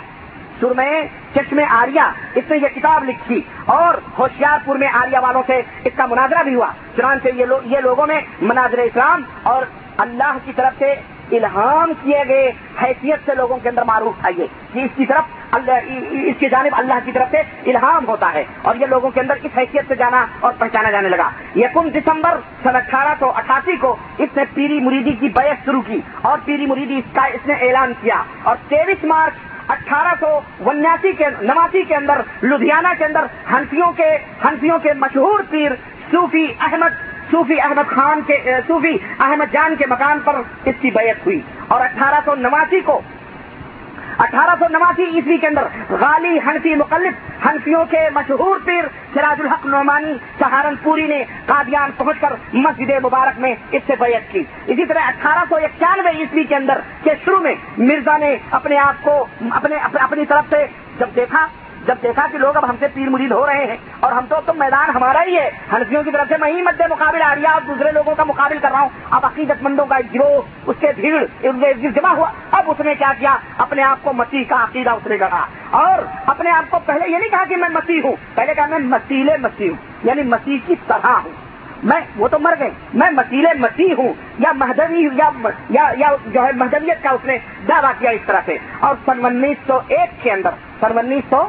[0.61, 1.03] سرمے
[1.35, 5.93] چشمے آریا اس نے یہ کتاب لکھی اور ہوشیار پور میں آریا والوں سے اس
[5.97, 9.63] کا مناظرہ بھی ہوا۔ چنانچہ یہ لو, یہ لوگوں میں مناظر اسلام اور
[9.97, 10.95] اللہ کی طرف سے
[11.33, 15.73] الہام کیے گئے حیثیت سے لوگوں کے اندر معروف آئیے کہ اس کی طرف اللہ
[16.11, 19.35] اس کی جانب اللہ کی طرف سے الہام ہوتا ہے اور یہ لوگوں کے اندر
[19.43, 23.97] اس حیثیت سے جانا اور پہچانا جانے لگا۔ یکم دسمبر سن اٹھارہ سو اٹھاسی کو
[24.19, 27.55] اس نے پیری مریدی کی بیعت شروع کی اور پیری مریدی اس کا اس نے
[27.55, 29.33] اعلان کیا اور تیئیس مارچ
[29.69, 30.39] اٹھارہ سو
[30.71, 34.11] انیاسی کے نواسی کے اندر، لدھیانہ کے اندر ہنسیوں کے
[34.45, 35.73] ہنسیوں کے مشہور پیر
[36.13, 37.01] صوفی احمد
[37.31, 41.81] صوفی احمد خان کے صوفی احمد جان کے مکان پر اس کی بیعت ہوئی اور
[41.81, 43.01] اٹھارہ سو نواسی کو
[44.19, 48.85] اٹھارہ سو نواسی عیسوی کے اندر غالی ہنفی مقلف ہنفیوں کے مشہور پیر
[49.15, 54.43] سراج الحق نعمانی سہارنپوری نے قادیان پہنچ کر مسجد مبارک میں اس سے بیعت کی۔
[54.67, 59.05] اسی طرح اٹھارہ سو اکیانوے عیسوی کے اندر کے شروع میں مرزا نے اپنے آپ
[59.05, 60.67] کو اپنے اپنی طرف سے
[60.99, 61.47] جب دیکھا
[61.87, 64.37] جب دیکھا کہ لوگ اب ہم سے پیر مرید ہو رہے ہیں اور ہم تو
[64.47, 67.47] تم میدان ہمارا ہی ہے، ہنسیوں کی طرف سے میں ہی مد مقابل آ رہی
[67.47, 70.87] اور دوسرے لوگوں کا مقابل کر رہا ہوں۔ اب عقیدت مندوں کا گروہ اس کے
[70.97, 71.25] بھیڑ
[71.73, 75.17] جمع ہوا۔ اب اس نے کیا کیا؟ اپنے آپ کو مسیح کا عقیدہ اس نے
[75.21, 78.67] گڑھا۔ اور اپنے آپ کو پہلے یہ نہیں کہا کہ میں مسیح ہوں، پہلے کہا
[78.67, 81.31] میں مسیل مسیح ہوں یعنی مسیح کی طرح ہوں۔
[81.83, 85.09] میں، وہ تو مر گئے۔ میں مسیل مسیح ہوں، یا مہدوی
[85.71, 89.27] یا یا جو ہے مہدویت کا اس نے دعویٰ کیا اس طرح سے۔ اور سن
[89.27, 91.49] انیس سو ایک کے اندر، سن انیس سو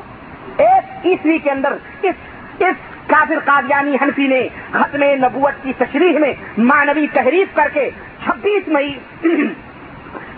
[0.58, 2.16] ایک عیسوی کے اندر اس
[2.60, 2.76] اس
[3.08, 7.90] کافر قادیانی حنفی نے ختم نبوت کی تشریح میں مانوی تحریف کر کے
[8.26, 9.00] چھبیس مئی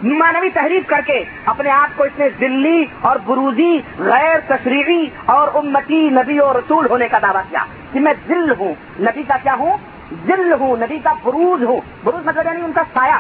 [0.04, 5.48] مانوی تحریف کر کے اپنے آپ کو اس نے ذلی اور بروزی، غیر تشریحی اور
[5.54, 9.56] امتی نبی اور رسول ہونے کا دعویٰ کیا کہ میں ذل ہوں۔ نبی کا کیا
[9.60, 9.78] ہوں؟
[10.28, 13.20] ذل ہوں، نبی کا بروز ہوں۔ بروز مطلب یعنی ان کا سایہ۔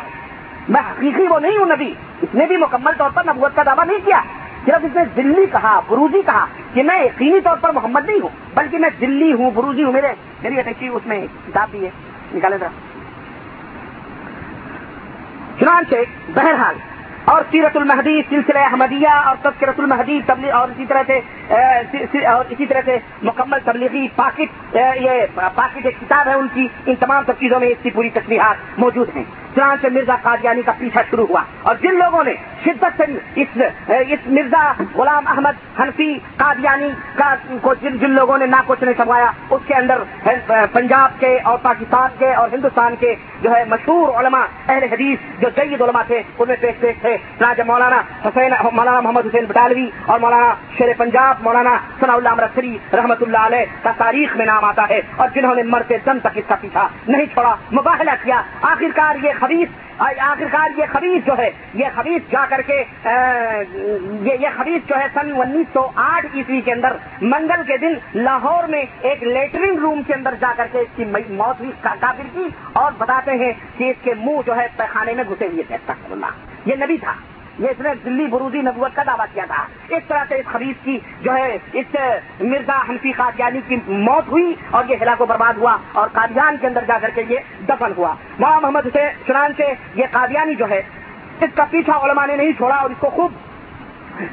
[0.69, 3.85] میں حقیقی وہ نہیں ہوں نبی، اس نے بھی مکمل طور پر نبوت کا دعویٰ
[3.85, 4.21] نہیں کیا۔
[4.65, 8.29] صرف اس نے ذلی کہا بروزی کہا کہ میں یقینی طور پر محمد نہیں ہوں،
[8.55, 10.13] بلکہ میں ذلی ہوں بروزی ہوں، میرے
[10.43, 11.89] میری اٹیچی اس میں کتاب بھی ہے۔
[12.33, 12.69] نکالے ذرا۔
[15.59, 15.95] چنانچہ
[16.33, 16.75] بہرحال،
[17.25, 22.65] اور سیرت المہدی، سلسلہ احمدیہ، اور تذکرت المہدی تبلیغ، اور اسی طرح سے اور اسی
[22.65, 27.39] طرح سے مکمل تبلیغی پاکٹ یہ پاکٹ ایک کتاب ہے، ان کی، ان تمام سب
[27.39, 29.23] چیزوں میں اس کی پوری تصویرات موجود ہیں۔
[29.55, 32.33] چنانچہ مرزا قادیانی کا پیچھا شروع ہوا، اور جن لوگوں نے
[32.65, 33.57] شدت سے اس
[33.87, 34.63] اس مرزا
[34.95, 39.73] غلام احمد حنفی قادیانی کا کو جن جن لوگوں نے ناکوچ نے سمایا اس کے
[39.75, 40.03] اندر
[40.73, 45.49] پنجاب کے اور پاکستان کے اور ہندوستان کے جو ہے مشہور علماء، اہل حدیث جو
[45.55, 49.89] جید علماء تھے، ان میں پیش پیش تھے راجہ مولانا حسین، مولانا محمد حسین بٹالوی
[50.05, 54.65] اور مولانا شیر پنجاب، مولانا ثنا اللہ امرتری رحمت اللہ علیہ کا تاریخ میں نام
[54.65, 58.41] آتا ہے اور جنہوں نے مرتے دم تک اس کا پیچھا نہیں چھوڑا، مباہلہ کیا،
[58.71, 62.83] آخرکار یہ خبیص آخرکار یہ خبیص جو ہے، یہ خبیص جا کر کے
[64.23, 68.67] یہ خبیص جو ہے، سن انیس سو آٹھ عیسوی کے اندر، منگل کے دن لاہور
[68.69, 72.47] میں ایک لیٹرنگ روم کے اندر جا کر کے اس کی موت ہوئی کافر کی،
[72.73, 75.77] اور بتاتے ہیں کہ اس کے منہ جو ہے، پیخانے میں گھسے ہوئے تھے
[76.11, 77.13] اللہ۔ یہ نبی تھا۔
[77.59, 80.83] یہ اس نے دلی بروزی نبوت کا دعویٰ کیا تھا۔ اس طرح سے اس خبیص
[80.83, 81.95] کی جو ہے، اس
[82.39, 86.67] مرزا حنفی قادیانی کی موت ہوئی اور یہ ہلاک و برباد ہوا اور قادیان کے
[86.67, 90.69] اندر جا کر کے یہ دفن ہوا۔ وہاں محمد حسین چنان سے یہ قادیانی جو
[90.69, 90.81] ہے،
[91.41, 93.31] اس کا پیچھا علماء نے نہیں چھوڑا اور اس کو خوب،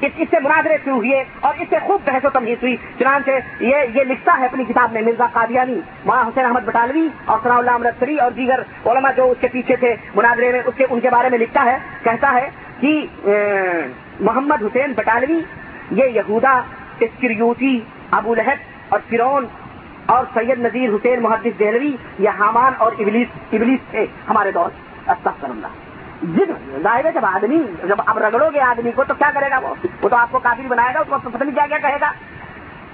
[0.01, 3.31] اس اس سے مناظرے شروع ہوئے اور اس سے خوب بحث و تمہیز ہوئی۔ چنانچہ
[3.61, 7.57] یہ یہ لکھتا ہے اپنی کتاب میں مرزا قادیانی وہاں حسین احمد بٹالوی اور ثناء
[7.57, 11.01] اللہ امرتری اور دیگر علماء جو اس کے پیچھے تھے مناظرے میں، اس کے، ان
[11.01, 12.49] کے بارے میں لکھتا ہے، کہتا ہے
[12.83, 13.35] جی، کہ
[14.21, 15.41] محمد حسین بٹالوی،
[15.91, 16.61] یہ یہودا،
[17.01, 17.81] اسکریوتی،
[18.11, 18.59] ابو لہب
[18.89, 19.47] اور فرون
[20.07, 24.71] اور سید نذیر حسین محدث دہلوی، یہ حامان اور ابلیس ابلیس تھے ہمارے دور۔
[25.11, 25.81] استغفر اللہ
[26.23, 29.59] جن ظاہر ہے، جب آدمی، جب اب رگڑو گے آدمی کو، تو کیا کرے گا
[29.59, 31.99] وہ؟ وہ تو آپ کو کافی بنائے گا، اس کو پتہ نہیں کیا کیا کہے
[32.01, 32.13] گا۔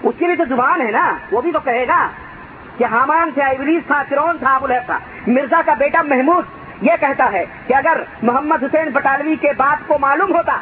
[0.03, 2.09] اس کی بھی تو زبان ہے نا، وہ بھی تو کہے گا
[2.79, 6.45] کہ حامان تھا، ابلیس تھا فرون تھا، ابو لہب تھا۔ مرزا کا بیٹا محمود
[6.83, 10.57] یہ کہتا ہے کہ اگر محمد حسین بٹالوی کے بات کو معلوم ہوتا،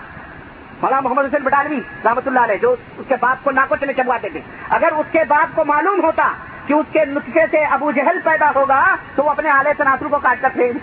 [0.83, 4.29] مولانا محمد حسین بٹالوی رحمۃ اللہ علیہ، جو اس کے باپ کو ناکوچ میں چمواتے
[4.29, 6.33] تھے اگر اس کے باپ کو معلوم ہوتا
[6.67, 10.19] کہ اس کے نسخے سے ابو جہل پیدا ہوگا، تو وہ اپنے آلے تناسر کو
[10.19, 10.77] کاٹ کر پھینک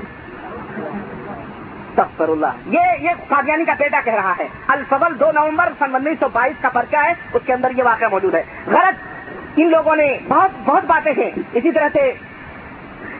[1.95, 6.19] تفر اللہ۔ یہ یہ قادیانی کا بیٹا کہہ رہا ہے۔ الفضل دو نومبر سن انیس
[6.19, 9.13] سو بائیس کا پرچہ ہے، اس کے اندر یہ واقعہ موجود ہے۔ غلط۔
[9.55, 12.13] ان لوگوں نے بہت بہت باتیں ہیں۔ اسی طرح سے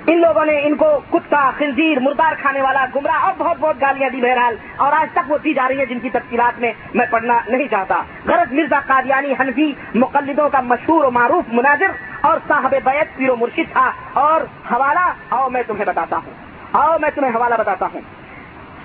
[0.08, 4.10] ان لوگوں نے ان کو کتا، خنزیر، مردار کھانے والا، گمراہ اور بہت بہت گالیاں
[4.10, 7.06] دی بہرحال، اور آج تک وہ دی جا رہی ہے جن کی تفصیلات میں میں
[7.10, 11.92] پڑھنا نہیں چاہتا۔ غرض مرزا قادیانی حنفی مقلدوں کا مشہور و معروف مناظر
[12.22, 14.42] اور صاحب بیت پیر و مرشد تھا، اور
[14.72, 16.34] حوالہ، آؤ میں تمہیں بتاتا ہوں۔
[16.74, 18.02] آؤ میں تمہیں حوالہ بتاتا ہوں۔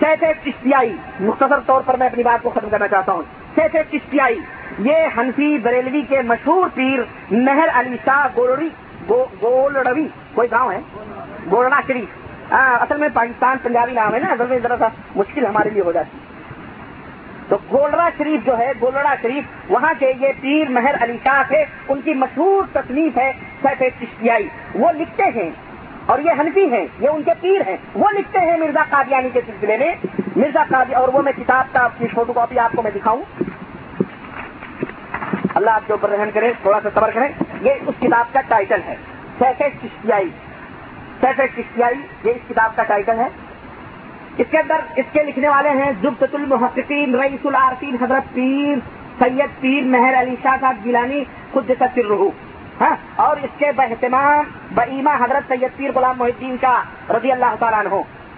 [0.01, 3.23] سیف چشتیائی، مختصر طور پر میں اپنی بات کو ختم کرنا چاہتا ہوں۔
[3.55, 4.41] سیف چشتیائی،
[4.79, 6.99] یہ حنفی بریلوی کے مشہور پیر
[7.31, 8.27] مہر علی شاہ
[9.09, 10.81] گولڑی گولڑوی، کوئی گاؤں ہے؟
[11.51, 12.53] گولڑا شریف.
[12.53, 15.93] اصل میں پاکستان پنجابی نام ہے نا، اصل میں ذرا سا مشکل ہمارے لیے ہو
[15.93, 16.19] جاتی۔
[17.49, 21.65] تو گولڑا شریف جو ہے، گولڑا شریف، وہاں کے یہ پیر مہر علی شاہ تھے،
[21.89, 23.31] ان کی مشہور تصنیف ہے
[23.63, 25.51] سیف چشتیائی۔ وہ لکھتے ہیں،
[26.07, 29.41] اور یہ حنفی ہیں، یہ ان کے پیر ہیں۔ وہ لکھتے ہیں مرزا قادیانی کے
[29.47, 29.95] سلسلے میں۔
[30.37, 33.23] مرزا قادی، اور وہ میں کتاب کا اپنی فوٹو کاپی آپ کو میں دکھاؤں۔
[35.59, 37.29] اللہ آپ کے اوپر رحم کرے، تھوڑا سا صبر کریں
[37.61, 38.95] یہ اس کتاب کا ٹائٹل ہے۔
[39.39, 40.31] سیف چشتیائی۔
[41.21, 43.29] سیف چشتیائی، یہ اس کتاب کا ٹائٹل ہے۔
[44.39, 48.79] اس کے اندر اس کے لکھنے والے ہیں زبت المحققین، رئیس العارفین حضرت پیر
[49.19, 52.29] سید پیر مہر علی شاہ صاحب گیلانی، خود سر رحو
[52.81, 54.45] ہاں؟ اور اس کے بہتمام
[54.75, 57.95] بہیما حضرت سید پیر غلام محی الدین شاہ رضی اللہ تعالیٰ عنہ۔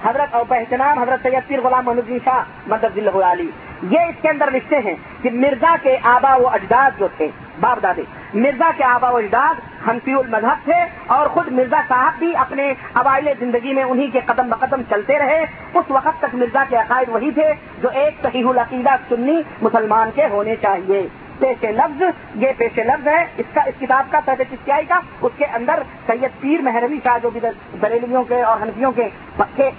[0.09, 3.51] حضرت اور بہتمام حضرت سید پیر غلام محمد شاہ مدد اللہ علی۔
[3.83, 7.29] یہ اس کے اندر لکھتے ہیں کہ مرزا کے آبا و اجداد جو تھے،
[7.61, 8.03] باپ دادے،
[8.35, 13.29] مرزا کے آبا و اجداد حنفی المذہب تھے اور خود مرزا صاحب بھی اپنے اوائل
[13.39, 17.31] زندگی میں انہی کے قدم بقدم چلتے رہے۔ اس وقت تک مرزا کے عقائد وہی
[17.31, 17.53] تھے
[17.83, 21.07] جو ایک صحیح العقیدہ سنی مسلمان کے ہونے چاہیے۔
[21.39, 22.03] پیش لفظ،
[22.35, 25.83] یہ پیش لفظ ہے، اس کا، اس کتاب کا سید چسکیائی کا۔ اس کے اندر
[26.07, 27.41] سید پیر مہروی شاہ جو بھی
[27.81, 29.71] بریلویوں کے اور ہنفیوں کے پکے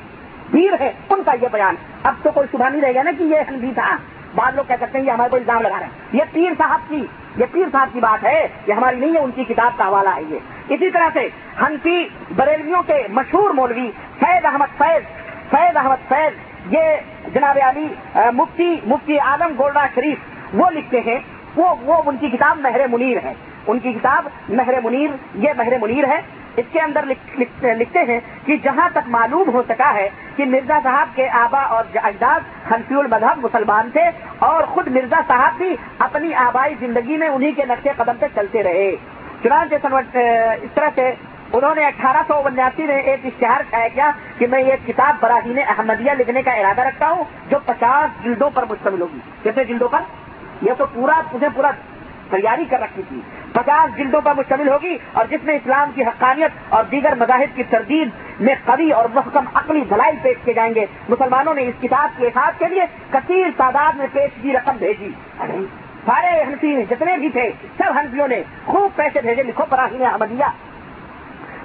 [0.52, 3.24] پیر ہیں ان کا یہ بیان۔ اب تو کوئی صبح نہیں رہے گا نا کہ
[3.24, 3.98] یہ ہنفی تھا۔
[4.36, 6.80] بعض لوگ کہہ سکتے ہیں کہ ہمارے کو الزام لگا رہے ہیں یہ پیر صاحب
[6.88, 7.06] کی،
[7.38, 10.10] یہ پیر صاحب کی بات ہے۔ یہ ہماری نہیں ہے، ان کی کتاب کا حوالہ
[10.10, 10.40] ہے یہ۔
[10.70, 11.28] اسی طرح سے
[11.62, 15.04] ہنفی بریلویوں کے مشہور مولوی سید احمد فیض
[15.52, 16.34] سید احمد فیض،
[16.74, 16.84] یہ
[17.34, 17.88] جناب علی
[18.34, 20.18] مفتی مفتی اعظم گولڈا شریف،
[20.54, 21.20] وہ لکھتے ہیں۔
[21.56, 23.34] وہ وہ ان کی کتاب مہر منیر ہے۔
[23.68, 26.22] ان کی کتاب مہر منیر، یہ مہر منیر ہے۔
[26.58, 27.06] اس کے اندر
[27.64, 31.84] لکھتے ہیں کہ جہاں تک معلوم ہو سکا ہے کہ مرزا صاحب کے آبا اور
[32.04, 37.52] اجداد حنفی المذہب مسلمان تھے اور خود مرزا صاحب بھی اپنی آبائی زندگی میں انہی
[37.52, 38.96] کے نقشے قدم پہ چلتے رہے۔
[39.44, 39.88] چنانچہ
[40.62, 41.14] اس طرح سے
[41.54, 45.60] انہوں نے اٹھارہ سو اناسی میں ایک اشتہار چھایا کیا کہ میں یہ کتاب براہین
[45.68, 50.00] احمدیہ لکھنے کا ارادہ رکھتا ہوں جو پچاس جلدوں پر مشتمل ہوگی۔ کتنے جلدوں پر؟
[50.62, 51.22] یہ تو پورا
[51.56, 51.72] پورا
[52.32, 53.22] تیاری کر رکھی تھی۔
[53.54, 57.64] پچاس جلدوں پر مشتمل ہوگی اور جس میں اسلام کی حقانیت اور دیگر مذاہب کی
[57.64, 58.10] تردید
[58.40, 62.28] میں قوی اور محکم عقلی بھلائی پیش کیے جائیں گے۔ مسلمانوں نے اس کتاب کے
[62.28, 65.10] احاط کے لیے کثیر تعداد میں پیش کی رقم بھیجی۔
[66.06, 70.46] سارے ہنسی جتنے بھی تھے، سب ہنسیوں نے خوب پیسے بھیجے۔ لکھو براہین احمدیہ۔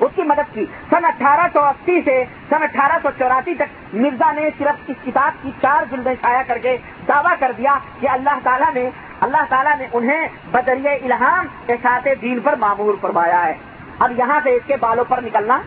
[0.01, 4.33] اس کی مدد کی۔ سن اٹھارہ سو اسی سے سن اٹھارہ سو چوراسی تک مرزا
[4.33, 6.77] نے صرف اس کتاب کی چار جلدیں چھایا کر کے
[7.09, 8.91] دعویٰ کر دیا کہ اللہ تعالیٰ نے
[9.21, 13.55] اللہ تعالیٰ نے انہیں بدریہ الہام احساط دین پر معمور فرمایا ہے۔
[13.99, 15.61] اب یہاں سے اس کے بالوں پر نکلنا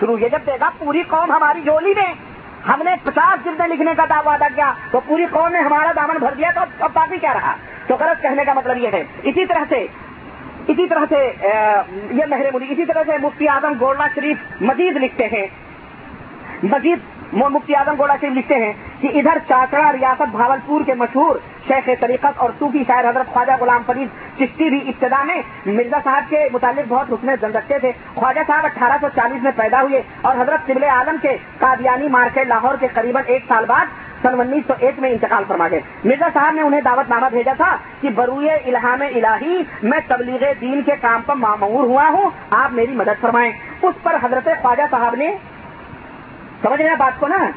[0.00, 2.12] شروع۔ یہ جب دے گا پوری قوم ہماری جولی میں
[2.68, 6.16] ہم نے پچاس جلدیں لکھنے کا دعویٰ ادا کیا، تو پوری قوم نے ہمارا دامن
[6.18, 7.54] بھر دیا، تو اب باقی کیا رہا؟
[7.86, 9.86] تو غلط کہنے کا مطلب یہ ہے۔ اسی طرح سے
[10.68, 11.32] اسی طرح سے
[12.10, 15.46] یہ مہر ملی اسی طرح سے مفتی اعظم گولڈا شریف مزید لکھتے ہیں۔
[16.62, 16.98] مزید
[17.32, 21.36] مفتی اعظم گوڑا شریف لکھتے ہیں کہ ادھر چاچڑا ریاست بھاولپور کے مشہور
[21.68, 26.30] شیخ طریقت اور صوفی شاعر حضرت خواجہ غلام فرید چشتی بھی ابتدا میں مرزا صاحب
[26.30, 30.02] کے متعلق بہت حسن زن رکھتے تھے۔ خواجہ صاحب اٹھارہ سو چالیس میں پیدا ہوئے
[30.20, 33.86] اور حضرت طبل عالم کے قادیانی مارکیٹ لاہور کے قریب ایک سال بعد
[34.22, 37.52] سن انیس سو ایک میں انتقال فرما گئے۔ مرزا صاحب نے انہیں دعوت نامہ بھیجا
[37.56, 42.72] تھا کہ بروئے الہام الہی، میں تبلیغ دین کے کام پر معمور ہوا ہوں، آپ
[42.72, 43.52] میری مدد فرمائیں۔
[43.82, 45.36] اس پر حضرت خواجہ صاحب نے،
[46.62, 47.50] سمجھ رہے ہیں بات کو نا؟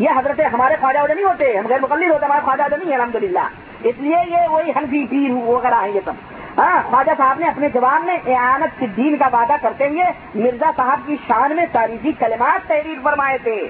[0.00, 3.14] یہ حضرت ہمارے خواجہ نہیں ہوتے ہم غیر مقلد ہوتے ہمارے خواجہ نہیں ہے الحمد
[3.14, 3.48] للہ
[3.84, 6.12] اس لیے یہ وہی ہنفی پیر وغیرہ ہیں یہ سب۔
[6.58, 11.00] ہاں خواجہ صاحب نے اپنے جواب میں اعانت دین کا وعدہ کرتے ہوئے مرزا صاحب
[11.06, 13.68] کی شان میں تاریخی کلمات تحریر فرمائے تھے۔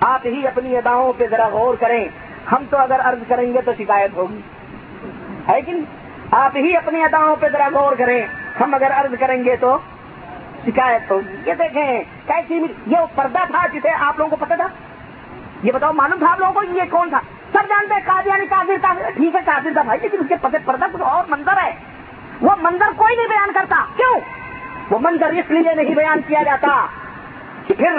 [0.00, 2.08] آپ ہی اپنی اداؤں پہ ذرا غور کریں۔
[2.52, 4.40] ہم تو اگر عرض کریں گے تو شکایت ہوگی۔
[5.48, 5.72] ہے کہ
[6.30, 8.26] آپ ہی اپنی اداؤں پہ ذرا غور کریں۔
[8.60, 9.78] ہم اگر عرض کریں گے تو
[10.66, 14.66] شکایت ہوگی یہ دیکھیں، کیسی یہ پردہ تھا جسے آپ لوگوں کو پتا تھا؟
[15.62, 17.20] یہ بتاؤ، معلوم تھا آپ لوگوں کو یہ کون تھا؟
[17.52, 20.84] سب جانتے ہیں کافر کافر ٹھیک ہے کافر تھا بھائی، لیکن اس کے پتے پردہ
[20.92, 21.70] کچھ اور منظر ہے۔
[22.40, 24.20] وہ منظر کوئی نہیں بیان کرتا۔ کیوں؟
[24.90, 26.86] وہ منظر اس لیے نہیں بیان کیا جاتا
[27.66, 27.92] کہ پھر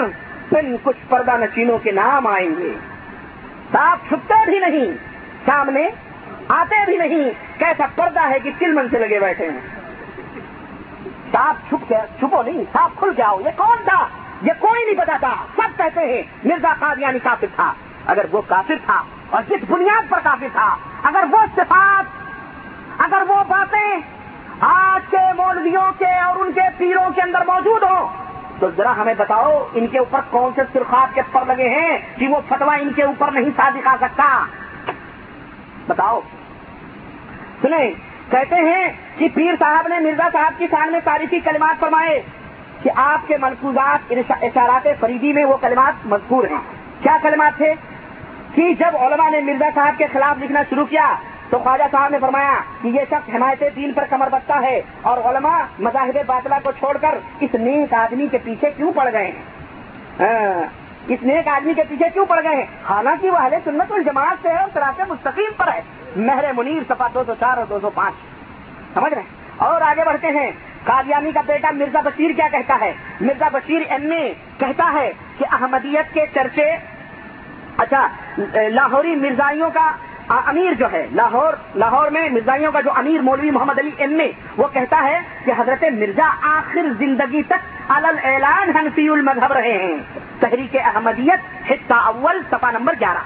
[0.48, 2.72] پھر کچھ پردہ نشینوں کے نام آئیں گے۔
[3.72, 4.92] صاف چھپتے بھی نہیں،
[5.46, 5.88] سامنے
[6.48, 9.81] آتے بھی نہیں، کیسا پردہ ہے کہ چلمن سے لگے بیٹھے ہیں۔
[11.32, 14.06] صاف چھپ کے چھپو نہیں صاف کھل جاؤ، یہ کون تھا؟
[14.42, 17.72] یہ کوئی نہیں بتاتا سب کہتے ہیں، مرزا قادیانی کافر تھا۔
[18.06, 22.04] اگر وہ کافر تھا اور جس بنیاد پر کافر تھا، اگر وہ صفات،
[22.98, 24.00] اگر وہ باتیں
[24.60, 28.08] آج کے مولویوں کے اور ان کے پیروں کے اندر موجود ہوں،
[28.60, 32.28] تو ذرا ہمیں بتاؤ، ان کے اوپر کون سے سرخات کے پر لگے ہیں کہ
[32.28, 34.46] وہ فتوا ان کے اوپر نہیں سا دکھا سکتا؟
[35.86, 36.20] بتاؤ۔
[37.62, 37.90] سنیں
[38.30, 42.22] کہتے ہیں کہ پیر صاحب نے مرزا صاحب کی شان میں تاریخی کلمات فرمائے
[42.82, 44.12] کہ آپ کے ملفوظات
[44.42, 46.58] اشارات فریدی میں وہ کلمات مذکور ہیں۔
[47.02, 47.74] کیا کلمات تھے؟
[48.54, 51.14] کہ جب علماء نے مرزا صاحب کے خلاف لکھنا شروع کیا
[51.50, 55.18] تو خواجہ صاحب نے فرمایا کہ یہ شخص حمایت دین پر کمر بستہ ہے اور
[55.18, 60.81] علماء مذاہب باطلہ کو چھوڑ کر اس نیک آدمی کے پیچھے کیوں پڑ گئے ہیں؟
[61.08, 64.48] اس نیک آدمی کے پیچھے کیوں پڑ گئے ہیں؟ حالانکہ وہ اہل سنت الجماعت سے
[64.48, 65.80] ہے اور سراط مستقیم پر ہے
[66.16, 68.14] مہر منیر سفا دو سو چار اور دو سو پانچ۔
[68.94, 70.50] سمجھ رہے ہیں؟ اور آگے بڑھتے ہیں۔
[70.84, 75.44] قادیانی کا بیٹا مرزا بشیر کیا کہتا ہے؟ مرزا بشیر ایم اے کہتا ہے کہ
[75.52, 76.76] احمدیت کے چرچے
[77.76, 78.06] اچھا
[78.68, 79.92] لاہوری مرزائیوں کا
[80.46, 84.32] امیر جو ہے، لاہور لاہور میں مرزائیوں کا جو امیر مولوی محمد علی ایم اے،
[84.56, 89.96] وہ کہتا ہے کہ حضرت مرزا آخر زندگی تک الل اعلان حنفی المذہب رہے ہیں۔
[90.40, 93.22] تحریک احمدیت، حصہ اول سفا نمبر گیارہ۔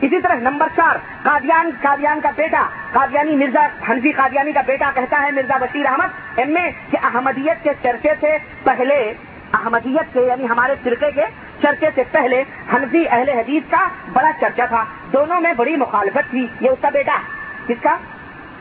[0.00, 2.62] اسی طرح نمبر چار، قادیان قادیان کا بیٹا،
[2.92, 7.64] قادیانی مرزا حنفی قادیانی کا بیٹا کہتا ہے مرزا بشیر احمد ایم اے، کہ احمدیت
[7.64, 9.14] کے چرچے سے پہلے،
[9.52, 11.24] احمدیت سے یعنی ہمارے فرقے کے
[11.62, 16.46] چرچے سے پہلے حنفی اہل حدیث کا بڑا چرچا تھا۔ دونوں میں بڑی مخالفت تھی
[16.60, 17.18] یہ اس کا بیٹا،
[17.66, 17.96] کس کا؟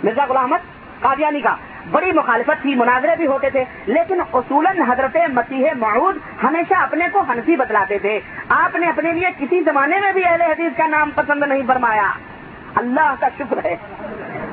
[0.04, 0.58] مرزا غلام احمد
[1.02, 1.56] قادیانی کا۔
[1.92, 7.20] بڑی مخالفت تھی، مناظرے بھی ہوتے تھے، لیکن اصولاً حضرت مسیح معود ہمیشہ اپنے کو
[7.20, 8.20] حنفی بتلاتے تھے۔
[8.50, 12.12] آپ نے اپنے لیے کسی زمانے میں بھی اہل حدیث کا نام پسند نہیں فرمایا۔
[12.76, 13.76] اللہ کا شکر ہے۔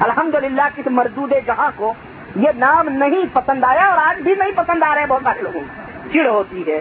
[0.01, 1.95] الحمدللہ للہ کس مردود جہاں کو
[2.37, 5.61] یہ نام نہیں پسند آیا اور آج بھی نہیں پسند آ رہے بہت سارے لوگوں
[5.61, 6.81] کو۔ چڑ ہوتی ہے۔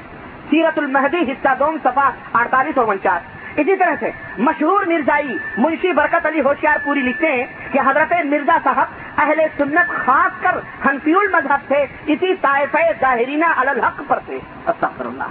[0.55, 6.25] سیرت المہدی، حصہ دوم صفا اڑتالیس اور انچاس۔ اسی طرح سے مشہور مرزائی منشی برکت
[6.25, 8.87] علی ہوشیار پوری لکھتے ہیں کہ حضرت مرزا صاحب
[9.17, 15.23] اہل سنت خاص کر حنفی المذہب تھے اسی طائف ظاہرینہ الحق پر تھے۔ اللہ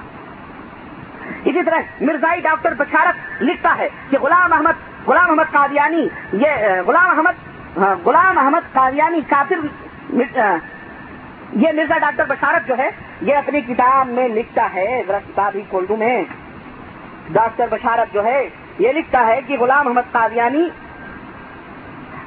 [1.45, 7.11] اسی طرح مرزائی ڈاکٹر بشارت لکھتا ہے کہ غلام احمد غلام احمد قادیانی، یہ، غلام
[7.11, 9.67] احمد ہاں، غلام احمد قادیانی کافر
[11.53, 12.91] یہ مرزا ڈاکٹر بشارت جو ہے
[13.25, 16.25] یہ اپنی کتاب میں لکھتا ہے، ذرا کتاب ہی کھول دوں میں۔
[17.29, 18.49] ڈاکٹر بشارت جو ہے،
[18.79, 20.69] یہ لکھتا ہے کہ غلام احمد قادیانی،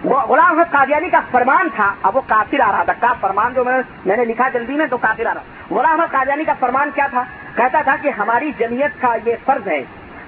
[0.05, 3.63] غلام احمد قادیانی کا فرمان تھا۔ اب وہ کافر آ رہا تھا۔ کا فرمان جو
[3.63, 5.41] میں نے لکھا جلدی میں تو کافر آ رہا
[5.71, 7.23] غلام احمد قادیانی کا فرمان کیا تھا؟
[7.55, 9.83] کہتا تھا کہ ہماری جمعیت کا یہ فرض ہے،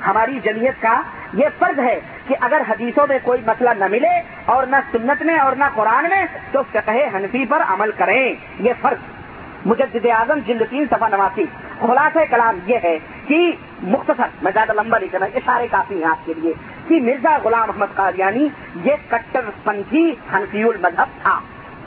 [0.08, 1.02] ہماری جمعیت کا
[1.34, 5.40] یہ فرض ہے کہ اگر حدیثوں میں کوئی مسئلہ نہ ملے اور نہ سنت میں
[5.40, 9.19] اور نہ قرآن میں، تو فقہ حنفی پر عمل کریں۔ یہ فرض۔
[9.66, 11.44] مجدد اعظم جلد تین صفحہ نواسی۔
[11.80, 13.52] خلاصہ کلام یہ ہے کہ
[13.84, 16.54] مختصر میں زیادہ لمبا نہیں کرنا، اشارے کافی ہیں آپ کے لیے،
[16.88, 18.48] کہ مرزا غلام احمد قادیانی
[18.84, 21.40] یہ کٹر پنتھی حنفی المذہب تھا،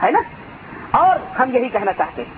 [0.03, 0.21] ہے نا؟
[0.91, 2.31] اور ہم یہی کہنا چاہتے ہیں،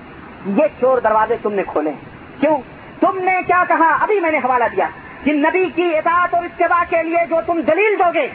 [0.47, 1.93] یہ چور دروازے تم نے کھولے
[2.40, 2.59] کیوں؟
[3.01, 4.89] تم نے کیا کہا؟ ابھی میں نے حوالہ دیا
[5.24, 8.28] کہ نبی کی اطاعت اور اتباع کے لیے جو تم دلیل دو گے،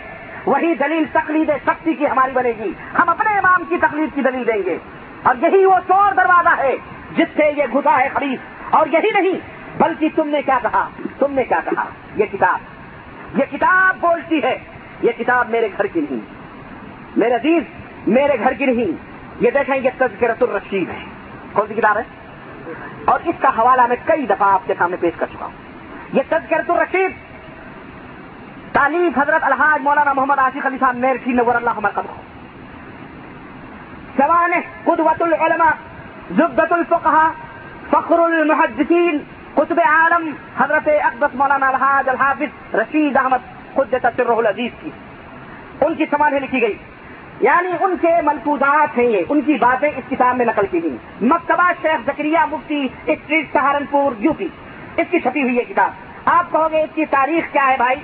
[0.46, 4.48] وہی دلیل تقلید سختی کی ہماری بنے گی۔ ہم اپنے امام کی تقلید کی دلیل
[4.48, 4.78] دیں گے۔
[5.24, 6.76] اور یہی وہ چور دروازہ ہے
[7.16, 8.40] جس سے یہ گھسا ہے خرید
[8.70, 9.40] اور یہی نہیں،
[9.78, 10.90] بلکہ تم نے کیا کہا؟
[11.20, 11.84] تم نے کیا کہا؟
[12.16, 12.60] یہ کتاب۔
[13.40, 14.60] یہ کتاب بولتی ہے،
[15.02, 16.20] یہ کتاب میرے گھر کی نہیں۔
[17.18, 17.64] میرے عزیز،
[18.08, 18.92] میرے گھر کی نہیں۔
[19.40, 21.06] یہ دیکھیں یہ تذکرت الرشید ہے۔
[21.54, 22.04] کون سی کتاب ہے؟
[23.06, 25.52] اور اس کا حوالہ میں کئی دفعہ آپ کے سامنے پیش کر چکا ہوں۔
[26.14, 27.12] یہ تذکرت الرشید۔
[28.74, 32.29] تعلیم حضرت الحاظ مولانا محمد آصف علی صاحب میر کی نور اللہ قدر
[34.20, 34.52] سوان
[34.84, 35.72] قدوت العلماء
[36.32, 37.32] زبدت الفقہ
[37.90, 39.18] فخر المحدثین
[39.54, 43.38] قطب عالم، حضرت اقدس مولانا الحاج الحافظ رشید احمد
[43.74, 44.90] خود سر العزیز کی۔
[45.82, 46.78] ان کی سمانیں لکھی گئی۔
[47.40, 50.98] یعنی ان کے ملفوظات ہیں یہ، ان کی باتیں اس کتاب میں نقل کی گئی۔
[51.22, 54.48] Maktaba Sheikh Zakariya Mufti street Saharanpur, U P.
[54.98, 55.90] اس کی چھپی ہوئی ہے کتاب۔
[56.26, 57.96] آپ کہو گے اس کی تاریخ کیا ہے بھائی؟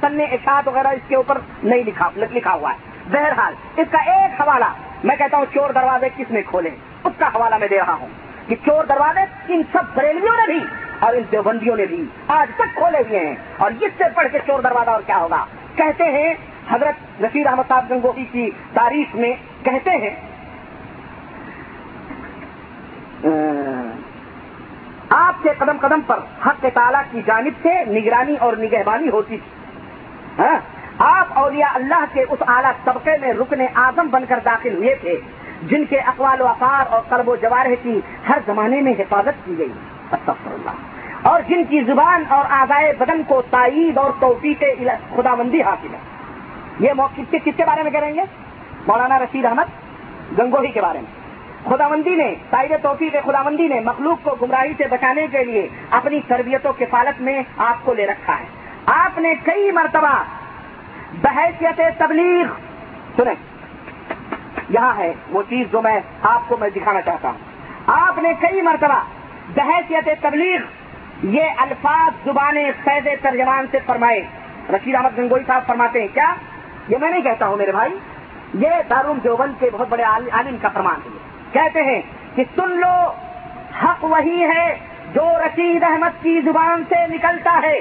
[0.00, 2.76] سن اشاعت وغیرہ اس کے اوپر نہیں لکھا لکھا ہوا ہے۔
[3.10, 4.64] بہرحال اس کا ایک حوالہ
[5.04, 6.70] میں کہتا ہوں چور دروازے کس نے کھولے
[7.04, 8.08] اس کا حوالہ میں دے رہا ہوں
[8.46, 10.64] کہ چور دروازے ان سب بریلیوں نے بھی
[10.98, 14.38] اور ان دیوبندیوں نے بھی آج تک کھولے ہوئے ہیں اور اس سے پڑھ کے
[14.46, 15.44] چور دروازہ اور کیا ہوگا؟
[15.76, 16.34] کہتے ہیں،
[16.70, 19.32] حضرت رشید احمد صاحب گنگوہی کی تاریخ میں
[19.64, 20.16] کہتے ہیں
[25.10, 29.50] آپ کے قدم قدم پر حق تعالیٰ کی جانب سے نگرانی اور نگہبانی ہوتی تھی۔
[30.42, 30.58] ہاں؟
[30.98, 35.20] آپ اولیاء اللہ کے اس اعلیٰ طبقے میں رکن اعظم بن کر داخل ہوئے تھے،
[35.62, 39.58] جن کے اقوال و اقار اور قلب و جوارح کی ہر زمانے میں حفاظت کی
[39.58, 39.72] گئی۔
[40.10, 40.70] اللہ
[41.22, 44.64] اور جن کی زبان اور آزائے بدن کو تائید اور توفیق
[45.16, 45.98] خدا بندی حاصل ہے۔
[46.80, 48.22] یہ موقع کس کے بارے میں کریں گے؟
[48.86, 49.64] مولانا رشید احمد
[50.38, 51.26] گنگوہی کے بارے میں۔
[51.70, 55.68] خدا مندی نے، تائید توفیق خدا مندی نے مخلوق کو گمراہی سے بچانے کے لیے
[55.90, 58.44] اپنی تربیت و کفالت میں آپ کو لے رکھا ہے۔
[58.86, 60.22] آپ نے کئی مرتبہ
[61.12, 62.46] بحیثیت تبلیغ۔
[63.16, 63.34] سنیں۔
[64.68, 67.38] یہاں ہے وہ چیز جو میں آپ کو میں دکھانا چاہتا ہوں۔
[67.86, 69.04] آپ نے کئی مرتبہ
[69.54, 70.58] بحیثیت تبلیغ،
[71.22, 72.54] یہ الفاظ زبان
[72.84, 74.26] فیض ترجمان سے فرمائے۔
[74.72, 76.34] رشید احمد گنگوئی صاحب فرماتے ہیں، کیا؟
[76.88, 77.98] یہ میں نہیں کہتا ہوں میرے بھائی،
[78.54, 81.18] یہ دارال دیوبند کے بہت بڑے عالم کا فرمان ہے۔
[81.52, 82.02] کہتے ہیں
[82.34, 83.12] کہ سن لو،
[83.82, 84.78] حق وہی ہے
[85.14, 87.80] جو رشید احمد کی زبان سے نکلتا ہے۔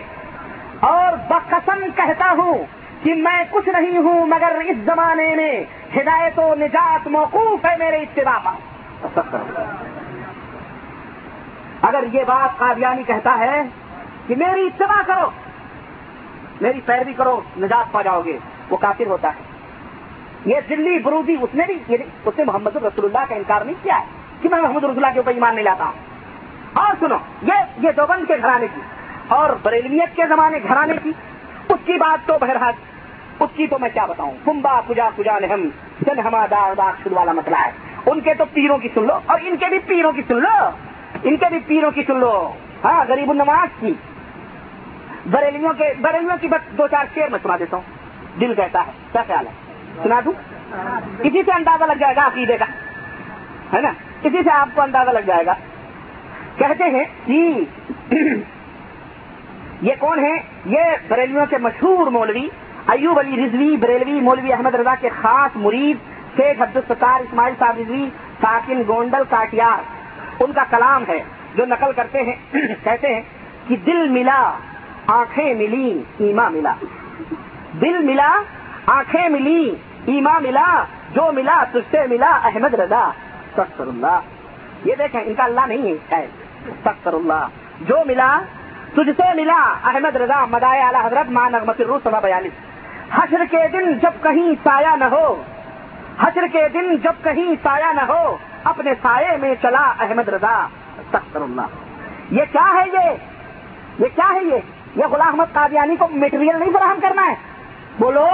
[0.80, 2.58] اور بقسم کہتا ہوں
[3.06, 5.64] کہ میں کچھ نہیں ہوں مگر اس زمانے میں
[5.95, 9.60] ہدایت و نجات موقوف ہے میرے اتباع پر۔
[11.82, 13.61] اگر یہ بات قادیانی کہتا ہے
[14.27, 15.30] کہ میری اتباع کرو،
[16.61, 18.38] میری پیروی کرو، نجات پا جاؤ گے،
[18.69, 19.41] وہ کافر ہوتا ہے۔
[20.45, 21.95] یہ دلی برودی اس نے بھی
[22.26, 24.06] اس نے محمد رسول اللہ کا انکار نہیں کیا ہے
[24.41, 25.94] کہ میں محمد رسول اللہ کے اوپر ایمان نہیں لاتا۔ ہوں
[26.73, 28.82] اور سنو، یہ یہ دوبند کے گھرانے کی
[29.27, 31.11] اور بریلویت کے زمانے گھرانے کی،
[31.69, 32.73] اس کی بات تو بہرحال
[33.40, 35.70] اس کی تو میں کیا بتاؤں؟ کمبا کجا کجا نہم
[36.02, 37.72] جن ہما دار دار شد والا مسئلہ ہے۔
[38.06, 40.70] ان کے تو پیروں کی سن لو، اور ان کے بھی پیروں کی سن لو۔
[41.24, 42.53] ان کے بھی پیروں کی سن لو۔
[42.84, 43.94] ہاں غریب النواز کی۔
[45.26, 47.84] بریلیوں کے بریلیوں کی بس دو چار شیر میں سنا دیتا ہوں۔
[48.40, 49.52] دل کہتا ہے، کیا خیال ہے؟
[50.03, 50.32] سنا دوں؟
[51.24, 52.66] کسی سے اندازہ لگ جائے گا عقیدے کا؟
[53.74, 53.91] ہے نا؟
[54.22, 55.53] کسی سے آپ کو اندازہ لگ جائے گا؟
[56.57, 57.64] کہتے ہیں کہ
[59.82, 60.34] یہ کون ہے
[60.66, 62.48] یہ بریلیوں کے مشہور مولوی
[62.88, 65.98] ایوب علی رضوی، بریلوی مولوی احمد رضا کے خاص مرید،
[66.38, 68.10] شیخ عبد الستار اسماعیل صاحب رضوی،
[68.41, 69.82] ساکن گونڈل کاٹیار
[70.40, 71.20] ان کا کلام ہے،
[71.56, 72.36] جو نقل کرتے ہیں،
[72.84, 73.22] کہتے ہیں
[73.68, 74.52] کہ دل ملا،
[75.07, 76.74] آنکھیں ملی، ایما ملا۔
[77.82, 78.32] دل ملا،
[78.86, 79.76] آنکھیں ملی،
[80.06, 80.84] ایما ملا،
[81.14, 83.12] جو ملا، تجھ سے ملا، احمد رضا۔
[83.56, 84.20] سخر اللہ
[84.86, 86.28] یہ دیکھیں، ان کا اللہ نہیں ہے
[86.86, 87.48] سخر اللہ
[87.82, 88.41] جو ملا،
[88.94, 92.75] تجھ سے ملا، احمد رضا، مدائے اعلی حضرت، ماں نغمت الروح سبا بیالیس
[93.11, 95.44] حشر کے دن جب کہیں سایہ نہ ہو،
[96.19, 100.68] حشر کے دن جب کہیں سایہ نہ ہو، اپنے سائے میں چلا احمد رضا۔
[101.11, 101.61] سخر اللہ۔
[102.32, 103.10] یہ کیا ہے یہ؟
[103.99, 104.56] یہ کیا ہے یہ؟
[104.95, 107.36] یہ غلام احمد قادیانی کو میٹیریل نہیں فراہم کرنا ہے۔
[107.99, 108.27] بولو۔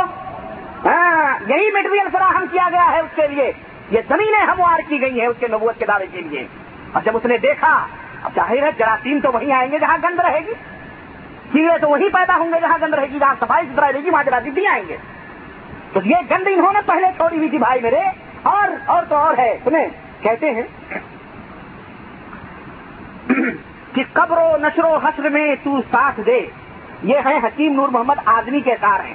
[0.86, 3.52] ہاں یہی میٹیریل فراہم کیا گیا ہے اس کے لیے۔
[3.92, 6.48] یہ زمینیں ہموار کی گئی ہیں اس کے نبوت کے دعوے کے لیے۔
[6.92, 7.88] اور جب اس نے دیکھا،
[8.24, 10.54] اب ظاہر ہے جراثیم تو وہیں آئیں گے جہاں گند رہے گی۔
[11.52, 14.10] کیڑے تو وہیں پیدا ہوں گے جہاں گند رہے گی، جہاں صفائی ستھرا رہے گی،
[14.10, 14.98] وہاں جراثیم بھی آئیں گے۔
[15.94, 18.02] تو یہ گند انہوں نے پہلے چھوڑی ہوئی تھی بھائی میرے۔
[18.44, 19.88] اور اور تو اور ہے۔ سنیں،
[20.22, 20.62] کہتے ہیں
[23.94, 26.46] کہ قبر و نشر و حسر میں تو ساتھ دے۔
[27.04, 29.14] یہ ہے حکیم نور محمد آدمی کے کار ہیں۔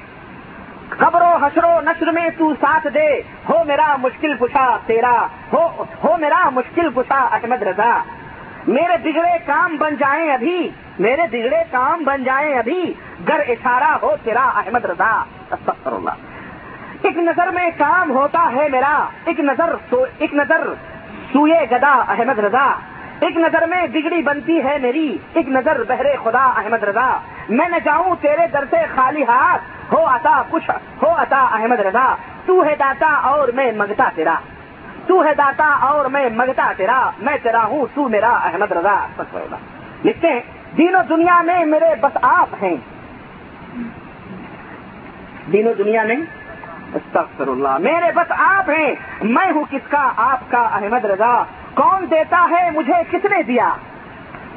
[0.88, 5.84] قبر و حسر و نشر میں تو ساتھ دے۔ ہو میرا مشکل پوچھا تیرا۔ ہو
[6.04, 8.02] ہو میرا مشکل پوچھا احمد رضا۔
[8.66, 12.94] میرے بگڑے کام بن جائیں ابھی، میرے بگڑے کام بن جائیں ابھی،
[13.28, 16.10] گر اشارہ ہو تیرا احمد رضا استغفر اللہ
[17.02, 20.68] ایک نظر میں کام ہوتا ہے میرا، ایک نظر سو، ایک نظر
[21.32, 22.74] سوئے گدا احمد رضا۔
[23.20, 27.18] ایک نظر میں بگڑی بنتی ہے میری، ایک نظر بہرے خدا احمد رضا۔
[27.48, 30.70] میں نہ جاؤں تیرے در سے خالی ہاتھ، ہو عطا کچھ،
[31.02, 32.14] ہو عطا احمد رضا۔
[32.46, 34.34] تو ہے داتا اور میں منگتا تیرا۔
[35.06, 39.06] تو ہے داتا اور میں منگتا تیرا، میں تیرا ہوں، تو میرا احمد رضا۔
[40.04, 40.40] لکھتے ہیں
[40.76, 42.76] دینوں دنیا میں میرے بس آپ ہیں۔
[45.52, 46.16] دینوں دنیا میں؟
[46.94, 51.42] استغفر اللہ میرے بس آپ ہیں۔ میں ہوں کس کا؟ آپ کا احمد رضا۔
[51.74, 53.68] کون دیتا ہے مجھے کس نے دیا؟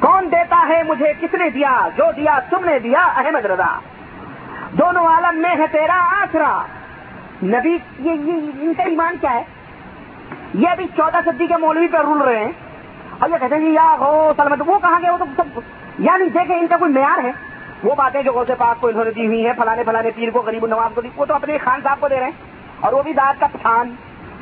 [0.00, 3.78] کون دیتا ہے مجھے کس نے دیا؟ جو دیا تم نے دیا احمد رضا۔
[4.72, 6.62] دونوں عالم میں ہے تیرا آسرا۔
[7.42, 8.10] نبی یہ،
[8.60, 9.42] ان کا ایمان کیا ہے؟
[10.54, 12.52] یہ ابھی چودہ صدی کے مولوی پہ رول رہے ہیں۔
[13.18, 15.60] اور یہ کہتے ہیں جی یا ہو سلمت وہ کہاں گئے؟ وہ تو سب
[15.98, 17.32] یعنی دیکھیں، ان کا کوئی معیار ہے۔
[17.84, 20.42] وہ باتیں جو غوث پاک کو انہوں نے دی ہوئی ہیں، فلانے فلانے پیر کو،
[20.42, 22.32] غریب النواز کو دی وہ تو اپنے خان صاحب کو دے رہے ہیں۔
[22.80, 23.94] اور وہ بھی داد کا پٹھان۔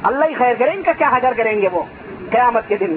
[0.03, 1.83] اللہ ہی خیر کریں ان کا کیا حجر کریں گے وہ؟
[2.31, 2.97] قیامت کے دن۔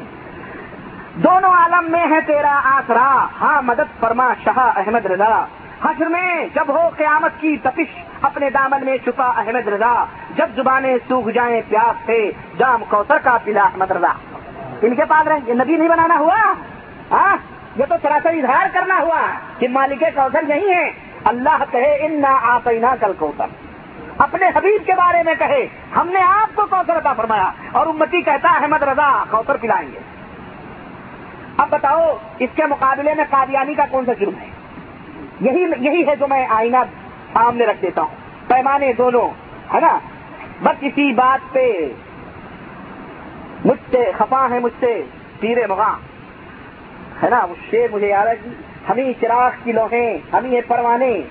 [1.15, 5.45] دونوں عالم میں ہے تیرا آسرا۔ ہاں مدد فرما شاہ احمد رضا۔
[5.85, 10.97] حشر میں جب ہو قیامت کی تپش اپنے دامن میں چھپا احمد رضا۔ جب زبانیں
[11.07, 14.11] سوکھ جائیں پیاس سے، جام کوثر کا پلا احمد رضا۔
[14.81, 16.53] ان کے پاس یہ نبی نہیں بنانا ہوا؟
[17.11, 17.37] ہاں؟
[17.75, 19.21] یہ تو سراسر اظہار کرنا ہوا
[19.59, 20.91] کہ مالک کوثر یہی ہے
[21.23, 22.69] اللہ کہے ان نہ آپ
[22.99, 23.45] کل کوثر
[24.17, 28.21] اپنے حبیب کے بارے میں کہے، ہم نے آپ کو کوثر عطا فرمایا اور امتی
[28.21, 29.99] کہتا احمد رضا، کوثر پلائیں گے
[31.57, 34.49] اب بتاؤ، اس کے مقابلے میں قادیانی کا کون سا جرم ہے؟
[35.41, 36.77] یہی یہی ہے جو میں آئینہ
[37.33, 38.15] سامنے رکھ دیتا ہوں۔
[38.47, 39.29] پیمانے دونوں،
[39.73, 39.99] ہے نا؟
[40.63, 41.87] بس اسی بات پہ۔
[43.65, 45.03] مجھ سے خفا ہے، مجھ سے
[45.39, 45.99] پیرے مغاں۔
[47.23, 48.49] ہے نا؟ وہ شیر مجھے یاد ہے جی۔
[48.89, 51.21] ہمیں چراغ کی لوہیں ہمیں پروانے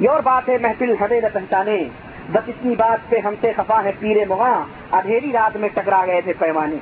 [0.00, 1.84] یہ اور بات ہے محفل ہمیں نہ پہچانے۔
[2.32, 4.60] بس اتنی بات پہ ہم سے خفا ہے پیرے مغاں۔
[4.92, 6.76] اندھیری رات میں ٹکرا گئے تھے پیمانے۔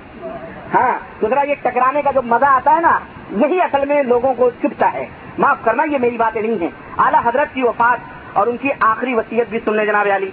[0.75, 2.99] ہاں دوسرا یہ ٹکرانے کا جو مزہ آتا ہے نا،
[3.31, 5.07] یہی اصل میں لوگوں کو چپتا ہے۔
[5.39, 7.99] معاف کرنا، یہ میری باتیں نہیں ہیں۔ اعلیٰ حضرت کی وفات
[8.33, 10.31] اور ان کی آخری وصیت بھی سن لیں جناب علی۔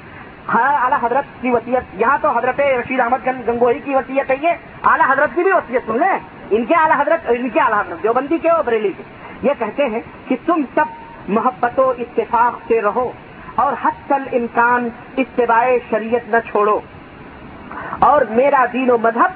[0.54, 4.50] ہاں اعلیٰ حضرت کی وصیت، یہاں تو حضرت رشید احمد گنگوہی کی وصیت ہے۔ یہ
[4.84, 6.20] اعلیٰ حضرت کی بھی وصیت سن لیں۔
[6.50, 9.04] ان کے اعلیٰ حضرت ان کے اعلیٰ حضرت دیوبندی کے اور بریلی کے۔
[9.44, 10.86] یہ کہتے ہیں کہ تم سب
[11.28, 13.12] محبت و اتفاق سے رہو
[13.56, 16.80] اور حد کل امکان اتباع شریعت نہ چھوڑو۔
[18.00, 19.32] اور میرا دین و مذہب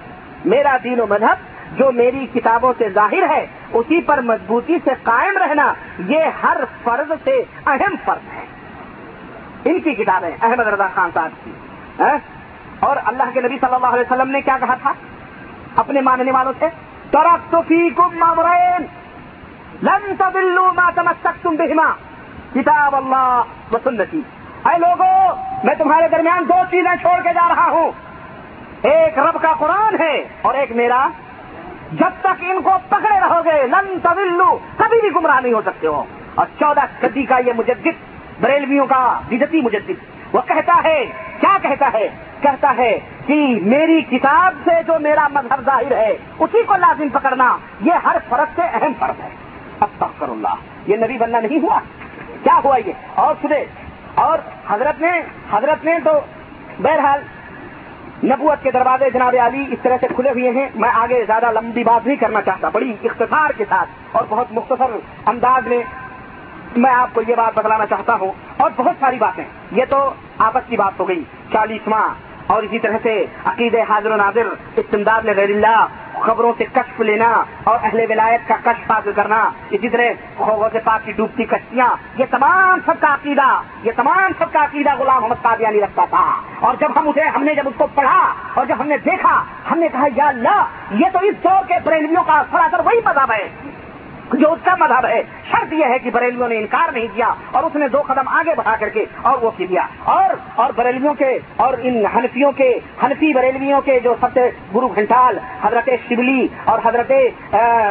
[0.46, 5.38] میرا دین و مذہب جو میری کتابوں سے ظاہر ہے، اسی پر مضبوطی سے قائم
[5.38, 8.46] رہنا، یہ ہر فرض سے اہم فرض ہے۔
[9.66, 11.52] ان کی کتابیں احمد رضا خان صاحب کی
[12.00, 12.18] ہاں؟
[12.80, 14.94] اور اللہ کے نبی صلی اللہ علیہ وسلم نے کیا کہا تھا؟
[15.76, 16.66] اپنے ماننے والوں سے
[17.12, 18.86] ترق تو فی کم مامرین
[19.84, 21.94] لن تبلو ما تمسک تم بہما
[22.54, 23.42] کتاب اللہ
[23.72, 24.22] و سنتی۔
[24.66, 27.92] اے لوگوں میں تمہارے درمیان دو چیزیں چھوڑ کے جا رہا ہوں۔
[28.82, 31.08] ایک رب کا قرآن ہے اور ایک میرا
[31.92, 35.88] جب تک ان کو پکڑے رہو گے، لن طویلو کبھی بھی گمراہ نہیں ہو سکتے
[35.88, 36.04] ہو۔
[36.36, 37.88] اور چودہ صدی کا یہ مجدد،
[38.42, 39.92] بریلویوں کا بدتی مجدد،
[40.32, 41.06] وہ کہتا ہے،
[41.40, 42.10] کیا کہتا ہے؟
[42.42, 47.58] کہتا ہے کہ میری کتاب سے جو میرا مذہب ظاہر ہے، اسی کو لازم پکڑنا
[47.82, 49.30] یہ ہر فرق سے اہم فرق ہے۔
[49.82, 50.56] استغفر اللہ،
[50.88, 51.80] یہ نبی بننا نہیں ہوا۔
[52.44, 53.56] کیا ہوا یہ؟ اور صبح
[54.16, 55.12] اور حضرت نے
[55.52, 56.12] حضرت نے تو
[56.80, 57.20] بہرحال
[58.24, 61.84] نبوت کے دروازے جناب علی اس طرح سے کھلے ہوئے ہیں، میں آگے زیادہ لمبی
[61.84, 65.84] بات نہیں کرنا چاہتا، بڑی اختصار کے ساتھ اور بہت مختصر انداز میں
[66.76, 70.70] میں آپ کو یہ بات بتلانا چاہتا ہوں۔ اور بہت ساری باتیں۔ یہ تو آپس
[70.70, 72.10] کی بات ہو گئی، چالیسواں
[72.48, 75.86] اور اسی طرح سے عقید حاضر و ناظر استمداد غیر اللہ
[76.26, 81.06] خبروں سے کشف لینا اور اہل ولایت کا کشف حاصل کرنا اسی طرح سے پاک
[81.06, 81.88] کی ڈوبتی کشتیاں،
[82.18, 86.42] یہ تمام سب کا عقیدہ، یہ تمام سب کا عقیدہ غلام محمد قادیانی رکھتا تھا۔
[86.60, 89.44] اور جب ہم اسے، ہم نے جب اس کو پڑھا اور جب ہم نے دیکھا،
[89.72, 93.32] ہم نے کہا، یا اللہ، یہ تو اس دور کے بریلویوں کا سراسر وہی مذہب
[93.32, 93.50] ہے۔
[94.34, 95.22] جو اس کا مذہب ہے،
[95.52, 98.54] شرط یہ ہے کہ بریلیوں نے انکار نہیں کیا اور اس نے دو قدم آگے
[98.58, 102.70] بڑھا کر کے اور وہ کیا۔ اور اور بریلیوں کے، اور ان ہنفیوں کے
[103.04, 107.12] ہنفی بریلویوں کے جو سب سے گرو گھنٹال، حضرت شبلی اور حضرت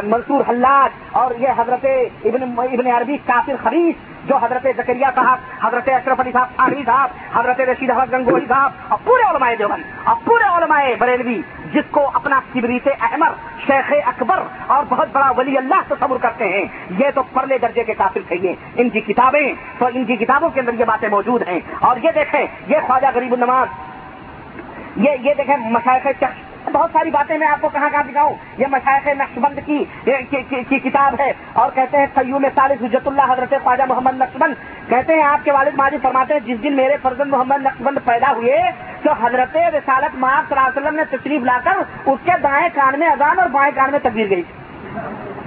[0.04, 1.86] منصور حلات اور یہ حضرت
[2.24, 3.94] ابن ابن عربی کافر خریف
[4.26, 8.72] جو حضرت زکریہ صاحب حضرت اشرف علی صاحب علی صاحب، حضرت رشید احمد گنگوئی صاحب،
[8.88, 11.40] اور پورے علماء دیوبند، اور پورے علماء بریلوی،
[11.72, 16.64] جس کو اپنا کبریت احمد شیخ اکبر اور بہت بڑا ولی اللہ تصور کرتے ہیں،
[16.98, 20.60] یہ تو پرلے درجے کے کافر چاہیے ان کی کتابیں، تو ان کی کتابوں کے
[20.60, 23.68] اندر یہ باتیں موجود ہیں۔ اور یہ دیکھیں، یہ خواجہ غریب النواز
[24.96, 26.06] یہ یہ دیکھیں مشائق
[26.74, 31.14] بہت ساری باتیں میں آپ کو کہاں کہاں دکھاؤں۔ یہ مشائق نقش بند کی کتاب
[31.20, 34.54] ہے۔ اور کہتے ہیں سیوم صالح حجت اللہ حضرت خواجہ محمد نقش بند
[34.88, 37.98] کہتے ہیں آپ کے والد ماجد فرماتے ہیں، جس دن میرے فرزند محمد نقش بند
[38.04, 38.62] پیدا ہوئے،
[39.02, 41.72] تو حضرت رسالت صلی اللہ علیہ وسلم نے تشریف لا کر
[42.06, 44.42] اس کے دائیں کان میں اذان اور بائیں کان میں تبدیل گئی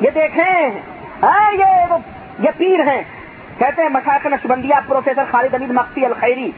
[0.01, 0.69] یہ دیکھیں۔
[2.39, 3.01] یہ پیر ہیں۔
[3.57, 6.51] کہتے ہیں مشاق نقشبندیہ پروفیسر خالد علی مفتی الخیری۔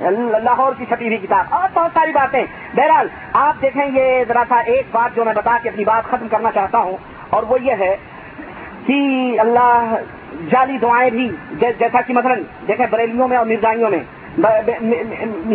[0.00, 2.44] لاہور کی چھپی ہوئی کتاب۔ اور بہت ساری باتیں۔
[2.74, 6.28] بہرحال، آپ دیکھیں یہ ذرا سا ایک بات جو میں بتا کے اپنی بات ختم
[6.28, 6.96] کرنا چاہتا ہوں،
[7.30, 7.96] اور وہ یہ ہے
[8.86, 8.94] کہ
[9.40, 9.94] اللہ
[10.50, 12.34] جعلی دعائیں بھی جی-، جیسا کہ مثلا
[12.68, 14.02] دیکھیں بریلیوں میں اور مرزائیوں میں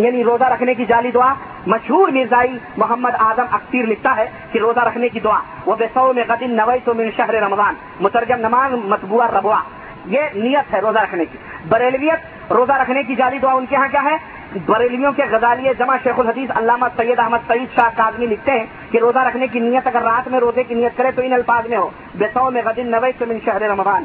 [0.04, 1.34] یعنی روزہ رکھنے کی جعلی دعا۔
[1.68, 6.12] مشہور مرزائی محمد اعظم اختیر لکھتا ہے کہ روزہ رکھنے کی دعا۔ وہ بے سو
[6.14, 9.60] میں قدیم نوئی تو من شہر رمضان، مترجم نماز متبوع ربوا
[10.06, 11.38] یہ نیت ہے روزہ رکھنے کی۔
[11.70, 14.18] بریلویت روزہ رکھنے کی جعلی دعا ان کے ہاں کیا ہے؟
[14.66, 18.98] بریلیوں کے غزالیہ جمع شیخ الحدیث علامہ سید احمد سعید شاہ کاظمی لکھتے ہیں کہ
[18.98, 21.78] روزہ رکھنے کی نیت اگر رات میں روزے کی نیت کرے تو ان الفاظ میں
[21.78, 24.04] ہو۔ بے میں غدین نوئی من شہر رمضان۔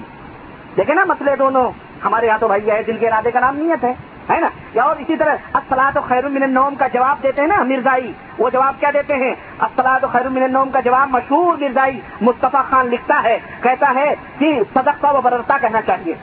[0.76, 1.70] دیکھیں نا مسئلے دونوں۔
[2.04, 3.92] ہمارے یہاں تو بھائی ہے، دل کے ارادے کا نام نیت ہے
[4.30, 7.48] ہے نا؟ یا اور اسی طرح اسلاد و خیر من النوم کا جواب دیتے ہیں
[7.48, 11.56] نا مرزائی۔ وہ جواب کیا دیتے ہیں؟ اسلاد و خیر من النوم کا جواب مشہور
[11.60, 16.14] مرزائی مصطفیٰ خان لکھتا ہے، کہتا ہے کہ صدقہ و بررتا کہنا چاہیے۔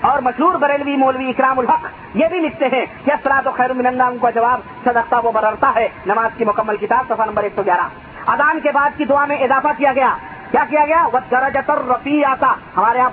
[0.00, 3.86] اور مشہور بریلوی مولوی اکرام الحق یہ بھی لکھتے ہیں کہ اثرات و خیر من
[3.86, 7.62] ان کا جواب صدقہ وہ بررتا ہے نماز کی مکمل کتاب صفحہ نمبر ایک سو
[7.62, 7.88] گیارہ۔
[8.26, 10.16] ادان کے بعد کی دعا میں اضافہ کیا گیا۔
[10.50, 13.10] کیا کیا گیا؟ وہ درجتر رفیع آتا ہمارے یہاں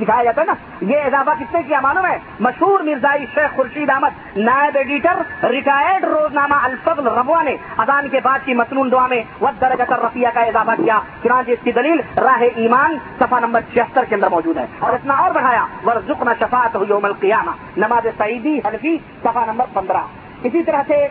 [0.00, 3.90] سکھایا جاتا ہے نا؟ یہ اضافہ کس نے کیا معلوم ہے؟ مشہور مرزائی شیخ خورشید
[3.90, 9.22] احمد، نائب ایڈیٹر، ریٹائرڈ روزنامہ الفضل ربوا نے اذان کے بعد کی مصنون دعا میں
[9.40, 14.04] ود درجہ رفیہ کا اضافہ کیا۔ چنانچہ اس کی دلیل راہ ایمان صفحہ نمبر چھہتر
[14.08, 18.96] کے اندر موجود ہے۔ اور اتنا اور بڑھایا ورژنا شفاعت یوم القیامہ نماز سعیدی، حنفی،
[19.22, 20.02] صفحہ نمبر پندرہ۔
[20.42, 21.08] اسی طرح سے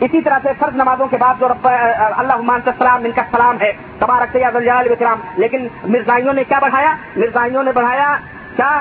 [0.00, 2.32] اسی طرح سے فرض نمازوں کے بعد جو رب اللہ
[2.78, 7.72] سلام ان کا سلام ہے، تبارک سید السلام لیکن مرزائیوں نے کیا بڑھایا؟ مرزائیوں نے
[7.72, 8.16] بڑھایا
[8.56, 8.80] کیا؟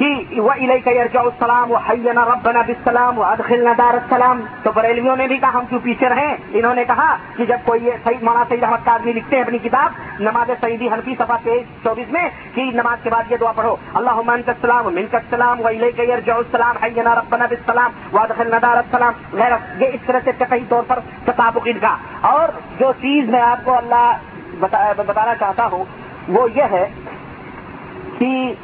[0.00, 5.50] وہ السلام و حینا ربنا بالسلام و ادخلنا دار السلام تو بریلیوں نے بھی کہا،
[5.54, 9.12] ہم کیوں پیچھے رہے؟ انہوں نے کہا کہ جب کوئی یہ مولانا سعید احمد کاظمی
[9.12, 9.90] لکھتے ہیں اپنی کتاب
[10.20, 14.10] نماز سعیدی حنفی صفحہ تیئیس چوبیس میں کہ نماز کے بعد یہ دعا پڑھو اللہ
[14.10, 18.76] عمان کا السلام من کا السلام و الیک السلام حینا ربنا بالسلام و ادخلنا دار
[18.76, 22.48] السلام۔ غیر یہ اس طرح سے کئی طور پر تطابق ان کا۔ اور
[22.78, 24.12] جو چیز میں آپ کو اللہ
[24.60, 25.84] بتانا چاہتا ہوں
[26.28, 26.88] وہ یہ ہے
[28.18, 28.54] کہ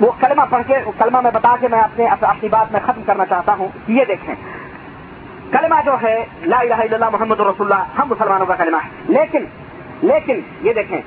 [0.00, 3.26] وہ کلمہ پڑھ کے کلمہ میں بتا کے میں اپنے اپنی بات میں ختم کرنا
[3.26, 4.34] چاہتا ہوں، یہ دیکھیں۔
[5.52, 8.88] کلمہ جو ہے، لا الہ الا اللہ محمد رسول اللہ، ہم مسلمانوں کا کلمہ ہے۔
[9.08, 9.44] لیکن
[10.02, 11.00] لیکن یہ دیکھیں۔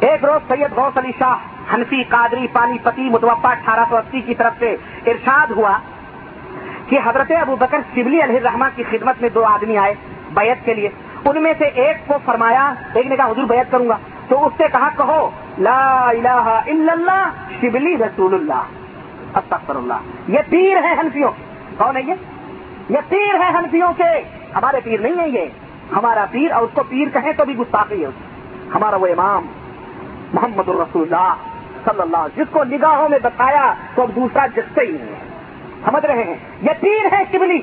[0.00, 1.36] ایک روز سید غوث علی شاہ
[1.74, 5.78] حنفی، قادری، پانی پتی متوفا اٹھارہ سو اسی کی طرف سے ارشاد ہوا
[6.88, 9.94] کہ حضرت ابو بکر شبلی علیہ الرحمٰ کی خدمت میں دو آدمی آئے
[10.34, 10.88] بیعت کے لیے۔
[11.24, 13.96] ان میں سے ایک کو فرمایا، ایک نے کہا، حضور بیعت کروں گا۔
[14.32, 17.28] تو اس سے کہا، کہو، لا الہ الا اللہ،
[17.60, 18.62] شبلی رسول اللہ
[19.34, 19.94] استغفر اللہ
[20.28, 21.30] یہ پیر ہے ہنفیوں
[21.76, 22.14] کون ہے یہ؟
[22.88, 24.22] یہ پیر ہے ہنفیوں کے۔
[24.54, 25.44] ہمارے پیر نہیں ہے یہ۔
[25.96, 28.10] ہمارا پیر، اور اس کو پیر کہیں تو بھی گستاخی ہے۔
[28.74, 29.46] ہمارا وہ امام
[30.34, 31.34] محمد الرسول اللہ
[31.84, 35.20] صلی اللہ جس کو نگاہوں میں بتایا تو اب دوسرا جستے ہی نہیں ہے۔
[35.84, 37.58] سمجھ رہے ہیں؟ یہ پیر ہے شبلی۔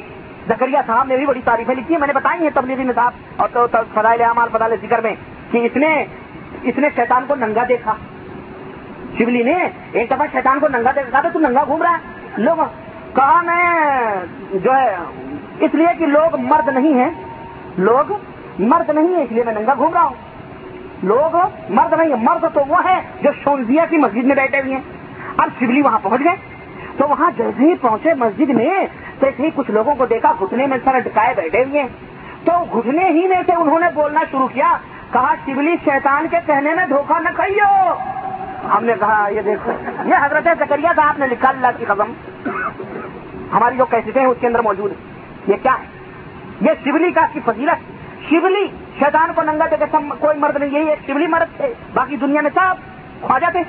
[0.48, 3.68] زکریہ صاحب نے بھی بڑی تعریفیں لکھی ہیں۔ میں نے بتائی ہیں تبلیغی نصاب اور
[3.94, 5.16] فضائل اعمال، فضائل ذکر میں
[5.52, 6.06] کہ اس نے
[6.64, 7.94] اس نے شیطان کو ننگا دیکھا۔
[9.18, 11.98] شبلی نے ایک دفعہ شیطان کو ننگا دیکھا تو ننگا گھوم رہا ہے۔
[12.38, 12.58] لوگ
[13.16, 13.70] کہا میں
[14.54, 14.96] جو ہے،
[15.60, 17.10] اس لیے کہ لوگ مرد نہیں ہیں۔
[17.78, 18.14] لوگ
[18.60, 20.14] مرد نہیں ہیں، اس لیے میں ننگا گھوم رہا ہوں۔
[21.04, 21.38] لوگ
[21.70, 24.82] مرد نہیں ہیں، مرد تو وہ ہے جو شونزیا کی مسجد میں بیٹھے ہوئے ہیں۔
[25.38, 26.36] اب شبلی وہاں پہنچ گئے۔
[26.98, 28.70] تو وہاں جیسے ہی پہنچے مسجد میں
[29.20, 31.88] تو ہی کچھ لوگوں کو دیکھا، گھٹنے میں سر ڈکائے بیٹھے ہوئے ہیں۔
[32.44, 34.78] تو گھٹنے ہی میں سے انہوں نے بولنا شروع کیا
[35.12, 37.94] کہا شبلی شیطان کے کہنے میں دھوکہ نہ کھائیو
[38.70, 39.72] ہم نے کہا، یہ دیکھو،
[40.06, 42.14] یہ حضرت زکریہ صاحب نے لکھا اللہ کی قدم
[43.54, 44.96] ہماری جو کیسے ہیں اس کے اندر موجود ہے
[45.48, 45.86] یہ کیا ہے؟
[46.62, 47.92] یہ شبلی کا کی فضیلت۔
[48.30, 48.68] شبلی
[49.00, 52.42] شیطان کو ننگا دے کے کوئی مرد نہیں، یہی ایک شبلی مرد تھے۔ باقی دنیا
[52.42, 52.76] میں سب
[53.22, 53.62] خواجہ تھے۔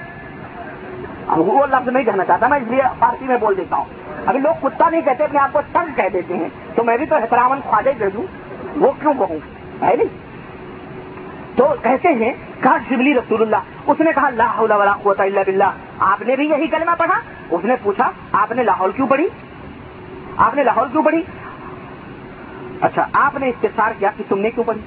[1.28, 3.84] وہ لفظ نہیں کہنا چاہتا، میں اس لیے فارسی میں بول دیتا ہوں۔
[4.26, 7.06] ابھی لوگ کتا نہیں کہتے، اپنے آپ کو تنگ کہہ دیتے ہیں۔ تو میں بھی
[7.06, 8.22] تو احترام خواجہ دے دوں
[8.76, 9.38] وہ کیوں کہوں؟
[9.82, 10.29] ہے نہیں۔
[11.56, 13.56] تو کہتے ہیں، کہا شبلی رسول اللہ،
[13.86, 14.68] اس نے کہا لاہور
[15.02, 17.18] قوت اللہ بلّہ آپ نے بھی یہی کلمہ پڑھا؟
[17.50, 19.28] اس نے پوچھا، آپ نے لاہور کیوں پڑھی؟
[20.36, 21.22] آپ نے لاہور کیوں پڑھی؟
[22.80, 24.80] اچھا آپ نے استفسار کیا کہ تم نے کیوں پڑھی؟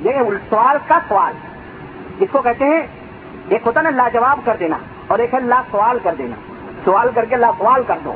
[0.00, 0.12] یہ
[0.48, 1.34] سوال کا سوال۔
[2.20, 2.82] اس کو کہتے ہیں،
[3.48, 4.76] ایک ہوتا نا، لاجواب کر دینا،
[5.06, 6.36] اور ایک ہے لا سوال کر دینا۔
[6.84, 8.14] سوال کر کے لا سوال کر دو۔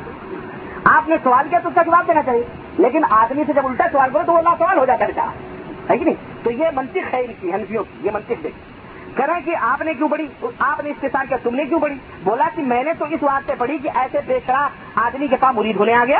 [0.84, 2.44] آپ نے سوال کیا تو اس کا جواب دینا چاہیے،
[2.78, 5.12] لیکن آدمی سے جب الٹا سوال کرو تو وہ لا سوال ہو جاتا ہے
[5.90, 8.54] ہے کہ نہیں؟ تو یہ منطق ہے ان کی ہنفیوں کی، یہ منطق دیکھ
[9.16, 10.26] کریں کہ آپ نے کیوں پڑھی
[10.58, 11.94] آپ نے اس کے ساتھ کیا، تم نے کیوں پڑھی
[12.24, 15.36] بولا کہ میں نے تو اس بات سے پڑھی کہ ایسے بے شرا آدمی کے
[15.36, 16.18] پاس مرید ہونے آ گیا۔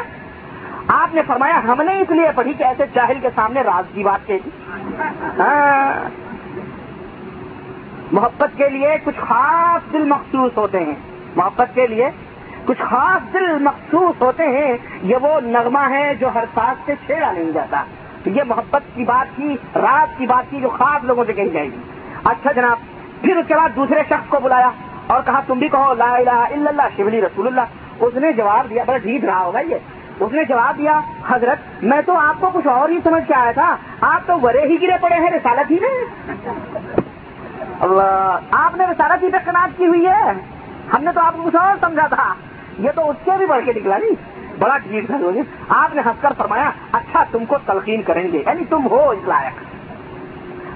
[0.88, 4.02] آپ نے فرمایا، ہم نے اس لیے پڑھی کہ ایسے جاہل کے سامنے راز کی
[4.02, 4.38] بات کہی۔
[5.38, 6.10] ہاں۔
[8.12, 10.94] محبت کے لیے کچھ خاص دل مخصوص ہوتے ہیں۔
[11.36, 12.10] محبت کے لیے
[12.66, 17.32] کچھ خاص دل مخصوص ہوتے ہیں۔ یہ وہ نغمہ ہے جو ہر ساتھ سے چھیڑا
[17.32, 17.84] نہیں جاتا۔
[18.27, 21.48] تو یہ محبت کی بات کی رات کی بات کی جو خاص لوگوں سے کہی
[21.48, 21.77] جائے گی۔
[22.24, 22.77] اچھا جناب،
[23.23, 24.70] پھر اس کے بعد دوسرے شخص کو بلایا
[25.07, 27.61] اور کہا، تم بھی کہو، لا الہ الا اللہ، شبلی رسول اللہ۔
[28.01, 29.74] اس نے جواب دیا، بڑا ڈھیٹ رہا ہوگا یہ۔
[30.20, 33.51] اس نے جواب دیا، حضرت، میں تو آپ کو کچھ اور ہی سمجھ کے آیا
[33.51, 36.05] تھا۔ آپ تو ورے ہی گرے پڑے ہیں، رسالت ہی میں
[38.51, 40.31] آپ نے سارا چیز کناٹ کی ہوئی ہے۔
[40.93, 42.35] ہم نے تو آپ کو کچھ اور سمجھا تھا۔
[42.78, 46.03] یہ تو اس سے بھی بڑھ کے نکلا نہیں۔ بڑا ٹھیک تھا جی۔ آپ نے
[46.07, 49.77] ہنس کر فرمایا اچھا تم کو تلقین کریں گے۔ یعنی تم ہو اس لائق۔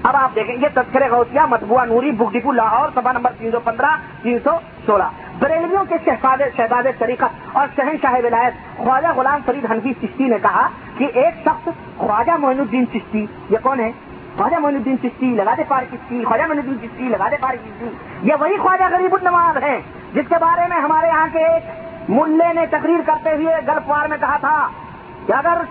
[0.03, 3.59] اب آپ دیکھیں گے تذکرے غوثیہ، مطبوعہ نوری بک ڈپو لاہور سبھا نمبر تین سو
[3.59, 4.51] پندرہ، تین سو
[4.85, 5.03] سولہ۔
[5.39, 10.67] بریلویوں کے شہزاد شہزاد طریقت اور شہنشاہ ولایت، خواجہ غلام فرید حنفی چشتی نے کہا
[10.97, 13.91] کہ ایک شخص، خواجہ معین الدین چشتی، یہ کون ہے؟
[14.37, 17.53] خواجہ معین الدین چشتی، لگا دے پار کشتی خواجہ معین الدین چشتی، لگا دے پار
[17.53, 17.89] کشتی
[18.23, 19.79] یہ وہی خواجہ غریب النواز ہیں،
[20.13, 24.17] جس کے بارے میں ہمارے یہاں کے ایک ملے نے تقریر کرتے ہوئے گلفوار میں
[24.17, 24.67] کہا تھا
[25.25, 25.61] کہ اگر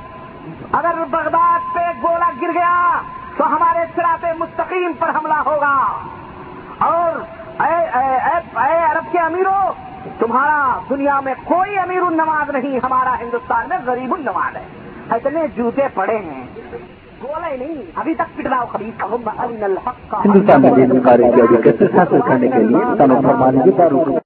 [0.72, 3.00] اگر بغداد پہ گولا گر گیا
[3.36, 5.86] تو ہمارے سراط مستقیم پر حملہ ہوگا۔
[6.78, 7.20] اور
[7.62, 9.72] اے اے اے اے عرب کے امیروں
[10.18, 14.62] تمہارا دنیا میں کوئی امیر النواز نہیں، ہمارا ہندوستان میں غریب النواز ہے۔
[15.10, 16.46] اتنے جوتے پڑے ہیں۔
[20.24, 20.70] ہندوستان میں
[21.98, 24.16] حاصل کرنے کے لیے